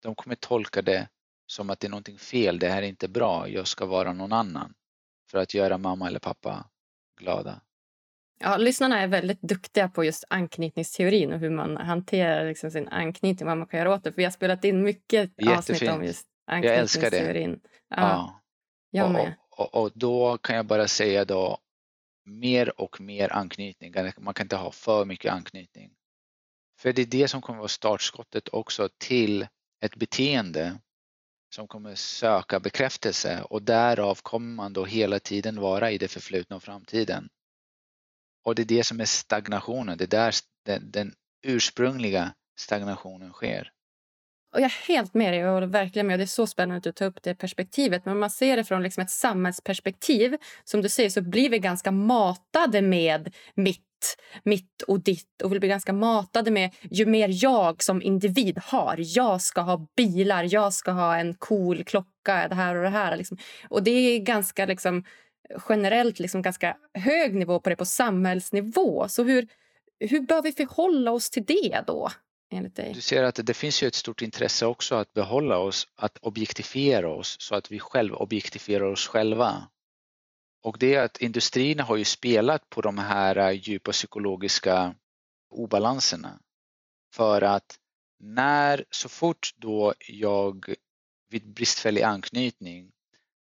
De 0.01 0.15
kommer 0.15 0.35
tolka 0.35 0.81
det 0.81 1.07
som 1.45 1.69
att 1.69 1.79
det 1.79 1.87
är 1.87 1.89
någonting 1.89 2.17
fel, 2.17 2.59
det 2.59 2.69
här 2.69 2.81
är 2.81 2.87
inte 2.87 3.07
bra, 3.07 3.49
jag 3.49 3.67
ska 3.67 3.85
vara 3.85 4.13
någon 4.13 4.33
annan 4.33 4.73
för 5.31 5.37
att 5.37 5.53
göra 5.53 5.77
mamma 5.77 6.07
eller 6.07 6.19
pappa 6.19 6.69
glada. 7.19 7.61
Ja, 8.39 8.57
lyssnarna 8.57 8.99
är 8.99 9.07
väldigt 9.07 9.41
duktiga 9.41 9.89
på 9.89 10.03
just 10.03 10.23
anknytningsteorin 10.29 11.33
och 11.33 11.39
hur 11.39 11.49
man 11.49 11.77
hanterar 11.77 12.47
liksom 12.47 12.71
sin 12.71 12.87
anknytning 12.87 13.47
vad 13.47 13.57
man 13.57 13.67
kan 13.67 13.79
göra 13.79 13.93
åt 13.93 14.03
det. 14.03 14.11
För 14.11 14.17
vi 14.17 14.23
har 14.23 14.31
spelat 14.31 14.63
in 14.63 14.83
mycket 14.83 15.31
Jättefint. 15.37 15.57
avsnitt 15.57 15.91
om 15.91 16.03
just 16.03 16.27
anknytningsteorin. 16.47 17.11
Jag 17.11 17.19
älskar 17.19 17.33
det. 17.33 17.59
Ja, 17.89 17.97
ja. 17.97 18.41
Jag 18.89 19.11
med. 19.11 19.33
Och, 19.49 19.75
och, 19.75 19.83
och, 19.83 19.91
då 19.95 20.37
kan 20.37 20.55
jag 20.55 20.65
bara 20.65 20.87
säga 20.87 21.25
då 21.25 21.57
mer 22.25 22.81
och 22.81 23.01
mer 23.01 23.33
anknytning. 23.33 23.93
Man 24.17 24.33
kan 24.33 24.45
inte 24.45 24.55
ha 24.55 24.71
för 24.71 25.05
mycket 25.05 25.33
anknytning. 25.33 25.91
För 26.79 26.93
det 26.93 27.01
är 27.01 27.05
det 27.05 27.27
som 27.27 27.41
kommer 27.41 27.59
vara 27.59 27.67
startskottet 27.67 28.49
också 28.49 28.89
till 28.97 29.47
ett 29.81 29.95
beteende 29.95 30.79
som 31.55 31.67
kommer 31.67 31.95
söka 31.95 32.59
bekräftelse 32.59 33.43
och 33.43 33.61
därav 33.63 34.15
kommer 34.21 34.55
man 34.55 34.73
då 34.73 34.85
hela 34.85 35.19
tiden 35.19 35.59
vara 35.59 35.91
i 35.91 35.97
det 35.97 36.07
förflutna 36.07 36.55
och 36.55 36.63
framtiden. 36.63 37.29
Och 38.43 38.55
det 38.55 38.61
är 38.61 38.65
det 38.65 38.83
som 38.83 38.99
är 38.99 39.05
stagnationen, 39.05 39.97
det 39.97 40.03
är 40.03 40.07
där 40.07 40.33
den, 40.65 40.91
den 40.91 41.13
ursprungliga 41.41 42.33
stagnationen 42.57 43.31
sker. 43.31 43.71
Och 44.53 44.59
jag 44.59 44.65
är 44.65 44.87
helt 44.87 45.13
med 45.13 45.33
dig. 45.33 45.39
Jag 45.39 45.53
håller 45.53 45.67
verkligen 45.67 46.07
med. 46.07 46.19
Det 46.19 46.23
är 46.23 46.27
så 46.27 46.47
spännande 46.47 46.77
att 46.77 46.83
du 46.83 46.91
tar 46.91 47.05
upp 47.05 47.23
det 47.23 47.35
perspektivet. 47.35 48.05
Men 48.05 48.11
om 48.11 48.19
man 48.19 48.29
ser 48.29 48.57
det 48.57 48.63
från 48.63 48.83
liksom 48.83 49.03
ett 49.03 49.09
samhällsperspektiv, 49.09 50.37
som 50.63 50.81
du 50.81 50.89
säger, 50.89 51.09
så 51.09 51.21
blir 51.21 51.49
vi 51.49 51.59
ganska 51.59 51.91
matade 51.91 52.81
med 52.81 53.35
mitt, 53.55 54.17
mitt 54.43 54.81
och 54.87 54.99
ditt. 54.99 55.41
Och 55.43 55.53
vi 55.53 55.59
blir 55.59 55.69
ganska 55.69 55.93
matade 55.93 56.51
med 56.51 56.71
ju 56.81 57.05
mer 57.05 57.29
jag 57.43 57.83
som 57.83 58.01
individ 58.01 58.59
har. 58.63 58.95
Jag 58.99 59.41
ska 59.41 59.61
ha 59.61 59.87
bilar, 59.97 60.47
jag 60.49 60.73
ska 60.73 60.91
ha 60.91 61.17
en 61.17 61.33
cool 61.33 61.83
klocka, 61.83 62.47
det 62.47 62.55
här 62.55 62.75
och 62.75 62.83
det 62.83 62.89
här. 62.89 63.17
Liksom. 63.17 63.37
Och 63.69 63.83
det 63.83 63.91
är 63.91 64.19
ganska 64.19 64.65
liksom, 64.65 65.03
generellt 65.69 66.19
liksom, 66.19 66.41
ganska 66.41 66.77
hög 66.93 67.35
nivå 67.35 67.59
på 67.59 67.69
det 67.69 67.75
på 67.75 67.85
samhällsnivå. 67.85 69.07
Så 69.07 69.23
hur, 69.23 69.47
hur 69.99 70.21
bör 70.21 70.41
vi 70.41 70.51
förhålla 70.51 71.11
oss 71.11 71.29
till 71.29 71.45
det 71.45 71.83
då? 71.87 72.09
Enligt 72.53 72.75
dig? 72.75 72.93
Du 72.93 73.01
ser 73.01 73.23
att 73.23 73.39
det 73.43 73.53
finns 73.53 73.83
ju 73.83 73.87
ett 73.87 73.95
stort 73.95 74.21
intresse 74.21 74.65
också 74.65 74.95
att 74.95 75.13
behålla 75.13 75.57
oss, 75.57 75.87
att 75.95 76.17
objektifiera 76.17 77.09
oss 77.09 77.35
så 77.39 77.55
att 77.55 77.71
vi 77.71 77.79
själv 77.79 78.13
objektifierar 78.13 78.85
oss 78.85 79.07
själva. 79.07 79.67
Och 80.63 80.77
det 80.79 80.95
är 80.95 81.03
att 81.03 81.17
industrin 81.17 81.79
har 81.79 81.95
ju 81.95 82.05
spelat 82.05 82.69
på 82.69 82.81
de 82.81 82.97
här 82.97 83.35
eh, 83.35 83.51
djupa 83.51 83.91
psykologiska 83.91 84.95
obalanserna. 85.49 86.39
För 87.13 87.41
att 87.41 87.79
när, 88.19 88.85
så 88.89 89.09
fort 89.09 89.53
då 89.57 89.93
jag 90.07 90.75
vid 91.29 91.53
bristfällig 91.53 92.01
anknytning 92.01 92.91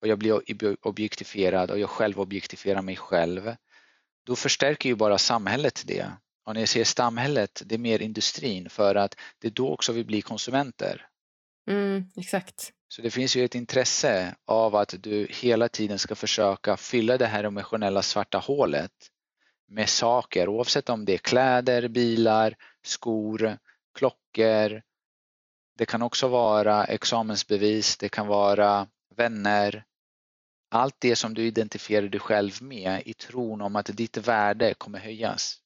och 0.01 0.09
jag 0.09 0.19
blir 0.19 0.77
objektifierad 0.87 1.71
och 1.71 1.79
jag 1.79 1.91
själv 1.91 2.21
objektifierar 2.21 2.83
mig 2.83 2.97
själv, 2.97 3.57
då 4.27 4.37
förstärker 4.37 4.89
ju 4.89 4.95
bara 4.95 5.19
samhället 5.19 5.83
det. 5.87 6.13
Och 6.51 6.55
när 6.55 6.61
jag 6.61 6.69
säger 6.69 6.85
samhället, 6.85 7.63
det 7.67 7.75
är 7.75 7.79
mer 7.79 8.03
industrin 8.03 8.71
för 8.71 8.95
att 8.95 9.17
det 9.39 9.49
är 9.49 9.53
då 9.53 9.73
också 9.73 9.93
vi 9.93 10.05
blir 10.05 10.23
konsumenter. 10.23 11.07
Mm, 11.69 12.05
exakt. 12.17 12.73
Så 12.89 13.03
det 13.03 13.11
finns 13.11 13.37
ju 13.37 13.45
ett 13.45 13.55
intresse 13.55 14.35
av 14.45 14.77
att 14.77 14.95
du 14.99 15.27
hela 15.31 15.69
tiden 15.69 15.99
ska 15.99 16.15
försöka 16.15 16.77
fylla 16.77 17.19
det 17.19 17.27
här 17.27 17.45
emotionella 17.45 18.03
svarta 18.03 18.39
hålet 18.39 18.93
med 19.69 19.89
saker 19.89 20.49
oavsett 20.49 20.89
om 20.89 21.05
det 21.05 21.15
är 21.15 21.19
kläder, 21.19 21.89
bilar, 21.89 22.57
skor, 22.83 23.59
klockor. 23.95 24.83
Det 25.79 25.87
kan 25.87 26.03
också 26.03 26.29
vara 26.29 26.85
examensbevis, 26.85 27.97
det 27.97 28.09
kan 28.09 28.27
vara 28.27 28.89
vänner. 29.17 29.85
Allt 30.71 30.97
det 30.99 31.17
som 31.17 31.35
du 31.35 31.47
identifierar 31.47 32.09
dig 32.09 32.21
själv 32.21 32.63
med 32.63 33.03
i 33.05 33.15
tron 33.15 33.61
om 33.61 33.77
att 33.77 33.87
ditt 33.87 34.17
värde 34.17 34.75
kommer 34.75 34.99
höjas. 34.99 35.60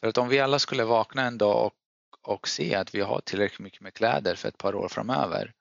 För 0.00 0.08
att 0.08 0.18
om 0.18 0.28
vi 0.28 0.40
alla 0.40 0.58
skulle 0.58 0.84
vakna 0.84 1.22
en 1.22 1.38
dag 1.38 1.66
och, 1.66 2.32
och 2.34 2.48
se 2.48 2.74
att 2.74 2.94
vi 2.94 3.00
har 3.00 3.20
tillräckligt 3.20 3.60
mycket 3.60 3.80
med 3.80 3.94
kläder 3.94 4.34
för 4.34 4.48
ett 4.48 4.58
par 4.58 4.74
år 4.74 4.88
framöver 4.88 5.52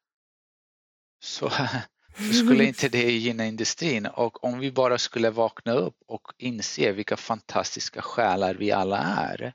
så, 1.20 1.50
så 2.18 2.34
skulle 2.34 2.64
inte 2.64 2.90
det 2.90 3.12
gynna 3.12 3.46
industrin. 3.46 4.06
Och 4.06 4.44
om 4.44 4.60
vi 4.60 4.72
bara 4.72 4.98
skulle 4.98 5.30
vakna 5.30 5.74
upp 5.74 5.98
och 6.08 6.34
inse 6.38 6.92
vilka 6.92 7.18
fantastiska 7.18 8.02
själar 8.02 8.56
vi 8.56 8.72
alla 8.72 8.98
är 8.98 9.54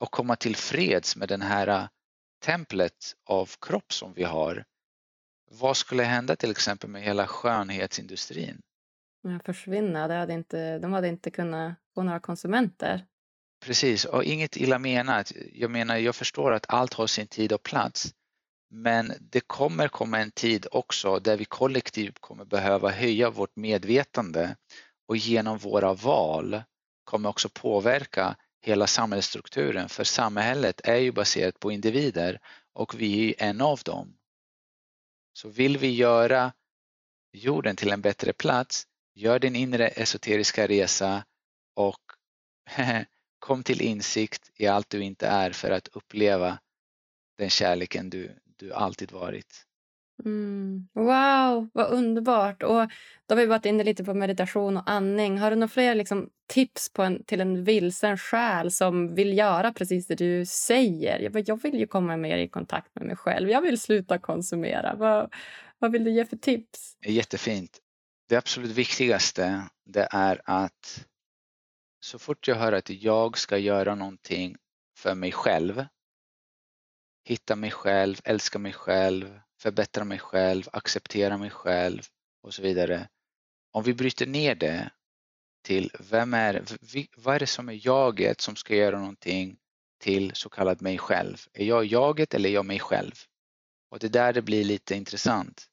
och 0.00 0.10
komma 0.10 0.36
till 0.36 0.56
freds 0.56 1.16
med 1.16 1.28
den 1.28 1.42
här 1.42 1.68
äh, 1.68 1.88
templet 2.44 3.14
av 3.24 3.50
kropp 3.60 3.92
som 3.92 4.12
vi 4.12 4.24
har. 4.24 4.64
Vad 5.50 5.76
skulle 5.76 6.02
hända 6.02 6.36
till 6.36 6.50
exempel 6.50 6.90
med 6.90 7.02
hela 7.02 7.26
skönhetsindustrin? 7.26 8.60
försvinna. 9.44 10.08
Det 10.08 10.14
hade 10.14 10.32
inte, 10.32 10.78
de 10.78 10.92
hade 10.92 11.08
inte 11.08 11.30
kunnat 11.30 11.74
få 11.94 12.02
några 12.02 12.20
konsumenter. 12.20 13.06
Precis, 13.60 14.04
och 14.04 14.24
inget 14.24 14.56
illa 14.56 14.78
menat. 14.78 15.32
Jag 15.52 15.70
menar, 15.70 15.96
jag 15.96 16.14
förstår 16.14 16.52
att 16.52 16.66
allt 16.68 16.94
har 16.94 17.06
sin 17.06 17.26
tid 17.26 17.52
och 17.52 17.62
plats. 17.62 18.14
Men 18.70 19.12
det 19.20 19.40
kommer 19.40 19.88
komma 19.88 20.18
en 20.18 20.30
tid 20.30 20.66
också 20.70 21.18
där 21.18 21.36
vi 21.36 21.44
kollektivt 21.44 22.18
kommer 22.20 22.44
behöva 22.44 22.90
höja 22.90 23.30
vårt 23.30 23.56
medvetande 23.56 24.56
och 25.08 25.16
genom 25.16 25.58
våra 25.58 25.94
val 25.94 26.62
kommer 27.04 27.28
också 27.28 27.48
påverka 27.48 28.36
hela 28.62 28.86
samhällsstrukturen 28.86 29.88
för 29.88 30.04
samhället 30.04 30.80
är 30.84 30.96
ju 30.96 31.12
baserat 31.12 31.60
på 31.60 31.72
individer 31.72 32.40
och 32.72 33.00
vi 33.00 33.34
är 33.38 33.48
en 33.48 33.60
av 33.60 33.78
dem. 33.78 34.16
Så 35.32 35.48
vill 35.48 35.78
vi 35.78 35.90
göra 35.94 36.52
jorden 37.32 37.76
till 37.76 37.92
en 37.92 38.00
bättre 38.00 38.32
plats, 38.32 38.86
gör 39.14 39.38
din 39.38 39.56
inre 39.56 39.88
esoteriska 39.88 40.66
resa 40.66 41.24
och 41.74 42.00
Kom 43.50 43.62
till 43.62 43.82
insikt 43.82 44.50
i 44.56 44.66
allt 44.66 44.90
du 44.90 45.02
inte 45.02 45.26
är 45.26 45.50
för 45.50 45.70
att 45.70 45.88
uppleva 45.88 46.58
den 47.38 47.50
kärleken 47.50 48.10
du, 48.10 48.30
du 48.56 48.72
alltid 48.72 49.12
varit. 49.12 49.66
Mm. 50.24 50.88
Wow, 50.92 51.68
vad 51.72 51.86
underbart! 51.90 52.62
Och 52.62 52.90
då 53.26 53.34
har 53.34 53.36
vi 53.36 53.46
varit 53.46 53.66
inne 53.66 53.84
lite 53.84 54.04
på 54.04 54.14
meditation 54.14 54.76
och 54.76 54.90
andning. 54.90 55.38
Har 55.38 55.50
du 55.50 55.56
några 55.56 55.68
fler 55.68 55.94
liksom, 55.94 56.30
tips 56.48 56.92
på 56.92 57.02
en, 57.02 57.24
till 57.24 57.40
en 57.40 57.64
vilsen 57.64 58.18
själ 58.18 58.70
som 58.70 59.14
vill 59.14 59.38
göra 59.38 59.72
precis 59.72 60.06
det 60.06 60.14
du 60.14 60.46
säger? 60.46 61.18
Jag, 61.18 61.48
jag 61.48 61.62
vill 61.62 61.78
ju 61.78 61.86
komma 61.86 62.16
mer 62.16 62.38
i 62.38 62.48
kontakt 62.48 62.94
med 62.94 63.06
mig 63.06 63.16
själv. 63.16 63.50
Jag 63.50 63.62
vill 63.62 63.80
sluta 63.80 64.18
konsumera. 64.18 64.94
Vad, 64.94 65.34
vad 65.78 65.92
vill 65.92 66.04
du 66.04 66.10
ge 66.10 66.24
för 66.24 66.36
tips? 66.36 66.96
Jättefint. 67.06 67.78
Det 68.28 68.36
absolut 68.36 68.70
viktigaste 68.70 69.62
det 69.84 70.08
är 70.10 70.40
att 70.44 71.06
så 72.00 72.18
fort 72.18 72.48
jag 72.48 72.56
hör 72.56 72.72
att 72.72 72.90
jag 72.90 73.38
ska 73.38 73.58
göra 73.58 73.94
någonting 73.94 74.56
för 74.96 75.14
mig 75.14 75.32
själv, 75.32 75.84
hitta 77.24 77.56
mig 77.56 77.70
själv, 77.70 78.20
älska 78.24 78.58
mig 78.58 78.72
själv, 78.72 79.40
förbättra 79.58 80.04
mig 80.04 80.18
själv, 80.18 80.68
acceptera 80.72 81.36
mig 81.36 81.50
själv 81.50 82.00
och 82.42 82.54
så 82.54 82.62
vidare. 82.62 83.08
Om 83.72 83.82
vi 83.82 83.94
bryter 83.94 84.26
ner 84.26 84.54
det 84.54 84.90
till 85.62 85.90
vem 86.10 86.34
är, 86.34 86.64
vad 87.16 87.34
är 87.34 87.38
det 87.38 87.46
som 87.46 87.68
är 87.68 87.86
jaget 87.86 88.40
som 88.40 88.56
ska 88.56 88.76
göra 88.76 88.98
någonting 88.98 89.58
till 89.98 90.34
så 90.34 90.48
kallad 90.48 90.82
mig 90.82 90.98
själv? 90.98 91.36
Är 91.52 91.64
jag 91.64 91.84
jaget 91.84 92.34
eller 92.34 92.48
är 92.48 92.54
jag 92.54 92.66
mig 92.66 92.78
själv? 92.78 93.14
Och 93.90 93.98
det 93.98 94.06
är 94.06 94.10
där 94.10 94.32
det 94.32 94.42
blir 94.42 94.64
lite 94.64 94.94
intressant. 94.94 95.66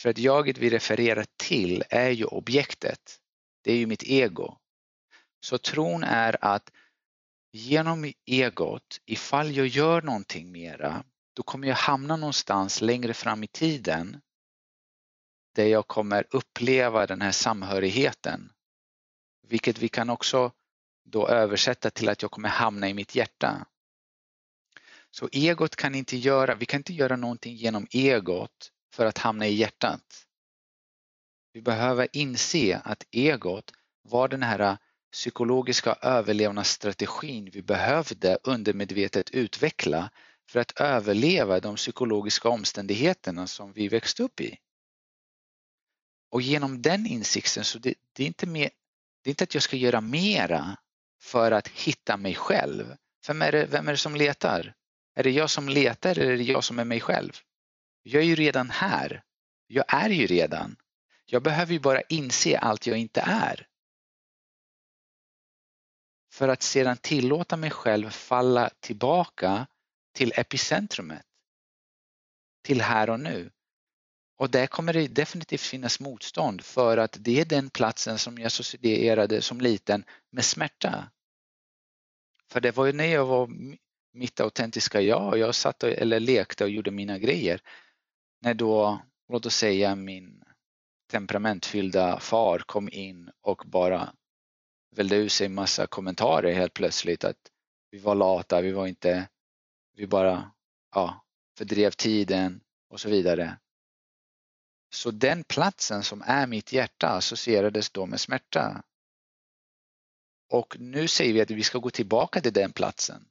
För 0.00 0.10
att 0.10 0.18
jaget 0.18 0.58
vi 0.58 0.70
refererar 0.70 1.26
till 1.36 1.84
är 1.90 2.10
ju 2.10 2.24
objektet. 2.24 3.20
Det 3.62 3.72
är 3.72 3.76
ju 3.76 3.86
mitt 3.86 4.02
ego. 4.02 4.58
Så 5.44 5.58
tron 5.58 6.04
är 6.04 6.44
att 6.44 6.72
genom 7.52 8.12
egot, 8.26 9.00
ifall 9.04 9.56
jag 9.56 9.66
gör 9.66 10.02
någonting 10.02 10.52
mera, 10.52 11.04
då 11.34 11.42
kommer 11.42 11.68
jag 11.68 11.74
hamna 11.74 12.16
någonstans 12.16 12.80
längre 12.80 13.14
fram 13.14 13.44
i 13.44 13.46
tiden 13.46 14.20
där 15.54 15.66
jag 15.66 15.88
kommer 15.88 16.26
uppleva 16.30 17.06
den 17.06 17.20
här 17.20 17.32
samhörigheten. 17.32 18.52
Vilket 19.48 19.78
vi 19.78 19.88
kan 19.88 20.10
också 20.10 20.52
då 21.04 21.28
översätta 21.28 21.90
till 21.90 22.08
att 22.08 22.22
jag 22.22 22.30
kommer 22.30 22.48
hamna 22.48 22.88
i 22.88 22.94
mitt 22.94 23.14
hjärta. 23.14 23.66
Så 25.10 25.28
egot 25.32 25.76
kan 25.76 25.94
inte 25.94 26.16
göra, 26.16 26.54
vi 26.54 26.66
kan 26.66 26.80
inte 26.80 26.94
göra 26.94 27.16
någonting 27.16 27.54
genom 27.54 27.86
egot 27.90 28.72
för 28.94 29.06
att 29.06 29.18
hamna 29.18 29.46
i 29.46 29.54
hjärtat. 29.54 30.26
Vi 31.52 31.62
behöver 31.62 32.08
inse 32.12 32.80
att 32.84 33.06
egot 33.10 33.72
var 34.02 34.28
den 34.28 34.42
här 34.42 34.78
psykologiska 35.14 35.96
överlevnadsstrategin 36.02 37.50
vi 37.52 37.62
behövde 37.62 38.38
undermedvetet 38.42 39.30
utveckla 39.30 40.10
för 40.48 40.60
att 40.60 40.80
överleva 40.80 41.60
de 41.60 41.76
psykologiska 41.76 42.48
omständigheterna 42.48 43.46
som 43.46 43.72
vi 43.72 43.88
växte 43.88 44.22
upp 44.22 44.40
i. 44.40 44.58
Och 46.30 46.42
genom 46.42 46.82
den 46.82 47.06
insikten 47.06 47.64
så 47.64 47.78
det, 47.78 47.94
det 48.12 48.22
är 48.22 48.26
inte 48.26 48.46
mer, 48.46 48.70
det 49.22 49.28
är 49.28 49.32
inte 49.32 49.44
att 49.44 49.54
jag 49.54 49.62
ska 49.62 49.76
göra 49.76 50.00
mera 50.00 50.76
för 51.20 51.52
att 51.52 51.68
hitta 51.68 52.16
mig 52.16 52.34
själv. 52.34 52.96
Vem 53.26 53.42
är, 53.42 53.52
det, 53.52 53.66
vem 53.66 53.88
är 53.88 53.92
det 53.92 53.98
som 53.98 54.16
letar? 54.16 54.74
Är 55.14 55.22
det 55.22 55.30
jag 55.30 55.50
som 55.50 55.68
letar 55.68 56.18
eller 56.18 56.32
är 56.32 56.36
det 56.36 56.42
jag 56.42 56.64
som 56.64 56.78
är 56.78 56.84
mig 56.84 57.00
själv? 57.00 57.32
Jag 58.02 58.22
är 58.22 58.26
ju 58.26 58.34
redan 58.34 58.70
här. 58.70 59.22
Jag 59.66 59.84
är 59.88 60.10
ju 60.10 60.26
redan. 60.26 60.76
Jag 61.26 61.42
behöver 61.42 61.72
ju 61.72 61.80
bara 61.80 62.00
inse 62.00 62.58
allt 62.58 62.86
jag 62.86 62.98
inte 62.98 63.20
är. 63.20 63.66
För 66.34 66.48
att 66.48 66.62
sedan 66.62 66.96
tillåta 66.96 67.56
mig 67.56 67.70
själv 67.70 68.10
falla 68.10 68.70
tillbaka 68.80 69.66
till 70.12 70.32
epicentrumet. 70.36 71.26
Till 72.64 72.80
här 72.80 73.10
och 73.10 73.20
nu. 73.20 73.50
Och 74.36 74.50
där 74.50 74.66
kommer 74.66 74.92
det 74.92 75.08
definitivt 75.08 75.60
finnas 75.60 76.00
motstånd 76.00 76.64
för 76.64 76.96
att 76.96 77.16
det 77.20 77.40
är 77.40 77.44
den 77.44 77.70
platsen 77.70 78.18
som 78.18 78.38
jag 78.38 78.46
associerade 78.46 79.42
som 79.42 79.60
liten 79.60 80.04
med 80.30 80.44
smärta. 80.44 81.10
För 82.50 82.60
det 82.60 82.76
var 82.76 82.86
ju 82.86 82.92
när 82.92 83.06
jag 83.06 83.26
var 83.26 83.50
mitt 84.12 84.40
autentiska 84.40 85.00
jag, 85.00 85.38
jag 85.38 85.54
satt 85.54 85.82
och, 85.82 85.88
eller 85.88 86.20
lekte 86.20 86.64
och 86.64 86.70
gjorde 86.70 86.90
mina 86.90 87.18
grejer. 87.18 87.60
När 88.40 88.54
då, 88.54 89.02
låt 89.28 89.46
oss 89.46 89.56
säga 89.56 89.94
min 89.94 90.42
temperamentfyllda 91.10 92.20
far 92.20 92.58
kom 92.58 92.88
in 92.92 93.30
och 93.40 93.62
bara 93.66 94.14
vällde 94.94 95.16
ur 95.16 95.28
sig 95.28 95.48
massa 95.48 95.86
kommentarer 95.86 96.52
helt 96.52 96.74
plötsligt 96.74 97.24
att 97.24 97.50
vi 97.90 97.98
var 97.98 98.14
lata, 98.14 98.60
vi 98.60 98.72
var 98.72 98.86
inte, 98.86 99.28
vi 99.96 100.06
bara 100.06 100.50
ja, 100.94 101.24
fördrev 101.58 101.90
tiden 101.90 102.60
och 102.88 103.00
så 103.00 103.08
vidare. 103.08 103.58
Så 104.94 105.10
den 105.10 105.44
platsen 105.44 106.02
som 106.02 106.22
är 106.26 106.46
mitt 106.46 106.72
hjärta 106.72 107.08
associerades 107.08 107.90
då 107.90 108.06
med 108.06 108.20
smärta. 108.20 108.82
Och 110.50 110.76
nu 110.78 111.08
säger 111.08 111.32
vi 111.32 111.40
att 111.40 111.50
vi 111.50 111.62
ska 111.62 111.78
gå 111.78 111.90
tillbaka 111.90 112.40
till 112.40 112.52
den 112.52 112.72
platsen. 112.72 113.28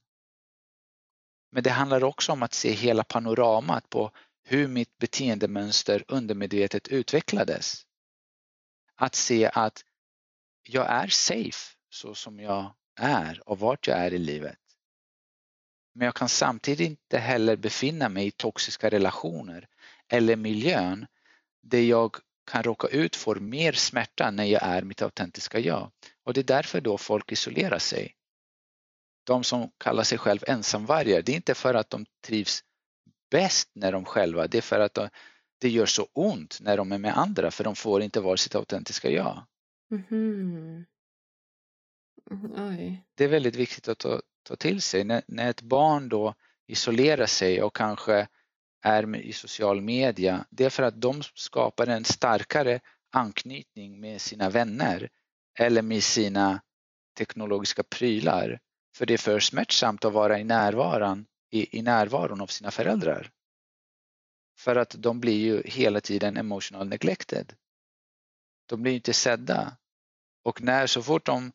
Men 1.52 1.64
det 1.64 1.70
handlar 1.70 2.04
också 2.04 2.32
om 2.32 2.44
att 2.44 2.54
se 2.54 2.72
hela 2.72 3.04
panoramat 3.04 3.90
på 3.90 4.12
hur 4.44 4.68
mitt 4.68 4.98
beteendemönster 4.98 6.06
undermedvetet 6.08 6.88
utvecklades. 6.88 7.86
Att 8.96 9.16
se 9.16 9.52
att 9.54 9.84
jag 10.64 10.90
är 10.90 11.08
safe 11.08 11.76
så 11.90 12.16
som 12.16 12.40
jag 12.40 12.74
är 13.00 13.50
och 13.50 13.60
vart 13.60 13.88
jag 13.88 13.98
är 13.98 14.14
i 14.14 14.18
livet. 14.18 14.60
Men 15.96 16.06
jag 16.06 16.16
kan 16.16 16.30
samtidigt 16.30 16.90
inte 16.90 17.18
heller 17.18 17.56
befinna 17.56 18.10
mig 18.10 18.28
i 18.28 18.32
toxiska 18.32 18.90
relationer 18.90 19.68
eller 20.08 20.36
miljön 20.36 21.08
där 21.64 21.82
jag 21.82 22.18
kan 22.52 22.64
råka 22.64 22.88
ut 22.88 23.16
för 23.16 23.36
mer 23.36 23.72
smärta 23.74 24.32
när 24.32 24.44
jag 24.44 24.64
är 24.64 24.82
mitt 24.82 25.02
autentiska 25.02 25.60
jag. 25.60 25.92
Och 26.24 26.34
det 26.34 26.42
är 26.42 26.44
därför 26.44 26.82
då 26.82 26.98
folk 26.98 27.32
isolerar 27.32 27.80
sig. 27.80 28.16
De 29.24 29.44
som 29.44 29.72
kallar 29.78 30.04
sig 30.04 30.18
själv 30.18 30.44
ensamvargar, 30.48 31.22
det 31.22 31.32
är 31.32 31.36
inte 31.36 31.56
för 31.56 31.74
att 31.74 31.90
de 31.90 32.06
trivs 32.26 32.64
bäst 33.32 33.70
när 33.74 33.92
de 33.92 34.06
själva, 34.06 34.48
det 34.48 34.58
är 34.58 34.62
för 34.62 34.80
att 34.80 34.98
det 35.58 35.70
gör 35.70 35.86
så 35.86 36.08
ont 36.14 36.58
när 36.62 36.78
de 36.78 36.92
är 36.92 36.98
med 36.98 37.18
andra 37.18 37.52
för 37.52 37.64
de 37.64 37.76
får 37.76 38.02
inte 38.02 38.22
vara 38.22 38.38
sitt 38.38 38.56
autentiska 38.56 39.10
jag. 39.10 39.46
Mm. 39.94 40.86
Det 43.16 43.24
är 43.24 43.28
väldigt 43.28 43.56
viktigt 43.56 43.88
att 43.88 44.00
ta, 44.00 44.22
ta 44.44 44.56
till 44.56 44.82
sig. 44.82 45.04
När, 45.04 45.24
när 45.28 45.50
ett 45.50 45.62
barn 45.62 46.10
då 46.10 46.36
isolerar 46.68 47.26
sig 47.26 47.62
och 47.62 47.76
kanske 47.76 48.28
är 48.82 49.16
i 49.16 49.34
social 49.34 49.82
media, 49.82 50.46
det 50.50 50.66
är 50.66 50.70
för 50.70 50.84
att 50.84 51.02
de 51.02 51.22
skapar 51.36 51.88
en 51.88 52.06
starkare 52.06 52.80
anknytning 53.12 54.00
med 54.00 54.22
sina 54.22 54.50
vänner 54.50 55.10
eller 55.60 55.82
med 55.82 56.04
sina 56.04 56.62
teknologiska 57.18 57.84
prylar. 57.84 58.60
För 58.96 59.06
det 59.06 59.14
är 59.14 59.18
för 59.18 59.40
smärtsamt 59.40 60.06
att 60.06 60.14
vara 60.14 60.40
i 60.40 60.44
närvaron, 60.44 61.26
i, 61.52 61.80
i 61.80 61.82
närvaron 61.82 62.42
av 62.42 62.48
sina 62.48 62.72
föräldrar. 62.72 63.32
För 64.58 64.76
att 64.76 64.96
de 64.98 65.20
blir 65.20 65.40
ju 65.40 65.62
hela 65.66 66.02
tiden 66.02 66.38
emotional 66.38 66.88
neglected. 66.88 67.54
De 68.66 68.82
blir 68.82 68.94
inte 68.94 69.14
sedda. 69.14 69.78
Och 70.44 70.62
när 70.62 70.88
så 70.88 71.04
fort 71.04 71.26
de 71.26 71.52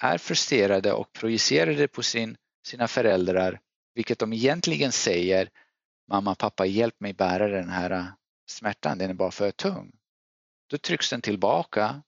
är 0.00 0.18
frustrerade 0.18 0.92
och 0.92 1.12
projicerar 1.12 1.72
det 1.72 1.88
på 1.88 2.02
sin, 2.02 2.36
sina 2.66 2.88
föräldrar, 2.88 3.60
vilket 3.94 4.18
de 4.18 4.32
egentligen 4.32 4.92
säger 4.92 5.50
mamma, 6.08 6.34
pappa, 6.34 6.66
hjälp 6.66 7.00
mig 7.00 7.12
bära 7.12 7.48
den 7.48 7.68
här 7.68 7.90
äh, 7.90 8.06
smärtan, 8.50 8.98
den 8.98 9.10
är 9.10 9.14
bara 9.14 9.30
för 9.30 9.50
tung. 9.50 9.92
Då 10.70 10.78
trycks 10.78 11.10
den 11.10 11.20
tillbaka 11.20 12.02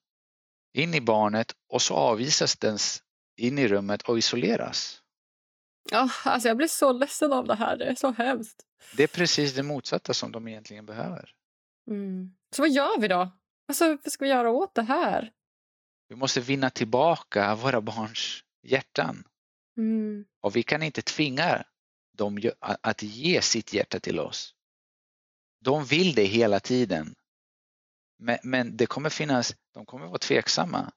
in 0.74 0.94
i 0.94 1.00
barnet 1.00 1.52
och 1.68 1.82
så 1.82 1.94
avvisas 1.94 2.56
den 2.56 2.78
in 3.36 3.58
i 3.58 3.68
rummet 3.68 4.02
och 4.02 4.18
isoleras. 4.18 5.02
Ja, 5.90 6.10
alltså 6.24 6.48
jag 6.48 6.56
blir 6.56 6.68
så 6.68 6.92
ledsen 6.92 7.32
av 7.32 7.46
det 7.46 7.54
här, 7.54 7.76
det 7.76 7.84
är 7.84 7.94
så 7.94 8.12
hemskt. 8.12 8.62
Det 8.96 9.02
är 9.02 9.06
precis 9.06 9.54
det 9.54 9.62
motsatta 9.62 10.14
som 10.14 10.32
de 10.32 10.48
egentligen 10.48 10.86
behöver. 10.86 11.30
Mm. 11.90 12.34
Så 12.56 12.62
vad 12.62 12.70
gör 12.70 13.00
vi 13.00 13.08
då? 13.08 13.30
Alltså, 13.68 13.88
vad 13.88 14.12
ska 14.12 14.24
vi 14.24 14.30
göra 14.30 14.50
åt 14.50 14.74
det 14.74 14.82
här? 14.82 15.32
Vi 16.12 16.16
måste 16.16 16.40
vinna 16.40 16.70
tillbaka 16.70 17.54
våra 17.54 17.80
barns 17.80 18.44
hjärtan. 18.62 19.24
Mm. 19.76 20.24
Och 20.40 20.56
vi 20.56 20.62
kan 20.62 20.82
inte 20.82 21.02
tvinga 21.02 21.64
dem 22.12 22.50
att 22.60 23.02
ge 23.02 23.42
sitt 23.42 23.72
hjärta 23.72 24.00
till 24.00 24.20
oss. 24.20 24.54
De 25.60 25.84
vill 25.84 26.14
det 26.14 26.24
hela 26.24 26.60
tiden. 26.60 27.14
Men, 28.18 28.38
men 28.42 28.76
det 28.76 28.86
kommer 28.86 29.10
finnas, 29.10 29.54
de 29.74 29.86
kommer 29.86 30.06
vara 30.06 30.18
tveksamma. 30.18 30.92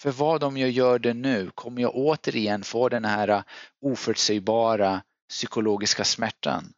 För 0.00 0.10
vad 0.10 0.44
om 0.44 0.56
jag 0.56 0.70
gör 0.70 0.98
det 0.98 1.14
nu 1.14 1.50
kommer 1.50 1.82
jag 1.82 1.94
återigen 1.94 2.62
få 2.62 2.88
den 2.88 3.04
här 3.04 3.44
oförutsägbara 3.80 5.02
psykologiska 5.28 6.04
smärtan. 6.04 6.72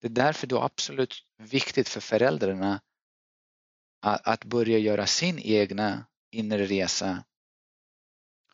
Det 0.00 0.06
är 0.06 0.12
därför 0.12 0.46
det 0.46 0.54
är 0.54 0.64
absolut 0.64 1.14
viktigt 1.38 1.88
för 1.88 2.00
föräldrarna 2.00 2.80
att 4.00 4.44
börja 4.44 4.78
göra 4.78 5.06
sin 5.06 5.38
egna 5.38 6.04
inre 6.30 6.66
resa 6.66 7.24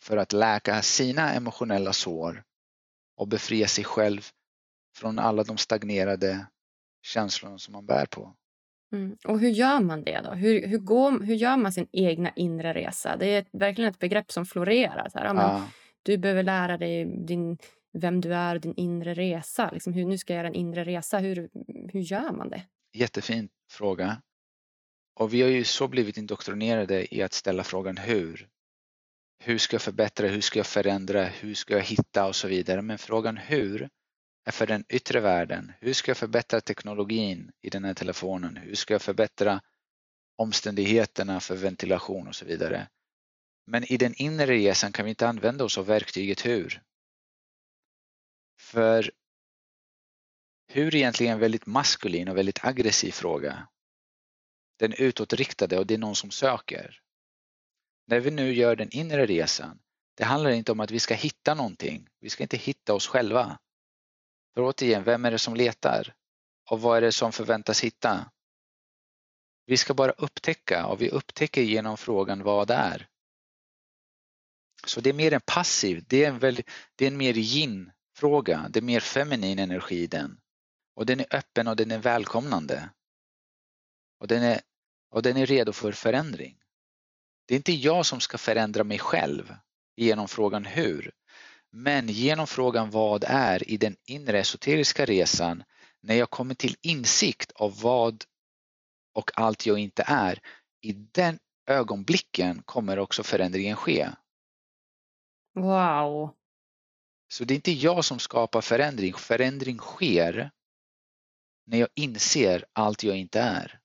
för 0.01 0.17
att 0.17 0.33
läka 0.33 0.83
sina 0.83 1.33
emotionella 1.33 1.93
sår 1.93 2.43
och 3.17 3.29
befria 3.29 3.67
sig 3.67 3.85
själv 3.85 4.21
från 4.97 5.19
alla 5.19 5.45
de 5.45 5.57
stagnerade 5.57 6.47
känslorna 7.03 7.59
som 7.59 7.73
man 7.73 7.87
bär 7.87 8.07
på. 8.07 8.35
Mm. 8.93 9.17
Och 9.25 9.41
hur 9.41 9.49
gör 9.49 9.81
man 9.81 10.05
det 10.05 10.21
då? 10.25 10.31
Hur, 10.31 10.67
hur, 10.67 10.79
går, 10.79 11.21
hur 11.21 11.35
gör 11.35 11.57
man 11.57 11.73
sin 11.73 11.89
egna 11.93 12.31
inre 12.31 12.75
resa? 12.75 13.17
Det 13.17 13.27
är 13.27 13.39
ett, 13.39 13.49
verkligen 13.53 13.91
ett 13.91 13.99
begrepp 13.99 14.33
som 14.33 14.47
florerar. 14.47 15.09
Så 15.09 15.19
här, 15.19 15.25
ja, 15.25 15.33
men, 15.33 15.63
Du 16.03 16.19
behöver 16.19 16.43
lära 16.43 16.79
dig 16.79 17.05
din, 17.05 17.59
vem 17.93 18.21
du 18.21 18.35
är 18.35 18.55
och 18.55 18.61
din 18.61 18.75
inre 18.77 19.15
resa. 19.15 19.71
Liksom, 19.71 19.93
hur, 19.93 20.07
nu 20.07 20.19
ska 20.19 20.33
jag 20.33 20.39
göra 20.39 20.49
en 20.49 20.55
inre 20.55 20.85
resa. 20.85 21.19
Hur, 21.19 21.49
hur 21.93 22.01
gör 22.01 22.33
man 22.33 22.51
det? 22.51 22.63
Jättefin 22.93 23.49
fråga. 23.71 24.23
Och 25.17 25.35
vi 25.35 25.43
har 25.43 25.49
ju 25.49 25.65
så 25.65 25.89
blivit 25.89 26.17
indoktrinerade 26.17 27.15
i 27.15 27.23
att 27.23 27.33
ställa 27.33 27.65
frågan 27.65 27.97
hur 27.97 28.49
hur 29.39 29.59
ska 29.59 29.75
jag 29.75 29.83
förbättra, 29.83 30.29
hur 30.29 30.41
ska 30.41 30.59
jag 30.59 30.67
förändra, 30.67 31.25
hur 31.25 31.55
ska 31.55 31.75
jag 31.75 31.83
hitta 31.83 32.27
och 32.27 32.37
så 32.37 32.49
vidare. 32.49 32.83
Men 32.83 32.99
frågan 32.99 33.37
hur 33.37 33.89
är 34.45 34.53
för 34.53 34.67
den 34.67 34.85
yttre 34.89 35.21
världen. 35.21 35.73
Hur 35.81 35.93
ska 35.93 36.11
jag 36.11 36.17
förbättra 36.17 36.61
teknologin 36.61 37.53
i 37.63 37.71
den 37.71 37.85
här 37.85 37.95
telefonen? 37.95 38.57
Hur 38.57 38.75
ska 38.75 38.95
jag 38.95 39.03
förbättra 39.03 39.61
omständigheterna 40.37 41.41
för 41.41 41.57
ventilation 41.57 42.29
och 42.29 42.35
så 42.35 42.45
vidare. 42.45 42.89
Men 43.67 43.93
i 43.93 43.97
den 43.97 44.15
inre 44.15 44.47
resan 44.47 44.93
kan 44.93 45.05
vi 45.05 45.11
inte 45.11 45.29
använda 45.29 45.65
oss 45.65 45.79
av 45.79 45.87
verktyget 45.87 46.47
hur. 46.47 46.83
För 48.61 49.11
hur 50.69 50.95
är 50.95 50.97
egentligen 50.97 51.33
en 51.33 51.39
väldigt 51.39 51.67
maskulin 51.67 52.29
och 52.29 52.37
väldigt 52.37 52.65
aggressiv 52.65 53.13
fråga. 53.13 53.69
Den 54.77 54.93
utåtriktade 54.93 55.79
och 55.79 55.87
det 55.87 55.95
är 55.95 55.99
någon 55.99 56.17
som 56.17 56.31
söker. 56.31 57.01
När 58.07 58.21
vi 58.21 58.31
nu 58.31 58.53
gör 58.53 58.77
den 58.77 58.91
inre 58.91 59.27
resan, 59.27 59.79
det 60.17 60.25
handlar 60.25 60.51
inte 60.51 60.73
om 60.73 60.81
att 60.81 60.91
vi 60.91 61.01
ska 61.01 61.15
hitta 61.15 61.55
någonting. 61.55 62.09
Vi 62.21 62.31
ska 62.31 62.43
inte 62.43 62.57
hitta 62.57 62.95
oss 62.95 63.07
själva. 63.07 63.59
För 64.55 64.63
återigen, 64.63 65.05
vem 65.05 65.25
är 65.25 65.31
det 65.31 65.39
som 65.39 65.55
letar? 65.55 66.15
Och 66.71 66.81
vad 66.81 66.97
är 66.97 67.01
det 67.01 67.13
som 67.13 67.33
förväntas 67.33 67.81
hitta? 67.81 68.31
Vi 69.67 69.77
ska 69.77 69.95
bara 69.95 70.13
upptäcka 70.13 70.87
och 70.87 71.03
vi 71.03 71.11
upptäcker 71.11 71.63
genom 71.63 71.97
frågan 71.97 72.43
vad 72.43 72.69
det 72.69 72.75
är. 72.75 73.09
Så 74.87 75.01
det 75.01 75.11
är 75.11 75.15
mer 75.15 75.33
en 75.33 75.41
passiv, 75.41 76.05
det 76.09 76.25
är 76.25 76.29
en, 76.29 76.39
väldigt, 76.39 76.71
det 76.97 77.05
är 77.05 77.11
en 77.11 77.17
mer 77.17 77.35
yin-fråga, 77.37 78.67
det 78.71 78.79
är 78.79 78.83
mer 78.83 79.01
feminin 79.01 79.59
energi 79.59 80.03
i 80.03 80.07
den. 80.07 80.41
Och 80.95 81.07
den 81.07 81.21
är 81.21 81.27
öppen 81.31 81.69
och 81.69 81.77
den 81.77 81.91
är 81.91 81.99
välkomnande. 81.99 82.91
Och 84.19 84.29
den 84.29 84.43
är, 84.43 84.61
och 85.11 85.23
den 85.23 85.37
är 85.37 85.47
redo 85.47 85.73
för 85.73 85.93
förändring. 85.93 86.59
Det 87.47 87.55
är 87.55 87.57
inte 87.57 87.73
jag 87.73 88.07
som 88.07 88.21
ska 88.21 88.39
förändra 88.39 88.85
mig 88.85 88.99
själv 88.99 89.55
genom 89.97 90.29
frågan 90.29 90.65
hur. 90.65 91.13
Men 91.71 92.09
genom 92.09 92.47
frågan 92.47 92.91
vad 92.91 93.25
är 93.25 93.71
i 93.71 93.77
den 93.77 93.97
inre 94.07 94.39
esoteriska 94.39 95.05
resan 95.05 95.65
när 96.01 96.15
jag 96.15 96.31
kommer 96.31 96.55
till 96.55 96.77
insikt 96.83 97.53
av 97.53 97.81
vad 97.81 98.25
och 99.15 99.31
allt 99.35 99.67
jag 99.67 99.79
inte 99.79 100.05
är, 100.07 100.41
i 100.81 100.93
den 100.93 101.39
ögonblicken 101.67 102.63
kommer 102.63 102.99
också 102.99 103.23
förändringen 103.23 103.77
ske. 103.77 104.09
Wow! 105.55 106.35
Så 107.29 107.45
det 107.45 107.55
är 107.55 107.57
inte 107.57 107.73
jag 107.73 108.05
som 108.05 108.19
skapar 108.19 108.61
förändring, 108.61 109.15
förändring 109.15 109.79
sker 109.79 110.51
när 111.67 111.79
jag 111.79 111.89
inser 111.95 112.65
allt 112.73 113.03
jag 113.03 113.17
inte 113.17 113.41
är. 113.41 113.81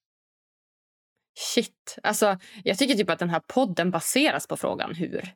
Shit, 1.35 1.97
alltså 2.03 2.37
jag 2.63 2.77
tycker 2.77 2.95
typ 2.95 3.09
att 3.09 3.19
den 3.19 3.29
här 3.29 3.41
podden 3.47 3.91
baseras 3.91 4.47
på 4.47 4.57
frågan 4.57 4.95
hur. 4.95 5.33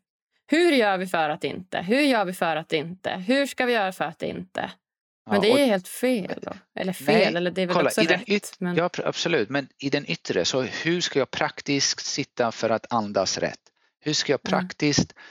Hur 0.47 0.71
gör 0.71 0.97
vi 0.97 1.07
för 1.07 1.29
att 1.29 1.43
inte? 1.43 1.81
Hur 1.81 2.01
gör 2.01 2.25
vi 2.25 2.33
för 2.33 2.55
att 2.55 2.73
inte? 2.73 3.09
Hur 3.09 3.45
ska 3.45 3.65
vi 3.65 3.73
göra 3.73 3.91
för 3.91 4.05
att 4.05 4.23
inte? 4.23 4.71
Men 5.29 5.41
det 5.41 5.51
är 5.51 5.65
helt 5.65 5.87
fel. 5.87 6.39
Då. 6.41 6.53
Eller 6.75 6.93
fel, 6.93 7.05
nej, 7.15 7.25
eller 7.25 7.51
det 7.51 7.61
är 7.61 7.65
väl 7.65 7.75
kolla, 7.75 7.87
också 7.87 8.01
rätt. 8.01 8.29
Yt, 8.29 8.55
men... 8.59 8.75
Ja, 8.75 8.89
absolut, 9.05 9.49
men 9.49 9.67
i 9.77 9.89
den 9.89 10.11
yttre, 10.11 10.45
så 10.45 10.61
hur 10.61 11.01
ska 11.01 11.19
jag 11.19 11.31
praktiskt 11.31 12.05
sitta 12.05 12.51
för 12.51 12.69
att 12.69 12.93
andas 12.93 13.37
rätt? 13.37 13.59
Hur 13.99 14.13
ska 14.13 14.33
jag 14.33 14.39
mm. 14.47 14.59
praktiskt 14.59 15.11
mm. 15.11 15.23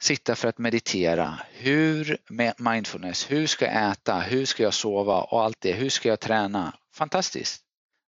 sitta 0.00 0.34
för 0.34 0.48
att 0.48 0.58
meditera? 0.58 1.38
Hur 1.52 2.18
med 2.28 2.54
mindfulness? 2.58 3.30
Hur 3.30 3.46
ska 3.46 3.64
jag 3.64 3.90
äta? 3.90 4.20
Hur 4.20 4.44
ska 4.44 4.62
jag 4.62 4.74
sova? 4.74 5.22
Och 5.22 5.42
allt 5.42 5.60
det. 5.60 5.72
Hur 5.72 5.88
ska 5.88 6.08
jag 6.08 6.20
träna? 6.20 6.72
Fantastiskt. 6.94 7.62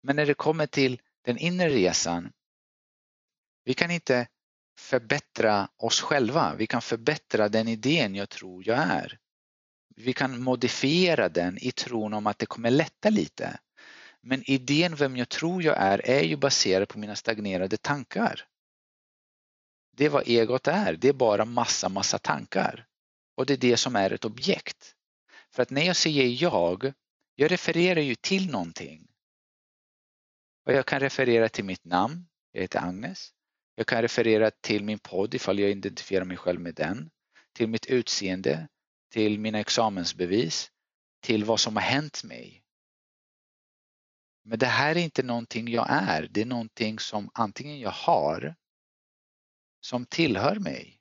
Men 0.03 0.17
när 0.17 0.27
det 0.27 0.35
kommer 0.35 0.67
till 0.67 1.01
den 1.27 1.39
inre 1.39 1.69
resan, 1.69 2.33
vi 3.65 3.75
kan 3.75 3.91
inte 3.91 4.29
förbättra 4.79 5.69
oss 5.77 6.01
själva. 6.01 6.55
Vi 6.55 6.67
kan 6.67 6.83
förbättra 6.83 7.49
den 7.49 7.69
idén 7.69 8.15
jag 8.15 8.29
tror 8.29 8.69
jag 8.69 8.79
är 8.79 9.19
vi 9.97 10.13
kan 10.13 10.43
modifiera 10.43 11.29
den 11.29 11.59
i 11.61 11.73
tron 11.73 12.15
om 12.15 12.27
att 12.27 12.39
det 12.39 12.47
kommer 12.47 12.71
lätta 12.71 13.11
lite. 13.11 13.59
Men 14.21 14.51
idén 14.51 14.97
vem 14.97 15.17
jag 15.17 15.29
tror 15.29 15.63
jag 15.63 15.77
är, 15.79 16.11
är 16.11 16.23
ju 16.23 16.37
baserad 16.37 16.89
på 16.89 16.99
mina 16.99 17.17
stagnerade 17.17 17.77
tankar. 17.77 18.49
Det 19.97 20.05
är 20.05 20.09
vad 20.09 20.29
egot 20.29 20.69
är, 20.69 20.93
det 20.93 21.09
är 21.09 21.13
bara 21.13 21.45
massa, 21.45 21.89
massa 21.89 22.19
tankar. 22.19 22.87
Och 23.37 23.47
det 23.47 23.53
är 23.53 23.57
det 23.59 23.77
som 23.77 23.97
är 23.97 24.13
ett 24.13 24.25
objekt. 24.25 24.95
För 25.51 25.63
att 25.63 25.71
när 25.71 25.83
jag 25.83 25.97
säger 25.97 26.43
jag, 26.43 26.93
jag 27.35 27.51
refererar 27.51 28.01
ju 28.01 28.15
till 28.15 28.51
någonting. 28.51 29.06
Och 30.67 30.73
jag 30.73 30.87
kan 30.87 31.01
referera 31.01 31.49
till 31.49 31.65
mitt 31.65 31.85
namn, 31.85 32.29
jag 32.53 32.61
heter 32.61 32.81
Agnes. 32.81 33.33
Jag 33.75 33.87
kan 33.87 34.03
referera 34.03 34.51
till 34.51 34.85
min 34.85 34.99
podd 34.99 35.35
ifall 35.35 35.59
jag 35.59 35.71
identifierar 35.71 36.25
mig 36.25 36.37
själv 36.37 36.61
med 36.61 36.75
den. 36.75 37.11
Till 37.53 37.69
mitt 37.69 37.87
utseende, 37.87 38.69
till 39.11 39.41
mina 39.41 39.61
examensbevis, 39.61 40.71
till 41.21 41.45
vad 41.45 41.61
som 41.61 41.77
har 41.77 41.83
hänt 41.83 42.25
mig. 42.25 42.63
Men 44.45 44.59
det 44.59 44.67
här 44.67 44.97
är 44.97 45.01
inte 45.01 45.23
någonting 45.23 45.69
jag 45.69 45.87
är, 45.91 46.29
det 46.31 46.41
är 46.41 46.47
någonting 46.47 46.99
som 46.99 47.31
antingen 47.35 47.81
jag 47.81 47.91
har 47.91 48.55
som 49.81 50.07
tillhör 50.07 50.59
mig. 50.59 51.01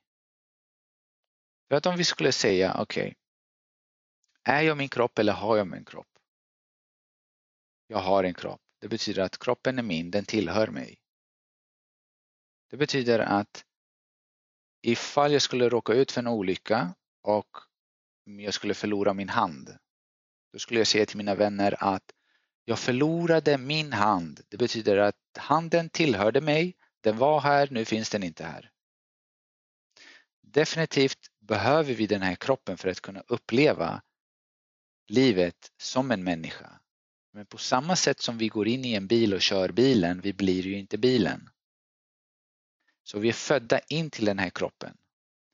För 1.68 1.76
att 1.76 1.86
om 1.86 1.96
vi 1.96 2.04
skulle 2.04 2.32
säga, 2.32 2.76
okej, 2.80 3.02
okay, 3.02 3.14
är 4.54 4.62
jag 4.62 4.76
min 4.76 4.88
kropp 4.88 5.18
eller 5.18 5.32
har 5.32 5.56
jag 5.56 5.66
min 5.66 5.84
kropp? 5.84 6.18
Jag 7.86 7.98
har 7.98 8.24
en 8.24 8.34
kropp. 8.34 8.65
Det 8.78 8.88
betyder 8.88 9.22
att 9.22 9.38
kroppen 9.38 9.78
är 9.78 9.82
min, 9.82 10.10
den 10.10 10.24
tillhör 10.24 10.68
mig. 10.68 10.98
Det 12.70 12.76
betyder 12.76 13.18
att 13.18 13.64
ifall 14.82 15.32
jag 15.32 15.42
skulle 15.42 15.68
råka 15.68 15.92
ut 15.92 16.12
för 16.12 16.20
en 16.20 16.26
olycka 16.26 16.94
och 17.22 17.56
jag 18.24 18.54
skulle 18.54 18.74
förlora 18.74 19.14
min 19.14 19.28
hand. 19.28 19.78
Då 20.52 20.58
skulle 20.58 20.80
jag 20.80 20.86
säga 20.86 21.06
till 21.06 21.16
mina 21.16 21.34
vänner 21.34 21.76
att 21.78 22.12
jag 22.64 22.78
förlorade 22.78 23.58
min 23.58 23.92
hand. 23.92 24.40
Det 24.48 24.56
betyder 24.56 24.96
att 24.96 25.16
handen 25.38 25.90
tillhörde 25.90 26.40
mig, 26.40 26.76
den 27.00 27.18
var 27.18 27.40
här, 27.40 27.68
nu 27.70 27.84
finns 27.84 28.10
den 28.10 28.22
inte 28.22 28.44
här. 28.44 28.70
Definitivt 30.40 31.30
behöver 31.40 31.94
vi 31.94 32.06
den 32.06 32.22
här 32.22 32.34
kroppen 32.34 32.76
för 32.76 32.88
att 32.88 33.00
kunna 33.00 33.20
uppleva 33.20 34.02
livet 35.08 35.72
som 35.76 36.10
en 36.10 36.24
människa. 36.24 36.80
Men 37.36 37.46
på 37.46 37.58
samma 37.58 37.96
sätt 37.96 38.20
som 38.20 38.38
vi 38.38 38.48
går 38.48 38.68
in 38.68 38.84
i 38.84 38.94
en 38.94 39.06
bil 39.06 39.34
och 39.34 39.40
kör 39.40 39.72
bilen, 39.72 40.20
vi 40.20 40.32
blir 40.32 40.62
ju 40.62 40.78
inte 40.78 40.98
bilen. 40.98 41.50
Så 43.02 43.18
vi 43.18 43.28
är 43.28 43.32
födda 43.32 43.78
in 43.78 44.10
till 44.10 44.24
den 44.24 44.38
här 44.38 44.50
kroppen 44.50 44.96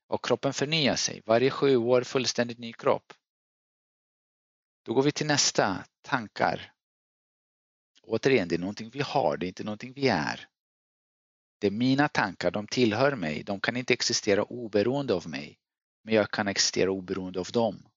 och 0.06 0.24
kroppen 0.24 0.52
förnyar 0.52 0.96
sig. 0.96 1.22
Varje 1.26 1.50
sju 1.50 1.76
år 1.76 2.02
fullständigt 2.02 2.58
ny 2.58 2.72
kropp. 2.72 3.12
Då 4.82 4.94
går 4.94 5.02
vi 5.02 5.12
till 5.12 5.26
nästa, 5.26 5.84
tankar. 6.02 6.72
Återigen, 8.02 8.48
det 8.48 8.54
är 8.54 8.58
någonting 8.58 8.90
vi 8.90 9.00
har, 9.00 9.36
det 9.36 9.46
är 9.46 9.48
inte 9.48 9.64
någonting 9.64 9.92
vi 9.92 10.08
är. 10.08 10.48
Det 11.58 11.66
är 11.66 11.70
mina 11.70 12.08
tankar, 12.08 12.50
de 12.50 12.66
tillhör 12.66 13.16
mig, 13.16 13.42
de 13.42 13.60
kan 13.60 13.76
inte 13.76 13.94
existera 13.94 14.42
oberoende 14.42 15.14
av 15.14 15.28
mig. 15.28 15.58
Men 16.02 16.14
jag 16.14 16.30
kan 16.30 16.48
existera 16.48 16.90
oberoende 16.90 17.40
av 17.40 17.48
dem. 17.52 17.88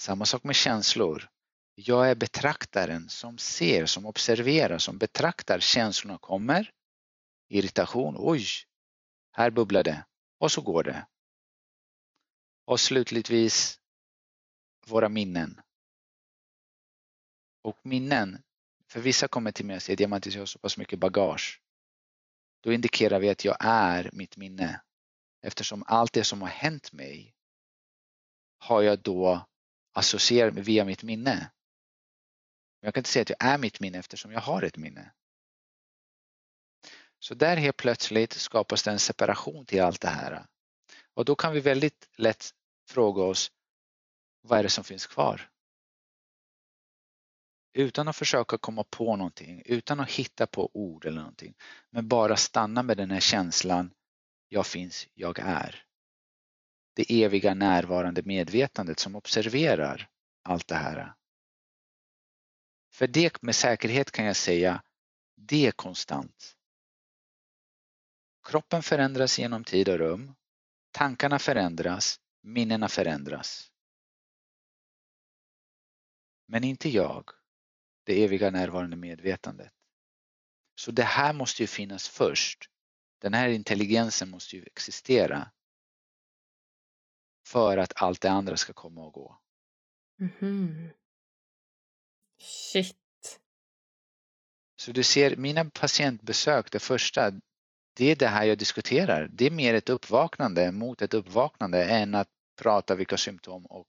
Samma 0.00 0.24
sak 0.24 0.44
med 0.44 0.56
känslor. 0.56 1.30
Jag 1.78 2.10
är 2.10 2.14
betraktaren 2.14 3.08
som 3.08 3.38
ser, 3.38 3.86
som 3.86 4.06
observerar, 4.06 4.78
som 4.78 4.98
betraktar 4.98 5.60
känslorna 5.60 6.18
kommer. 6.18 6.70
Irritation, 7.48 8.14
oj, 8.18 8.46
här 9.30 9.50
bubblar 9.50 9.84
det 9.84 10.04
och 10.38 10.52
så 10.52 10.60
går 10.60 10.82
det. 10.82 11.06
Och 12.64 12.80
slutligtvis 12.80 13.80
våra 14.86 15.08
minnen. 15.08 15.60
Och 17.62 17.78
minnen, 17.82 18.42
för 18.88 19.00
vissa 19.00 19.28
kommer 19.28 19.52
till 19.52 19.66
mig 19.66 19.76
och 19.76 19.82
säger 19.82 20.14
att 20.14 20.26
jag 20.26 20.40
har 20.40 20.46
så 20.46 20.58
pass 20.58 20.76
mycket 20.76 20.98
bagage. 20.98 21.62
Då 22.60 22.72
indikerar 22.72 23.20
vi 23.20 23.28
att 23.28 23.44
jag 23.44 23.56
är 23.60 24.10
mitt 24.12 24.36
minne. 24.36 24.80
Eftersom 25.42 25.84
allt 25.86 26.12
det 26.12 26.24
som 26.24 26.42
har 26.42 26.48
hänt 26.48 26.92
mig 26.92 27.34
har 28.58 28.82
jag 28.82 28.98
då 28.98 29.46
associerat 29.92 30.54
via 30.54 30.84
mitt 30.84 31.02
minne. 31.02 31.50
Jag 32.86 32.94
kan 32.94 33.00
inte 33.00 33.10
säga 33.10 33.22
att 33.22 33.30
jag 33.30 33.44
är 33.44 33.58
mitt 33.58 33.80
minne 33.80 33.98
eftersom 33.98 34.32
jag 34.32 34.40
har 34.40 34.62
ett 34.62 34.76
minne. 34.76 35.12
Så 37.18 37.34
där 37.34 37.56
helt 37.56 37.76
plötsligt 37.76 38.32
skapas 38.32 38.82
det 38.82 38.90
en 38.90 38.98
separation 38.98 39.66
till 39.66 39.82
allt 39.82 40.00
det 40.00 40.08
här. 40.08 40.46
Och 41.14 41.24
då 41.24 41.34
kan 41.34 41.52
vi 41.52 41.60
väldigt 41.60 42.08
lätt 42.16 42.50
fråga 42.88 43.22
oss, 43.22 43.50
vad 44.42 44.58
är 44.58 44.62
det 44.62 44.68
som 44.68 44.84
finns 44.84 45.06
kvar? 45.06 45.50
Utan 47.72 48.08
att 48.08 48.16
försöka 48.16 48.58
komma 48.58 48.84
på 48.84 49.16
någonting, 49.16 49.62
utan 49.64 50.00
att 50.00 50.10
hitta 50.10 50.46
på 50.46 50.70
ord 50.72 51.04
eller 51.04 51.20
någonting. 51.20 51.54
Men 51.90 52.08
bara 52.08 52.36
stanna 52.36 52.82
med 52.82 52.96
den 52.96 53.10
här 53.10 53.20
känslan, 53.20 53.90
jag 54.48 54.66
finns, 54.66 55.08
jag 55.14 55.38
är. 55.38 55.84
Det 56.94 57.22
eviga 57.24 57.54
närvarande 57.54 58.22
medvetandet 58.22 58.98
som 58.98 59.16
observerar 59.16 60.08
allt 60.42 60.68
det 60.68 60.74
här. 60.74 61.16
För 62.96 63.06
det 63.06 63.42
med 63.42 63.54
säkerhet 63.54 64.10
kan 64.10 64.24
jag 64.24 64.36
säga, 64.36 64.82
det 65.34 65.66
är 65.66 65.72
konstant. 65.72 66.56
Kroppen 68.42 68.82
förändras 68.82 69.38
genom 69.38 69.64
tid 69.64 69.88
och 69.88 69.98
rum. 69.98 70.34
Tankarna 70.90 71.38
förändras, 71.38 72.20
minnena 72.40 72.88
förändras. 72.88 73.72
Men 76.46 76.64
inte 76.64 76.88
jag, 76.88 77.30
det 78.04 78.24
eviga 78.24 78.50
närvarande 78.50 78.96
medvetandet. 78.96 79.72
Så 80.74 80.90
det 80.90 81.04
här 81.04 81.32
måste 81.32 81.62
ju 81.62 81.66
finnas 81.66 82.08
först. 82.08 82.70
Den 83.18 83.34
här 83.34 83.48
intelligensen 83.48 84.30
måste 84.30 84.56
ju 84.56 84.62
existera 84.62 85.50
för 87.46 87.78
att 87.78 88.02
allt 88.02 88.20
det 88.20 88.30
andra 88.30 88.56
ska 88.56 88.72
komma 88.72 89.04
och 89.04 89.12
gå. 89.12 89.40
Mm 90.20 90.32
-hmm. 90.38 91.05
Shit. 92.38 92.96
Så 94.76 94.92
du 94.92 95.02
ser, 95.02 95.36
mina 95.36 95.64
patientbesök, 95.64 96.72
det 96.72 96.78
första, 96.78 97.30
det 97.94 98.04
är 98.04 98.16
det 98.16 98.26
här 98.26 98.44
jag 98.44 98.58
diskuterar. 98.58 99.28
Det 99.32 99.46
är 99.46 99.50
mer 99.50 99.74
ett 99.74 99.88
uppvaknande 99.88 100.72
mot 100.72 101.02
ett 101.02 101.14
uppvaknande 101.14 101.84
än 101.84 102.14
att 102.14 102.28
prata 102.56 102.94
vilka 102.94 103.16
symptom 103.16 103.66
och, 103.66 103.88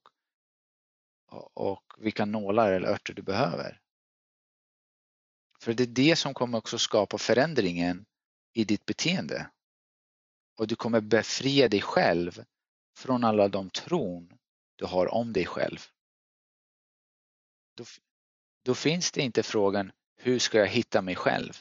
och 1.54 1.84
vilka 1.98 2.24
nålar 2.24 2.72
eller 2.72 2.88
örter 2.88 3.14
du 3.14 3.22
behöver. 3.22 3.80
För 5.60 5.74
det 5.74 5.82
är 5.82 5.86
det 5.86 6.16
som 6.16 6.34
kommer 6.34 6.58
också 6.58 6.78
skapa 6.78 7.18
förändringen 7.18 8.06
i 8.52 8.64
ditt 8.64 8.86
beteende. 8.86 9.50
Och 10.58 10.66
du 10.66 10.76
kommer 10.76 11.00
befria 11.00 11.68
dig 11.68 11.80
själv 11.80 12.44
från 12.98 13.24
alla 13.24 13.48
de 13.48 13.70
tron 13.70 14.38
du 14.76 14.84
har 14.84 15.14
om 15.14 15.32
dig 15.32 15.46
själv. 15.46 15.78
Då, 18.64 18.74
finns 18.74 19.12
det 19.12 19.20
inte 19.20 19.42
frågan 19.42 19.92
hur 20.16 20.38
ska 20.38 20.58
jag 20.58 20.66
hitta 20.66 21.02
mig 21.02 21.16
själv? 21.16 21.52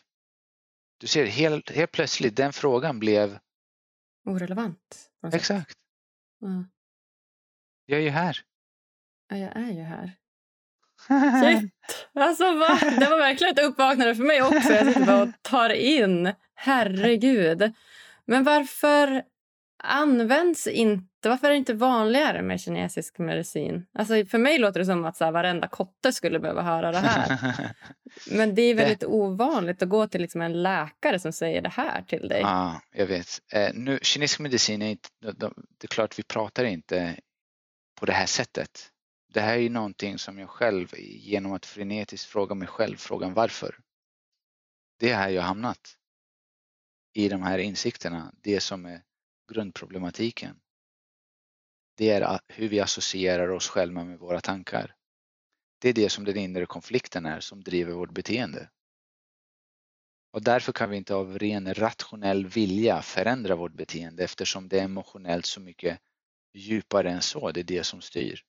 Du 0.97 1.07
ser, 1.07 1.25
helt, 1.25 1.69
helt 1.69 1.91
plötsligt 1.91 2.35
den 2.35 2.53
frågan 2.53 2.99
blev 2.99 3.39
Orelevant. 4.25 5.09
Exakt. 5.33 5.77
Mm. 6.41 6.67
Jag 7.85 7.99
är 7.99 8.03
ju 8.03 8.09
här. 8.09 8.37
Ja, 9.27 9.37
jag 9.37 9.55
är 9.55 9.71
ju 9.71 9.81
här. 9.81 10.11
Shit! 11.41 11.71
Alltså, 12.13 12.43
va? 12.43 12.79
Det 12.99 13.09
var 13.09 13.17
verkligen 13.17 13.53
ett 13.53 13.63
uppvaknande 13.63 14.15
för 14.15 14.23
mig 14.23 14.41
också. 14.41 14.73
Jag 14.73 14.87
sitter 14.87 15.05
bara 15.05 15.23
och 15.23 15.29
tar 15.41 15.69
in. 15.69 16.33
Herregud. 16.53 17.73
Men 18.25 18.43
varför 18.43 19.23
används 19.83 20.67
inte... 20.67 21.29
Varför 21.29 21.47
är 21.47 21.51
det 21.51 21.57
inte 21.57 21.73
vanligare 21.73 22.41
med 22.41 22.61
kinesisk 22.61 23.17
medicin? 23.17 23.85
Alltså, 23.93 24.25
för 24.25 24.37
mig 24.37 24.57
låter 24.57 24.79
det 24.79 24.85
som 24.85 25.05
att 25.05 25.17
så 25.17 25.25
här, 25.25 25.31
varenda 25.31 25.67
kotte 25.67 26.13
skulle 26.13 26.39
behöva 26.39 26.61
höra 26.61 26.91
det 26.91 26.97
här. 26.97 27.39
Men 28.31 28.55
det 28.55 28.61
är 28.61 28.75
väldigt 28.75 29.03
ovanligt 29.03 29.81
att 29.81 29.89
gå 29.89 30.07
till 30.07 30.21
liksom 30.21 30.41
en 30.41 30.63
läkare 30.63 31.19
som 31.19 31.33
säger 31.33 31.61
det 31.61 31.69
här 31.69 32.01
till 32.01 32.27
dig. 32.27 32.41
Ja, 32.41 32.81
jag 32.91 33.07
vet. 33.07 33.27
Eh, 33.53 33.69
nu, 33.73 33.99
kinesisk 34.01 34.39
medicin 34.39 34.81
är 34.81 34.89
inte... 34.89 35.09
Det 35.77 35.83
är 35.83 35.87
klart 35.87 36.19
vi 36.19 36.23
pratar 36.23 36.63
inte 36.63 37.19
på 37.99 38.05
det 38.05 38.13
här 38.13 38.25
sättet. 38.25 38.91
Det 39.33 39.41
här 39.41 39.57
är 39.57 39.69
någonting 39.69 40.17
som 40.17 40.39
jag 40.39 40.49
själv 40.49 40.87
genom 40.99 41.53
att 41.53 41.65
frenetiskt 41.65 42.29
fråga 42.29 42.55
mig 42.55 42.67
själv 42.67 42.97
frågan 42.97 43.33
varför. 43.33 43.75
Det 44.99 45.11
är 45.11 45.15
här 45.15 45.29
jag 45.29 45.41
hamnat. 45.41 45.93
I 47.13 47.29
de 47.29 47.43
här 47.43 47.57
insikterna, 47.57 48.31
det 48.41 48.59
som 48.59 48.85
är 48.85 49.01
grundproblematiken. 49.47 50.59
Det 51.97 52.09
är 52.09 52.21
ah, 52.21 52.39
hur 52.47 52.69
vi 52.69 52.79
associerar 52.79 53.49
oss 53.49 53.67
själva 53.69 54.03
med 54.03 54.19
våra 54.19 54.41
tankar. 54.41 54.95
Det 55.79 55.89
är 55.89 55.93
det 55.93 56.09
som 56.09 56.25
den 56.25 56.37
inre 56.37 56.65
konflikten 56.65 57.25
är 57.25 57.39
som 57.39 57.63
driver 57.63 57.93
vårt 57.93 58.11
beteende. 58.11 58.69
Och 60.31 60.43
därför 60.43 60.71
kan 60.73 60.89
vi 60.89 60.97
inte 60.97 61.15
av 61.15 61.39
ren 61.39 61.73
rationell 61.73 62.47
vilja 62.47 63.01
förändra 63.01 63.55
vårt 63.55 63.73
beteende 63.73 64.23
eftersom 64.23 64.67
det 64.67 64.79
är 64.79 64.83
emotionellt 64.83 65.45
så 65.45 65.61
mycket 65.61 65.99
djupare 66.53 67.11
än 67.11 67.21
så, 67.21 67.51
det 67.51 67.59
är 67.59 67.63
det 67.63 67.83
som 67.83 68.01
styr. 68.01 68.43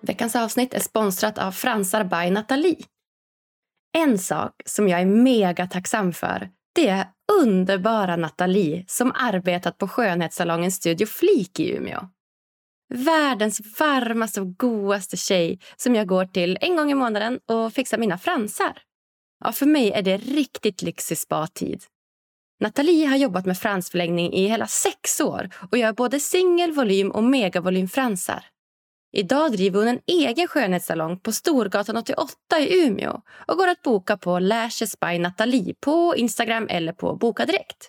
Veckans 0.00 0.36
avsnitt 0.36 0.74
är 0.74 0.80
sponsrat 0.80 1.38
av 1.38 1.52
Fransar 1.52 2.04
by 2.04 2.30
Nathalie. 2.30 2.93
En 3.98 4.18
sak 4.18 4.62
som 4.64 4.88
jag 4.88 5.00
är 5.00 5.06
mega 5.06 5.66
tacksam 5.66 6.12
för 6.12 6.50
det 6.74 6.88
är 6.88 7.06
underbara 7.42 8.16
Nathalie 8.16 8.84
som 8.88 9.12
arbetat 9.14 9.78
på 9.78 9.88
skönhetssalongen 9.88 10.72
Studio 10.72 11.06
Flik 11.06 11.60
i 11.60 11.76
Umeå. 11.76 12.08
Världens 12.94 13.78
varmaste 13.80 14.40
och 14.40 14.56
godaste 14.56 15.16
tjej 15.16 15.60
som 15.76 15.94
jag 15.94 16.06
går 16.06 16.24
till 16.24 16.58
en 16.60 16.76
gång 16.76 16.90
i 16.90 16.94
månaden 16.94 17.40
och 17.46 17.72
fixar 17.72 17.98
mina 17.98 18.18
fransar. 18.18 18.78
Ja, 19.44 19.52
för 19.52 19.66
mig 19.66 19.92
är 19.92 20.02
det 20.02 20.16
riktigt 20.16 20.82
lyxig 20.82 21.18
spa-tid. 21.18 21.84
Nathalie 22.60 23.06
har 23.06 23.16
jobbat 23.16 23.46
med 23.46 23.58
fransförlängning 23.58 24.32
i 24.32 24.48
hela 24.48 24.66
sex 24.66 25.20
år 25.20 25.48
och 25.70 25.78
gör 25.78 25.92
både 25.92 26.20
singel-, 26.20 26.72
volym 26.72 27.10
och 27.10 27.24
megavolymfransar. 27.24 28.44
Idag 29.16 29.52
driver 29.52 29.78
hon 29.78 29.88
en 29.88 30.00
egen 30.06 30.48
skönhetssalong 30.48 31.18
på 31.18 31.32
Storgatan 31.32 31.96
88 31.96 32.60
i 32.60 32.86
Umeå 32.86 33.20
och 33.46 33.56
går 33.56 33.68
att 33.68 33.82
boka 33.82 34.16
på 34.16 34.38
Lashes 34.38 35.00
by 35.00 35.18
Nathalie 35.18 35.74
på 35.80 36.16
Instagram 36.16 36.66
eller 36.70 36.92
på 36.92 37.16
Boka 37.16 37.46
Direkt. 37.46 37.88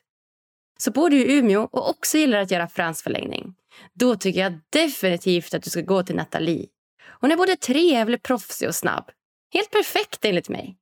Så 0.80 0.92
bor 0.92 1.10
du 1.10 1.18
i 1.18 1.38
Umeå 1.38 1.62
och 1.72 1.90
också 1.90 2.18
gillar 2.18 2.40
att 2.40 2.52
göra 2.52 2.68
fransförlängning, 2.68 3.56
då 3.94 4.16
tycker 4.16 4.40
jag 4.40 4.60
definitivt 4.70 5.54
att 5.54 5.64
du 5.64 5.70
ska 5.70 5.82
gå 5.82 6.04
till 6.04 6.16
Nathalie. 6.16 6.68
Hon 7.22 7.32
är 7.32 7.38
både 7.38 7.56
trevlig, 7.56 8.24
proffsig 8.24 8.68
och 8.68 8.76
snabb. 8.76 9.12
Helt 9.54 9.72
perfekt 9.72 10.26
enligt 10.26 10.50
mig. 10.50 10.78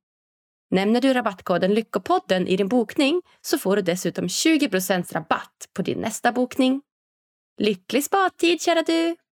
Nämner 0.70 1.00
du 1.00 1.14
rabattkoden 1.14 1.74
Lyckopodden 1.74 2.48
i 2.48 2.56
din 2.56 2.68
bokning 2.68 3.22
så 3.40 3.58
får 3.58 3.76
du 3.76 3.82
dessutom 3.82 4.26
20% 4.26 5.12
rabatt 5.12 5.68
på 5.76 5.82
din 5.82 5.98
nästa 5.98 6.32
bokning. 6.32 6.82
Lycklig 7.58 8.04
spadtid, 8.04 8.60
kära 8.60 8.82
du! 8.82 9.23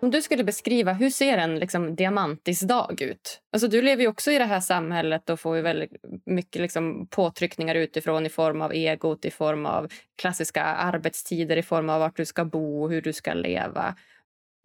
Om 0.00 0.10
du 0.10 0.22
skulle 0.22 0.44
beskriva, 0.44 0.92
hur 0.92 1.10
ser 1.10 1.38
en 1.38 1.58
liksom, 1.58 1.96
diamantisdag 1.96 3.02
ut? 3.02 3.40
Alltså, 3.52 3.68
du 3.68 3.82
lever 3.82 4.02
ju 4.02 4.08
också 4.08 4.30
i 4.30 4.38
det 4.38 4.44
här 4.44 4.60
samhället 4.60 5.30
och 5.30 5.40
får 5.40 5.56
ju 5.56 5.62
väldigt 5.62 5.92
mycket 6.26 6.62
liksom, 6.62 7.06
påtryckningar 7.10 7.74
utifrån 7.74 8.26
i 8.26 8.28
form 8.28 8.62
av 8.62 8.72
egot, 8.72 9.24
i 9.24 9.30
form 9.30 9.66
av 9.66 9.92
klassiska 10.16 10.64
arbetstider, 10.64 11.56
i 11.56 11.62
form 11.62 11.90
av 11.90 12.00
vart 12.00 12.16
du 12.16 12.24
ska 12.24 12.44
bo, 12.44 12.88
hur 12.88 13.02
du 13.02 13.12
ska 13.12 13.34
leva. 13.34 13.94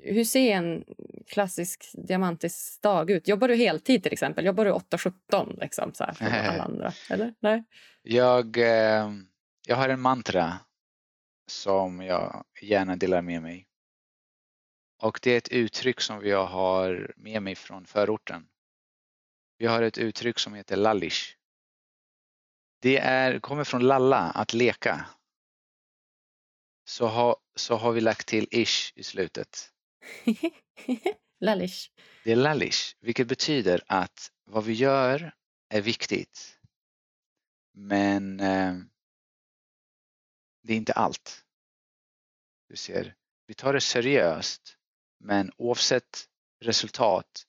Hur 0.03 0.23
ser 0.23 0.55
en 0.55 0.83
klassisk 1.27 1.85
diamantisdag 1.93 3.11
ut? 3.11 3.27
Jobbar 3.27 3.47
du 3.47 3.55
heltid 3.55 4.03
till 4.03 4.13
exempel? 4.13 4.45
Jobbar 4.45 4.65
du 4.65 4.71
8-17 4.71 5.59
liksom, 5.61 5.93
så 5.93 6.03
här, 6.03 6.13
som 6.13 6.27
alla 6.27 6.63
andra? 6.63 6.93
Eller? 7.09 7.33
Nej? 7.39 7.63
Jag, 8.03 8.57
eh, 8.57 9.11
jag 9.67 9.75
har 9.75 9.89
en 9.89 9.99
mantra 9.99 10.53
som 11.47 12.01
jag 12.01 12.43
gärna 12.61 12.95
delar 12.95 13.21
med 13.21 13.41
mig. 13.41 13.67
Och 15.03 15.19
det 15.21 15.31
är 15.31 15.37
ett 15.37 15.51
uttryck 15.51 16.01
som 16.01 16.25
jag 16.25 16.45
har 16.45 17.13
med 17.17 17.43
mig 17.43 17.55
från 17.55 17.85
förorten. 17.85 18.49
Vi 19.57 19.65
har 19.65 19.81
ett 19.81 19.97
uttryck 19.97 20.39
som 20.39 20.53
heter 20.53 20.75
lallish. 20.75 21.37
Det 22.79 22.97
är, 22.97 23.39
kommer 23.39 23.63
från 23.63 23.87
lalla, 23.87 24.17
att 24.17 24.53
leka. 24.53 25.05
Så, 26.85 27.07
ha, 27.07 27.41
så 27.55 27.75
har 27.75 27.91
vi 27.91 28.01
lagt 28.01 28.27
till 28.27 28.47
ish 28.51 28.93
i 28.95 29.03
slutet. 29.03 29.71
lallish. 31.39 31.91
Det 32.23 32.31
är 32.31 32.35
lallish, 32.35 32.95
vilket 32.99 33.27
betyder 33.27 33.83
att 33.87 34.31
vad 34.43 34.63
vi 34.63 34.73
gör 34.73 35.35
är 35.69 35.81
viktigt. 35.81 36.59
Men 37.73 38.39
eh, 38.39 38.75
det 40.61 40.73
är 40.73 40.77
inte 40.77 40.93
allt. 40.93 41.45
Du 42.69 42.75
ser, 42.75 43.15
vi 43.47 43.53
tar 43.53 43.73
det 43.73 43.81
seriöst 43.81 44.79
men 45.23 45.51
oavsett 45.57 46.29
resultat, 46.59 47.45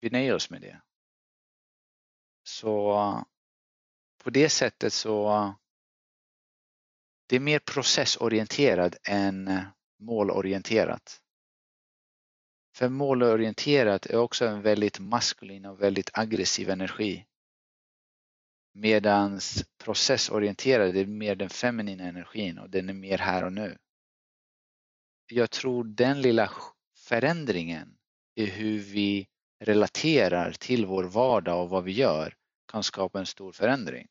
vi 0.00 0.10
nöjer 0.10 0.34
oss 0.34 0.50
med 0.50 0.60
det. 0.60 0.80
Så 2.42 2.94
på 4.24 4.30
det 4.30 4.48
sättet 4.48 4.92
så 4.92 5.54
det 7.26 7.36
är 7.36 7.40
mer 7.40 7.58
processorienterad 7.58 8.96
än 9.08 9.48
eh, 9.48 9.62
målorienterat. 9.98 11.22
För 12.74 12.88
målorienterat 12.88 14.06
är 14.06 14.16
också 14.16 14.46
en 14.46 14.62
väldigt 14.62 14.98
maskulin 14.98 15.66
och 15.66 15.82
väldigt 15.82 16.10
aggressiv 16.12 16.70
energi. 16.70 17.26
Medan 18.72 19.40
processorienterad 19.78 20.96
är 20.96 21.06
mer 21.06 21.34
den 21.34 21.50
feminina 21.50 22.04
energin 22.04 22.58
och 22.58 22.70
den 22.70 22.88
är 22.88 22.94
mer 22.94 23.18
här 23.18 23.44
och 23.44 23.52
nu. 23.52 23.78
Jag 25.26 25.50
tror 25.50 25.84
den 25.84 26.22
lilla 26.22 26.50
förändringen 27.08 27.96
i 28.34 28.46
hur 28.46 28.78
vi 28.78 29.28
relaterar 29.64 30.52
till 30.52 30.86
vår 30.86 31.04
vardag 31.04 31.62
och 31.62 31.70
vad 31.70 31.84
vi 31.84 31.92
gör 31.92 32.34
kan 32.72 32.82
skapa 32.82 33.18
en 33.18 33.26
stor 33.26 33.52
förändring. 33.52 34.08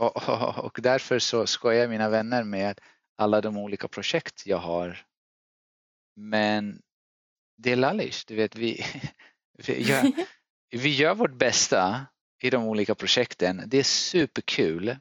Och, 0.00 0.28
och, 0.28 0.64
och 0.64 0.78
därför 0.82 1.18
så 1.18 1.46
skojar 1.46 1.88
mina 1.88 2.08
vänner 2.08 2.44
med 2.44 2.80
alla 3.16 3.40
de 3.40 3.56
olika 3.56 3.88
projekt 3.88 4.46
jag 4.46 4.58
har. 4.58 5.06
Men 6.16 6.82
det 7.56 7.72
är 7.72 7.76
lallish, 7.76 8.24
du 8.26 8.34
vet 8.34 8.56
vi, 8.56 8.84
vi, 9.66 9.82
gör, 9.82 10.12
vi 10.70 10.88
gör 10.88 11.14
vårt 11.14 11.38
bästa 11.38 12.06
i 12.42 12.50
de 12.50 12.64
olika 12.64 12.94
projekten. 12.94 13.62
Det 13.66 13.78
är 13.78 13.82
superkul. 13.82 14.96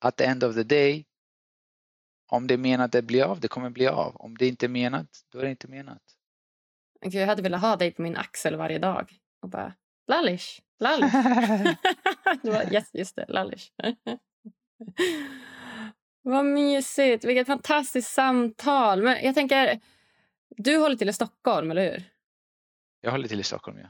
At 0.00 0.16
the 0.16 0.24
end 0.24 0.44
of 0.44 0.54
the 0.54 0.62
day 0.62 1.07
om 2.28 2.46
det 2.46 2.54
är 2.54 2.58
menat 2.58 2.84
att 2.84 2.92
det 2.92 3.02
blir 3.02 3.22
av, 3.22 3.40
det 3.40 3.48
kommer 3.48 3.70
bli 3.70 3.86
av. 3.86 4.16
Om 4.16 4.36
det 4.36 4.46
inte 4.46 4.66
är 4.66 4.68
menat, 4.68 5.08
då 5.32 5.38
är 5.38 5.44
det 5.44 5.50
inte 5.50 5.68
menat. 5.68 6.02
Jag 7.00 7.26
hade 7.26 7.42
velat 7.42 7.60
ha 7.60 7.76
dig 7.76 7.90
på 7.90 8.02
min 8.02 8.16
axel 8.16 8.56
varje 8.56 8.78
dag 8.78 9.10
och 9.42 9.48
bara 9.48 9.74
Lallish, 10.06 10.60
Lallish. 10.80 11.12
det 12.42 12.50
var, 12.50 12.72
yes, 12.72 12.90
just 12.92 13.16
det, 13.16 13.24
Lallish. 13.28 13.70
Vad 16.22 16.44
mysigt. 16.44 17.24
Vilket 17.24 17.46
fantastiskt 17.46 18.10
samtal. 18.10 19.02
Men 19.02 19.24
jag 19.24 19.34
tänker, 19.34 19.80
du 20.48 20.76
håller 20.76 20.96
till 20.96 21.08
i 21.08 21.12
Stockholm, 21.12 21.70
eller 21.70 21.90
hur? 21.90 22.04
Jag 23.00 23.10
håller 23.10 23.28
till 23.28 23.40
i 23.40 23.42
Stockholm, 23.42 23.78
ja. 23.78 23.88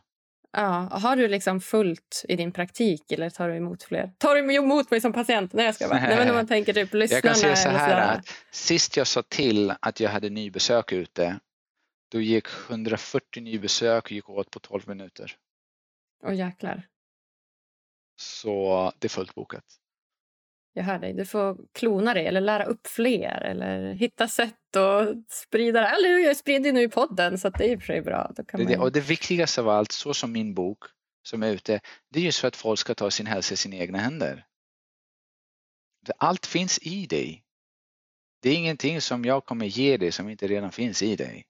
Ja, 0.52 0.88
har 0.90 1.16
du 1.16 1.28
liksom 1.28 1.60
fullt 1.60 2.24
i 2.28 2.36
din 2.36 2.52
praktik 2.52 3.12
eller 3.12 3.30
tar 3.30 3.48
du 3.48 3.56
emot 3.56 3.82
fler? 3.82 4.12
Tar 4.18 4.34
du 4.34 4.54
emot 4.54 4.90
mig 4.90 5.00
som 5.00 5.12
patient? 5.12 5.52
Nej, 5.52 5.64
jag 5.64 5.74
ska 5.74 5.88
bara. 5.88 6.00
Nej, 6.00 6.16
men 6.16 6.28
om 6.28 6.34
man 6.34 6.46
tänker 6.46 6.72
typ 6.72 6.94
lyssnarna. 6.94 7.16
Jag 7.16 7.22
kan 7.22 7.34
säga 7.34 7.56
så 7.56 7.68
här 7.68 8.16
att 8.16 8.28
sist 8.50 8.96
jag 8.96 9.06
sa 9.06 9.22
till 9.22 9.74
att 9.80 10.00
jag 10.00 10.10
hade 10.10 10.30
nybesök 10.30 10.92
ute, 10.92 11.40
då 12.12 12.20
gick 12.20 12.46
140 12.70 13.42
nybesök 13.42 14.04
och 14.04 14.12
gick 14.12 14.28
åt 14.28 14.50
på 14.50 14.58
12 14.58 14.88
minuter. 14.88 15.36
Åh 16.24 16.34
jäklar. 16.34 16.86
Så 18.16 18.92
det 18.98 19.06
är 19.06 19.08
fullt 19.08 19.34
bokat. 19.34 19.64
Jag 20.78 20.84
hör 20.84 20.98
dig. 20.98 21.12
Du 21.12 21.24
får 21.24 21.56
klona 21.72 22.14
dig 22.14 22.26
eller 22.26 22.40
lära 22.40 22.64
upp 22.64 22.86
fler 22.86 23.40
eller 23.42 23.92
hitta 23.92 24.28
sätt 24.28 24.76
att 24.76 25.30
sprida 25.30 25.80
det. 25.80 25.86
Eller 25.86 26.18
jag 26.18 26.36
sprider 26.36 26.72
nu 26.72 26.82
i 26.82 26.88
podden 26.88 27.38
så 27.38 27.50
det 27.50 27.64
är 27.64 27.72
i 27.72 27.76
och 27.76 27.80
för 27.80 27.86
sig 27.86 28.02
bra. 28.02 28.32
Det, 28.36 28.52
man... 28.52 28.80
Och 28.80 28.92
det 28.92 29.00
viktigaste 29.00 29.60
av 29.60 29.68
allt, 29.68 29.92
så 29.92 30.14
som 30.14 30.32
min 30.32 30.54
bok 30.54 30.78
som 31.22 31.42
är 31.42 31.52
ute, 31.52 31.80
det 32.10 32.20
är 32.20 32.24
just 32.24 32.38
för 32.38 32.48
att 32.48 32.56
folk 32.56 32.78
ska 32.78 32.94
ta 32.94 33.10
sin 33.10 33.26
hälsa 33.26 33.54
i 33.54 33.56
sina 33.56 33.76
egna 33.76 33.98
händer. 33.98 34.44
Allt 36.18 36.46
finns 36.46 36.78
i 36.82 37.06
dig. 37.06 37.44
Det 38.42 38.50
är 38.50 38.54
ingenting 38.54 39.00
som 39.00 39.24
jag 39.24 39.44
kommer 39.44 39.66
ge 39.66 39.96
dig 39.96 40.12
som 40.12 40.28
inte 40.28 40.46
redan 40.46 40.72
finns 40.72 41.02
i 41.02 41.16
dig. 41.16 41.44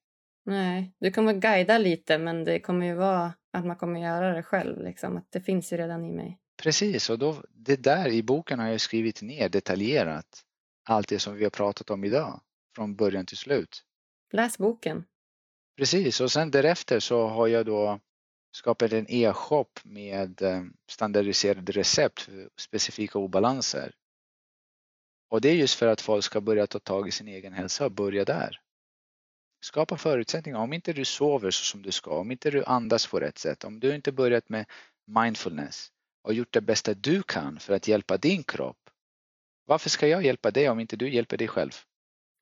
Nej, 0.45 0.93
du 1.01 1.11
kommer 1.11 1.33
guida 1.33 1.79
lite 1.79 2.19
men 2.19 2.45
det 2.45 2.61
kommer 2.61 2.87
ju 2.87 2.95
vara 2.95 3.33
att 3.53 3.67
man 3.67 3.77
kommer 3.77 4.01
göra 4.01 4.33
det 4.33 4.43
själv. 4.43 4.85
Liksom. 4.85 5.17
Att 5.17 5.33
det 5.33 5.41
finns 5.41 5.73
ju 5.73 5.77
redan 5.77 6.05
i 6.05 6.13
mig. 6.13 6.39
Precis, 6.63 7.11
och 7.11 7.19
då, 7.19 7.43
det 7.51 7.77
där 7.77 8.09
i 8.09 8.23
boken 8.23 8.59
har 8.59 8.69
jag 8.69 8.81
skrivit 8.81 9.23
ner 9.23 9.49
detaljerat 9.49 10.45
allt 10.85 11.09
det 11.09 11.19
som 11.19 11.35
vi 11.35 11.45
har 11.45 11.51
pratat 11.51 11.91
om 11.91 12.05
idag 12.05 12.41
från 12.75 12.97
början 12.97 13.27
till 13.27 13.37
slut. 13.37 13.85
Läs 14.33 14.59
boken. 14.59 15.05
Precis, 15.77 16.21
och 16.21 16.33
sen 16.33 16.51
därefter 16.51 17.01
så 17.01 17.27
har 17.27 17.47
jag 17.47 17.67
då 17.67 18.01
skapat 18.53 18.93
en 18.93 19.07
e-shop 19.09 19.69
med 19.85 20.43
eh, 20.43 20.63
standardiserade 20.91 21.73
recept 21.73 22.21
för 22.21 22.51
specifika 22.57 23.19
obalanser. 23.19 23.95
Och 25.31 25.41
det 25.41 25.49
är 25.49 25.55
just 25.55 25.75
för 25.75 25.87
att 25.87 26.01
folk 26.01 26.25
ska 26.25 26.41
börja 26.41 26.67
ta 26.67 26.79
tag 26.79 27.09
i 27.09 27.11
sin 27.11 27.29
egen 27.29 27.53
hälsa 27.53 27.85
och 27.85 27.93
börja 27.93 28.25
där. 28.25 28.61
Skapa 29.61 29.97
förutsättningar. 29.97 30.59
Om 30.59 30.73
inte 30.73 30.93
du 30.93 31.05
sover 31.05 31.51
så 31.51 31.65
som 31.65 31.83
du 31.83 31.93
ska, 31.93 32.11
om 32.11 32.31
inte 32.31 32.51
du 32.51 32.65
andas 32.65 33.07
på 33.07 33.21
rätt 33.21 33.39
sätt, 33.39 33.65
om 33.65 33.81
du 33.81 33.95
inte 33.95 34.13
börjat 34.13 34.49
med 34.49 34.67
mindfulness, 35.07 35.93
och 36.29 36.35
gjort 36.35 36.53
det 36.53 36.61
bästa 36.61 36.95
du 36.95 37.23
kan 37.23 37.59
för 37.59 37.75
att 37.75 37.89
hjälpa 37.89 38.17
din 38.17 38.43
kropp. 38.43 38.91
Varför 39.67 39.91
ska 39.91 40.09
jag 40.09 40.25
hjälpa 40.25 40.51
dig 40.51 40.69
om 40.69 40.81
inte 40.81 40.97
du 40.97 41.11
hjälper 41.11 41.37
dig 41.37 41.49
själv? 41.49 41.71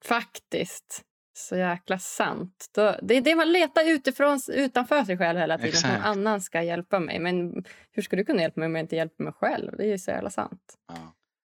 Faktiskt. 0.05 1.03
Så 1.33 1.57
jäkla 1.57 1.99
sant. 1.99 2.69
det 3.03 3.17
är 3.17 3.21
det 3.21 3.35
man 3.35 3.53
letar 3.53 3.91
utifrån, 3.91 4.41
utanför 4.49 5.05
sig 5.05 5.19
själv 5.19 5.39
hela 5.39 5.59
tiden. 5.59 5.69
Exakt. 5.69 5.95
Någon 5.95 6.03
annan 6.03 6.41
ska 6.41 6.63
hjälpa 6.63 7.01
mig. 7.01 7.19
Men 7.19 7.65
hur 7.91 8.03
ska 8.03 8.17
du 8.17 8.25
kunna 8.25 8.43
hjälpa 8.43 8.61
mig 8.61 8.67
om 8.67 8.75
jag 8.75 8.85
inte 8.85 8.97
hjälper 8.97 9.25
mig 9.25 9.33
själv? 9.33 9.77
Det 9.77 9.85
är 9.85 9.89
ju 9.89 9.99
så 9.99 10.11
jävla 10.11 10.31
sant. 10.31 10.75
Ja. 10.89 11.15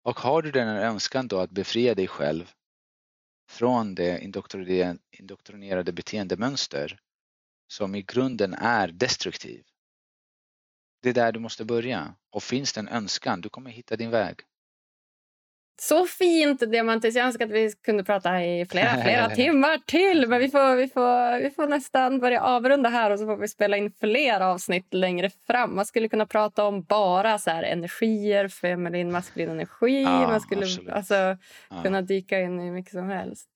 Och 0.05 0.19
har 0.19 0.43
du 0.43 0.51
den 0.51 0.69
önskan 0.69 1.29
då 1.29 1.39
att 1.39 1.51
befria 1.51 1.95
dig 1.95 2.07
själv 2.07 2.53
från 3.51 3.95
det 3.95 4.21
indoktrinerade 5.11 5.93
beteendemönster 5.93 6.99
som 7.69 7.95
i 7.95 8.03
grunden 8.03 8.55
är 8.55 8.89
destruktiv 8.89 9.65
det 11.03 11.09
är 11.09 11.15
där 11.15 11.33
du 11.33 11.41
måste 11.41 11.65
börja. 11.65 12.15
Och 12.31 12.43
finns 12.43 12.73
det 12.73 12.81
en 12.81 12.89
önskan, 12.89 13.41
du 13.41 13.49
kommer 13.49 13.71
hitta 13.71 13.97
din 13.97 14.11
väg. 14.11 14.37
Så 15.79 16.07
fint, 16.07 16.61
Diamantis. 16.61 17.15
Jag 17.17 17.27
önskar 17.27 17.45
att 17.45 17.51
vi 17.51 17.73
kunde 17.85 18.05
prata 18.05 18.45
i 18.45 18.67
flera, 18.67 19.03
flera 19.03 19.31
timmar 19.35 19.79
till. 19.87 20.29
Men 20.29 20.41
vi 20.41 20.49
får, 20.49 20.77
vi, 20.77 20.89
får, 20.89 21.41
vi 21.41 21.51
får 21.51 21.67
nästan 21.67 22.21
börja 22.21 22.43
avrunda 22.43 22.89
här 22.89 23.11
och 23.11 23.19
så 23.19 23.27
får 23.27 23.37
vi 23.37 23.49
spela 23.49 23.77
in 23.77 23.93
fler 24.01 24.41
avsnitt 24.41 24.95
längre 24.95 25.31
fram. 25.47 25.77
Man 25.77 25.87
skulle 25.87 26.09
kunna 26.09 26.27
prata 26.27 26.65
om 26.65 26.83
bara 26.83 27.39
så 27.39 27.51
här 27.51 27.63
energier, 27.63 28.49
feminin, 28.49 29.13
maskulin 29.13 29.51
energi. 29.51 30.03
Ja, 30.03 30.29
Man 30.29 30.41
skulle 30.41 30.67
alltså, 30.93 31.15
ja. 31.15 31.37
kunna 31.83 32.03
dyka 32.03 32.41
in 32.41 32.61
i 32.61 32.71
mycket 32.71 32.93
som 32.93 33.09
helst. 33.09 33.49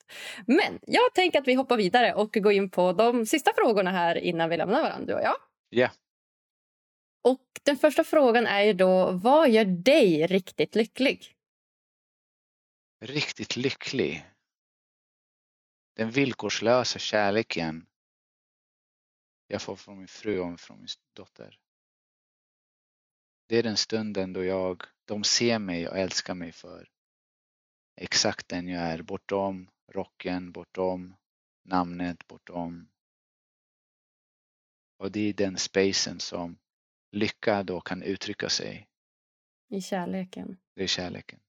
Men 0.46 0.78
jag 0.86 1.14
tänker 1.14 1.38
att 1.40 1.48
vi 1.48 1.54
hoppar 1.54 1.76
vidare 1.76 2.14
och 2.14 2.32
går 2.32 2.52
in 2.52 2.70
på 2.70 2.92
de 2.92 3.26
sista 3.26 3.50
frågorna 3.56 3.90
här 3.90 4.16
innan 4.16 4.50
vi 4.50 4.56
lämnar 4.56 4.82
varandra, 4.82 5.06
du 5.06 5.14
och 5.14 5.22
jag. 5.22 5.36
Ja. 5.70 5.78
Yeah. 5.78 5.90
Och 7.22 7.60
den 7.62 7.76
första 7.76 8.04
frågan 8.04 8.46
är 8.46 8.62
ju 8.62 8.72
då, 8.72 9.12
vad 9.12 9.50
gör 9.50 9.64
dig 9.64 10.26
riktigt 10.26 10.74
lycklig? 10.74 11.36
Riktigt 13.00 13.56
lycklig? 13.56 14.26
Den 15.96 16.10
villkorslösa 16.10 16.98
kärleken 16.98 17.86
jag 19.46 19.62
får 19.62 19.76
från 19.76 19.98
min 19.98 20.08
fru 20.08 20.40
och 20.40 20.60
från 20.60 20.78
min 20.78 20.88
dotter. 21.12 21.58
Det 23.46 23.56
är 23.56 23.62
den 23.62 23.76
stunden 23.76 24.32
då 24.32 24.44
jag, 24.44 24.82
de 25.04 25.24
ser 25.24 25.58
mig 25.58 25.88
och 25.88 25.98
älskar 25.98 26.34
mig 26.34 26.52
för 26.52 26.88
exakt 27.96 28.48
den 28.48 28.68
jag 28.68 28.82
är, 28.82 29.02
bortom 29.02 29.70
rocken, 29.88 30.52
bortom 30.52 31.16
namnet, 31.62 32.26
bortom. 32.26 32.88
Och 34.98 35.12
det 35.12 35.20
är 35.20 35.32
den 35.32 35.58
spacen 35.58 36.20
som 36.20 36.58
lycka 37.12 37.62
då 37.62 37.80
kan 37.80 38.02
uttrycka 38.02 38.48
sig. 38.48 38.88
I 39.68 39.80
kärleken. 39.80 40.58
Det 40.74 40.82
är 40.82 40.86
kärleken. 40.86 41.40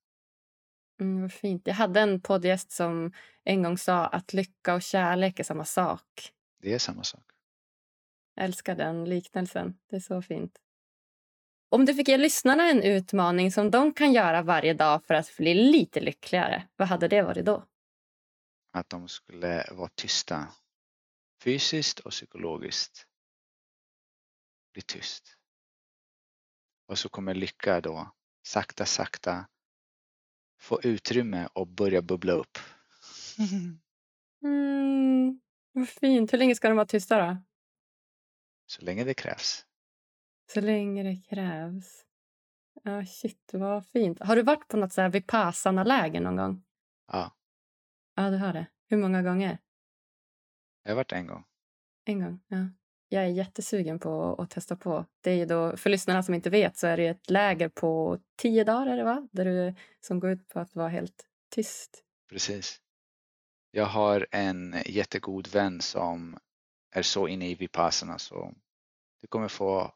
Mm, 1.01 1.21
vad 1.21 1.33
fint. 1.33 1.67
Jag 1.67 1.73
hade 1.73 1.99
en 1.99 2.21
poddgäst 2.21 2.71
som 2.71 3.13
en 3.43 3.63
gång 3.63 3.77
sa 3.77 4.07
att 4.07 4.33
lycka 4.33 4.73
och 4.73 4.81
kärlek 4.81 5.39
är 5.39 5.43
samma 5.43 5.65
sak. 5.65 6.33
Det 6.59 6.73
är 6.73 6.79
samma 6.79 7.03
sak. 7.03 7.31
Jag 8.35 8.45
älskar 8.45 8.75
den 8.75 9.05
liknelsen. 9.05 9.79
Det 9.89 9.95
är 9.95 9.99
så 9.99 10.21
fint. 10.21 10.59
Om 11.69 11.85
du 11.85 11.93
fick 11.93 12.07
ge 12.07 12.17
lyssnarna 12.17 12.69
en 12.69 12.83
utmaning 12.83 13.51
som 13.51 13.71
de 13.71 13.93
kan 13.93 14.13
göra 14.13 14.41
varje 14.41 14.73
dag 14.73 15.05
för 15.05 15.13
att 15.13 15.37
bli 15.37 15.53
lite 15.53 15.99
lyckligare, 15.99 16.67
vad 16.75 16.87
hade 16.87 17.07
det 17.07 17.21
varit 17.21 17.45
då? 17.45 17.65
Att 18.73 18.89
de 18.89 19.07
skulle 19.07 19.65
vara 19.71 19.89
tysta. 19.95 20.47
Fysiskt 21.43 21.99
och 21.99 22.11
psykologiskt. 22.11 23.07
Bli 24.73 24.81
tyst. 24.81 25.37
Och 26.91 26.99
så 26.99 27.09
kommer 27.09 27.33
lycka 27.33 27.81
då 27.81 28.11
sakta, 28.43 28.85
sakta 28.85 29.47
få 30.59 30.81
utrymme 30.83 31.47
och 31.53 31.67
börja 31.67 32.01
bubbla 32.01 32.33
upp. 32.33 32.57
Mm, 34.43 35.41
vad 35.71 35.89
fint. 35.89 36.33
Hur 36.33 36.37
länge 36.37 36.55
ska 36.55 36.67
de 36.67 36.75
vara 36.77 36.85
tysta 36.85 37.17
då? 37.17 37.37
Så 38.65 38.81
länge 38.81 39.03
det 39.03 39.13
krävs. 39.13 39.65
Så 40.53 40.61
länge 40.61 41.03
det 41.03 41.21
krävs. 41.29 42.05
Ja, 42.83 43.05
shit, 43.05 43.49
vad 43.53 43.85
fint. 43.87 44.19
Har 44.19 44.35
du 44.35 44.41
varit 44.41 44.67
på 44.67 44.77
något 44.77 44.93
så 44.93 45.01
här 45.01 45.09
vipassana-läger 45.09 46.21
någon 46.21 46.35
gång? 46.35 46.63
Ja. 47.07 47.35
Ja, 48.15 48.29
du 48.29 48.37
har 48.37 48.53
det. 48.53 48.67
Hur 48.87 48.97
många 48.97 49.21
gånger? 49.21 49.57
Jag 50.83 50.91
har 50.91 50.95
varit 50.95 51.11
en 51.11 51.27
gång. 51.27 51.43
En 52.05 52.19
gång, 52.19 52.39
ja 52.47 52.67
jag 53.13 53.23
är 53.23 53.27
jättesugen 53.27 53.99
på 53.99 54.35
att 54.35 54.49
testa 54.49 54.75
på. 54.75 55.05
Det 55.21 55.31
är 55.31 55.45
då, 55.45 55.77
för 55.77 55.89
lyssnarna 55.89 56.23
som 56.23 56.33
inte 56.33 56.49
vet 56.49 56.77
så 56.77 56.87
är 56.87 56.97
det 56.97 57.07
ett 57.07 57.29
läger 57.29 57.69
på 57.69 58.19
tio 58.37 58.63
dagar 58.63 58.97
det 58.97 59.03
va? 59.03 59.27
Där 59.31 59.45
du, 59.45 59.75
som 60.01 60.19
går 60.19 60.29
ut 60.29 60.47
på 60.47 60.59
att 60.59 60.75
vara 60.75 60.89
helt 60.89 61.25
tyst. 61.49 62.03
Precis. 62.29 62.81
Jag 63.71 63.85
har 63.85 64.27
en 64.31 64.75
jättegod 64.85 65.47
vän 65.47 65.81
som 65.81 66.37
är 66.91 67.01
så 67.01 67.27
inne 67.27 67.49
i 67.49 67.55
Vipassana 67.55 68.17
så 68.17 68.53
du 69.21 69.27
kommer 69.27 69.47
få 69.47 69.93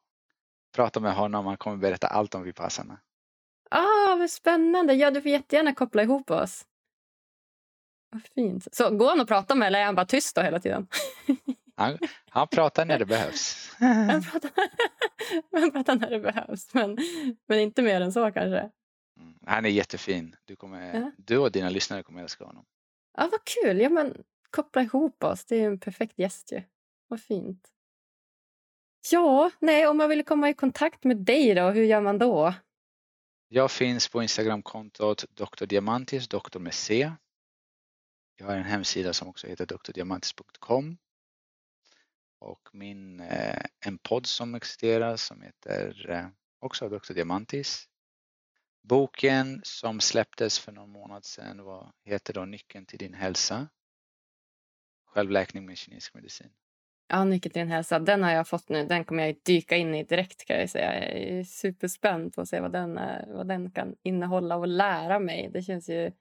prata 0.75 0.99
med 0.99 1.15
honom. 1.15 1.45
Han 1.45 1.57
kommer 1.57 1.77
berätta 1.77 2.07
allt 2.07 2.35
om 2.35 2.43
Vipassana. 2.43 2.99
Ah, 3.69 4.15
vad 4.15 4.29
spännande! 4.29 4.93
Ja, 4.93 5.11
du 5.11 5.21
får 5.21 5.31
jättegärna 5.31 5.75
koppla 5.75 6.03
ihop 6.03 6.31
oss. 6.31 6.65
Vad 8.09 8.21
fint. 8.21 8.67
Så 8.71 8.97
går 8.97 9.09
han 9.09 9.21
att 9.21 9.27
prata 9.27 9.55
med 9.55 9.67
eller 9.67 9.79
är 9.79 9.85
han 9.85 9.95
bara 9.95 10.05
tyst 10.05 10.35
då 10.35 10.41
hela 10.41 10.59
tiden? 10.59 10.87
Han, 11.77 11.97
han 12.29 12.47
pratar 12.47 12.85
när 12.85 12.99
det 12.99 13.05
behövs. 13.05 13.75
Han 13.79 14.23
pratar, 14.23 14.51
han 15.59 15.71
pratar 15.71 15.95
när 15.95 16.09
det 16.09 16.19
behövs, 16.19 16.73
men, 16.73 16.97
men 17.47 17.59
inte 17.59 17.81
mer 17.81 18.01
än 18.01 18.13
så 18.13 18.31
kanske. 18.31 18.71
Mm, 19.19 19.39
han 19.45 19.65
är 19.65 19.69
jättefin. 19.69 20.35
Du, 20.45 20.55
kommer, 20.55 20.95
ja. 20.95 21.11
du 21.17 21.37
och 21.37 21.51
dina 21.51 21.69
lyssnare 21.69 22.03
kommer 22.03 22.21
älska 22.21 22.45
honom. 22.45 22.65
Ja, 23.17 23.29
vad 23.31 23.43
kul. 23.43 23.81
Ja, 23.81 23.89
men, 23.89 24.23
koppla 24.49 24.81
ihop 24.81 25.23
oss. 25.23 25.45
Det 25.45 25.55
är 25.55 25.67
en 25.67 25.79
perfekt 25.79 26.19
gäst 26.19 26.51
ju. 26.51 26.63
Vad 27.07 27.21
fint. 27.21 27.69
Ja, 29.11 29.51
nej, 29.59 29.87
om 29.87 29.97
man 29.97 30.09
vill 30.09 30.25
komma 30.25 30.49
i 30.49 30.53
kontakt 30.53 31.03
med 31.03 31.17
dig 31.17 31.55
då, 31.55 31.69
hur 31.69 31.83
gör 31.83 32.01
man 32.01 32.17
då? 32.17 32.53
Jag 33.47 33.71
finns 33.71 34.07
på 34.07 34.21
Instagramkontot 34.21 35.25
Dr. 35.29 35.65
Diamantis, 35.65 36.27
doktor 36.27 36.59
med 36.59 36.73
C. 36.73 37.11
Jag 38.37 38.45
har 38.45 38.55
en 38.55 38.63
hemsida 38.63 39.13
som 39.13 39.27
också 39.27 39.47
heter 39.47 39.65
drdiamantis.com 39.65 40.97
och 42.45 42.69
min, 42.73 43.19
eh, 43.19 43.61
en 43.85 43.97
podd 43.97 44.25
som 44.25 44.55
existerar 44.55 45.15
som 45.15 45.41
heter 45.41 46.09
eh, 46.09 46.27
också 46.59 46.89
Dr. 46.89 47.13
Diamantis. 47.13 47.85
Boken 48.83 49.61
som 49.63 49.99
släpptes 49.99 50.59
för 50.59 50.71
någon 50.71 50.91
månad 50.91 51.25
sedan 51.25 51.63
var, 51.63 51.91
heter 52.03 52.33
då 52.33 52.45
Nyckeln 52.45 52.85
till 52.85 52.99
din 52.99 53.13
hälsa. 53.13 53.67
Självläkning 55.05 55.65
med 55.65 55.77
kinesisk 55.77 56.13
medicin. 56.13 56.49
Ja, 57.07 57.23
Nyckeln 57.23 57.53
till 57.53 57.59
din 57.59 57.71
hälsa. 57.71 57.99
Den 57.99 58.23
har 58.23 58.31
jag 58.31 58.47
fått 58.47 58.69
nu. 58.69 58.85
Den 58.85 59.05
kommer 59.05 59.25
jag 59.25 59.35
dyka 59.43 59.75
in 59.75 59.95
i 59.95 60.03
direkt 60.03 60.45
kan 60.45 60.59
jag 60.59 60.69
säga. 60.69 60.93
Jag 60.93 61.13
är 61.13 61.43
superspänd 61.43 62.33
på 62.33 62.41
att 62.41 62.49
se 62.49 62.59
vad 62.59 62.71
den, 62.71 62.99
vad 63.27 63.47
den 63.47 63.71
kan 63.71 63.95
innehålla 64.03 64.55
och 64.55 64.67
lära 64.67 65.19
mig. 65.19 65.49
Det 65.53 65.61
känns 65.61 65.89
ju 65.89 66.11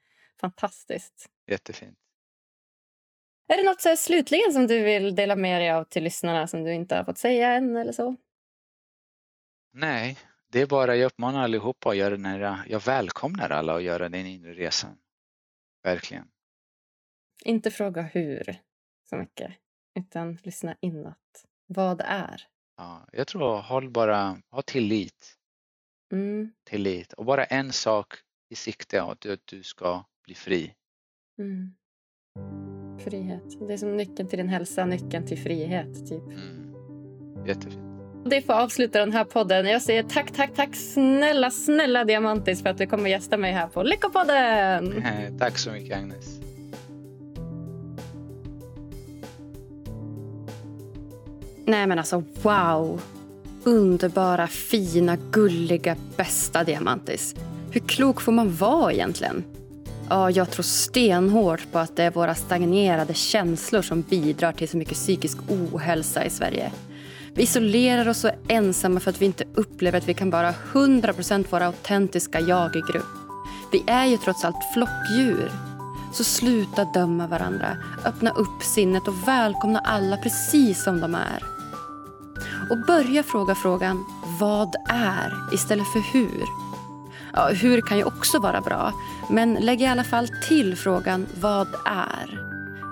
fantastiskt. 0.41 1.31
Jättefint. 1.47 2.04
Är 3.47 3.57
det 3.57 3.63
något 3.63 3.81
så 3.81 3.97
slutligen 3.97 4.53
som 4.53 4.67
du 4.67 4.83
vill 4.83 5.15
dela 5.15 5.37
med 5.37 5.61
dig 5.61 5.71
av 5.71 5.85
till 5.85 6.05
lyssnarna 6.05 6.47
som 6.47 6.65
du 6.65 6.73
inte 6.73 6.97
har 6.97 7.05
fått 7.05 7.19
säga 7.19 7.55
än 7.55 7.77
eller 7.77 7.93
så? 7.93 8.17
Nej, 9.73 10.19
det 10.49 10.61
är 10.61 10.67
bara 10.67 10.97
jag 10.97 11.07
uppmanar 11.07 11.43
allihopa 11.43 11.91
att 11.91 11.97
göra 11.97 12.11
den 12.11 12.25
här, 12.25 12.65
jag 12.69 12.85
välkomnar 12.85 13.51
alla 13.51 13.77
att 13.77 13.83
göra 13.83 14.09
den 14.09 14.27
inre 14.27 14.55
resan. 14.55 14.99
Verkligen. 15.83 16.29
Inte 17.45 17.71
fråga 17.71 18.03
hur 18.03 18.57
så 19.09 19.17
mycket, 19.17 19.53
utan 19.95 20.39
lyssna 20.43 20.77
inåt. 20.81 21.45
Vad 21.67 22.01
är? 22.01 22.43
Ja, 22.77 23.09
jag 23.13 23.27
tror 23.27 23.61
håll 23.61 23.91
bara, 23.91 24.43
ha 24.51 24.63
tillit. 24.63 25.39
Mm. 26.13 26.53
Tillit 26.65 27.13
och 27.13 27.25
bara 27.25 27.45
en 27.45 27.73
sak 27.73 28.15
i 28.49 28.55
sikte, 28.55 29.03
att 29.03 29.27
du 29.45 29.63
ska 29.63 30.05
bli 30.25 30.35
fri. 30.35 30.75
Mm. 31.39 31.75
Frihet. 32.99 33.67
Det 33.69 33.73
är 33.73 33.77
som 33.77 33.97
nyckeln 33.97 34.29
till 34.29 34.39
din 34.39 34.49
hälsa, 34.49 34.85
nyckeln 34.85 35.27
till 35.27 35.39
frihet. 35.39 36.09
Typ. 36.09 36.23
Mm. 36.23 37.47
Jättefint. 37.47 37.79
Det 38.25 38.43
får 38.43 38.53
avsluta 38.53 38.99
den 38.99 39.13
här 39.13 39.25
podden. 39.25 39.67
Jag 39.67 39.83
säger 39.83 40.03
tack, 40.03 40.31
tack, 40.31 40.51
tack 40.55 40.77
snälla, 40.77 41.51
snälla 41.51 42.05
Diamantis 42.05 42.63
för 42.63 42.71
att 42.71 42.79
du 42.79 42.87
kommer 42.87 43.11
gästa 43.11 43.37
mig 43.37 43.53
här 43.53 43.67
på 43.67 43.83
Lyckopodden. 43.83 45.05
tack 45.39 45.59
så 45.59 45.71
mycket 45.71 45.97
Agnes. 45.97 46.41
Nej 51.67 51.87
men 51.87 51.99
alltså 51.99 52.25
wow. 52.43 53.03
Underbara, 53.65 54.47
fina, 54.47 55.17
gulliga, 55.31 55.97
bästa 56.17 56.65
Diamantis. 56.65 57.35
Hur 57.71 57.81
klok 57.81 58.21
får 58.21 58.33
man 58.33 58.55
vara 58.55 58.93
egentligen? 58.93 59.45
Ja, 60.09 60.31
jag 60.31 60.51
tror 60.51 60.63
stenhårt 60.63 61.73
på 61.73 61.79
att 61.79 61.97
det 61.97 62.05
är 62.05 62.11
våra 62.11 62.35
stagnerade 62.35 63.15
känslor 63.15 63.83
som 63.83 64.03
bidrar 64.03 64.53
till 64.53 64.69
så 64.69 64.77
mycket 64.77 64.95
psykisk 64.95 65.39
ohälsa 65.49 66.25
i 66.25 66.31
Sverige. 66.31 66.73
Vi 67.35 67.43
isolerar 67.43 68.09
oss 68.09 68.25
och 68.25 68.31
är 68.31 68.37
ensamma 68.49 69.01
för 69.01 69.11
att 69.11 69.23
vi 69.23 69.27
inte 69.27 69.45
upplever 69.55 69.99
att 69.99 70.09
vi 70.09 70.15
kan 70.15 70.31
vara 70.31 70.55
100% 70.73 71.47
våra 71.51 71.67
autentiska 71.67 72.41
jag 72.41 72.77
i 72.77 72.81
grupp. 72.93 73.07
Vi 73.73 73.85
är 73.87 74.07
ju 74.07 74.17
trots 74.17 74.45
allt 74.45 74.73
flockdjur. 74.75 75.51
Så 76.13 76.25
sluta 76.25 76.85
döma 76.85 77.27
varandra, 77.27 77.77
öppna 78.05 78.31
upp 78.31 78.63
sinnet 78.63 79.09
och 79.09 79.29
välkomna 79.29 79.79
alla 79.79 80.17
precis 80.17 80.85
som 80.85 81.01
de 81.01 81.15
är. 81.15 81.43
Och 82.71 82.87
börja 82.87 83.23
fråga 83.23 83.55
frågan 83.55 84.05
vad 84.41 84.75
är 84.89 85.55
istället 85.55 85.87
för 85.93 86.01
hur. 86.13 86.64
Ja, 87.37 87.49
hur 87.49 87.81
kan 87.81 87.99
ju 87.99 88.05
också 88.05 88.39
vara 88.39 88.61
bra, 88.61 88.93
men 89.31 89.55
lägg 89.55 89.83
i 89.83 89.87
alla 89.87 90.05
fall 90.05 90.29
till 90.49 90.77
frågan 90.77 91.27
vad 91.41 91.69
är? 91.85 92.41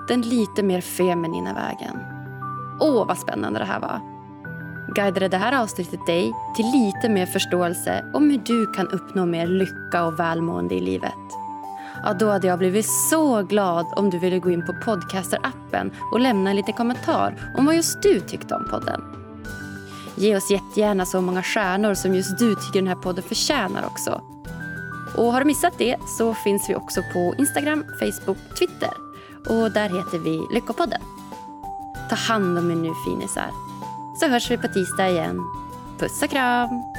Den 0.07 0.21
lite 0.21 0.63
mer 0.63 0.81
feminina 0.81 1.53
vägen. 1.53 1.99
Åh, 2.79 3.07
vad 3.07 3.17
spännande 3.17 3.59
det 3.59 3.65
här 3.65 3.79
var. 3.79 3.99
Guidade 4.95 5.27
det 5.27 5.37
här 5.37 5.61
avsnittet 5.61 6.05
dig 6.05 6.33
till 6.55 6.65
lite 6.65 7.09
mer 7.09 7.25
förståelse 7.25 8.05
om 8.13 8.29
hur 8.29 8.37
du 8.37 8.67
kan 8.67 8.87
uppnå 8.87 9.25
mer 9.25 9.47
lycka 9.47 10.03
och 10.05 10.19
välmående 10.19 10.75
i 10.75 10.79
livet? 10.79 11.13
Ja, 12.03 12.13
då 12.13 12.29
hade 12.29 12.47
jag 12.47 12.59
blivit 12.59 12.89
så 13.09 13.43
glad 13.43 13.85
om 13.95 14.09
du 14.09 14.19
ville 14.19 14.39
gå 14.39 14.51
in 14.51 14.65
på 14.65 14.73
Podcaster-appen 14.73 15.91
och 16.11 16.19
lämna 16.19 16.49
en 16.49 16.55
liten 16.55 16.73
kommentar 16.73 17.53
om 17.57 17.65
vad 17.65 17.75
just 17.75 18.01
du 18.01 18.19
tyckte 18.19 18.55
om 18.55 18.67
podden. 18.69 19.01
Ge 20.15 20.37
oss 20.37 20.51
jättegärna 20.51 21.05
så 21.05 21.21
många 21.21 21.43
stjärnor 21.43 21.93
som 21.93 22.15
just 22.15 22.39
du 22.39 22.55
tycker 22.55 22.79
den 22.79 22.87
här 22.87 22.95
podden 22.95 23.23
förtjänar 23.23 23.85
också. 23.85 24.32
Och 25.17 25.33
har 25.33 25.39
du 25.39 25.45
missat 25.45 25.73
det 25.77 25.97
så 26.07 26.33
finns 26.33 26.69
vi 26.69 26.75
också 26.75 27.01
på 27.13 27.35
Instagram, 27.37 27.85
Facebook, 27.99 28.37
Twitter. 28.59 28.93
Och 29.49 29.71
där 29.71 29.89
heter 29.89 30.19
vi 30.19 30.47
Lyckopodden. 30.53 31.01
Ta 32.09 32.15
hand 32.15 32.57
om 32.57 32.71
er 32.71 32.75
nu 32.75 32.91
finisar. 33.05 33.49
Så 34.19 34.27
hörs 34.27 34.51
vi 34.51 34.57
på 34.57 34.67
tisdag 34.67 35.09
igen. 35.09 35.39
Puss 35.99 36.23
och 36.23 36.29
kram! 36.29 36.92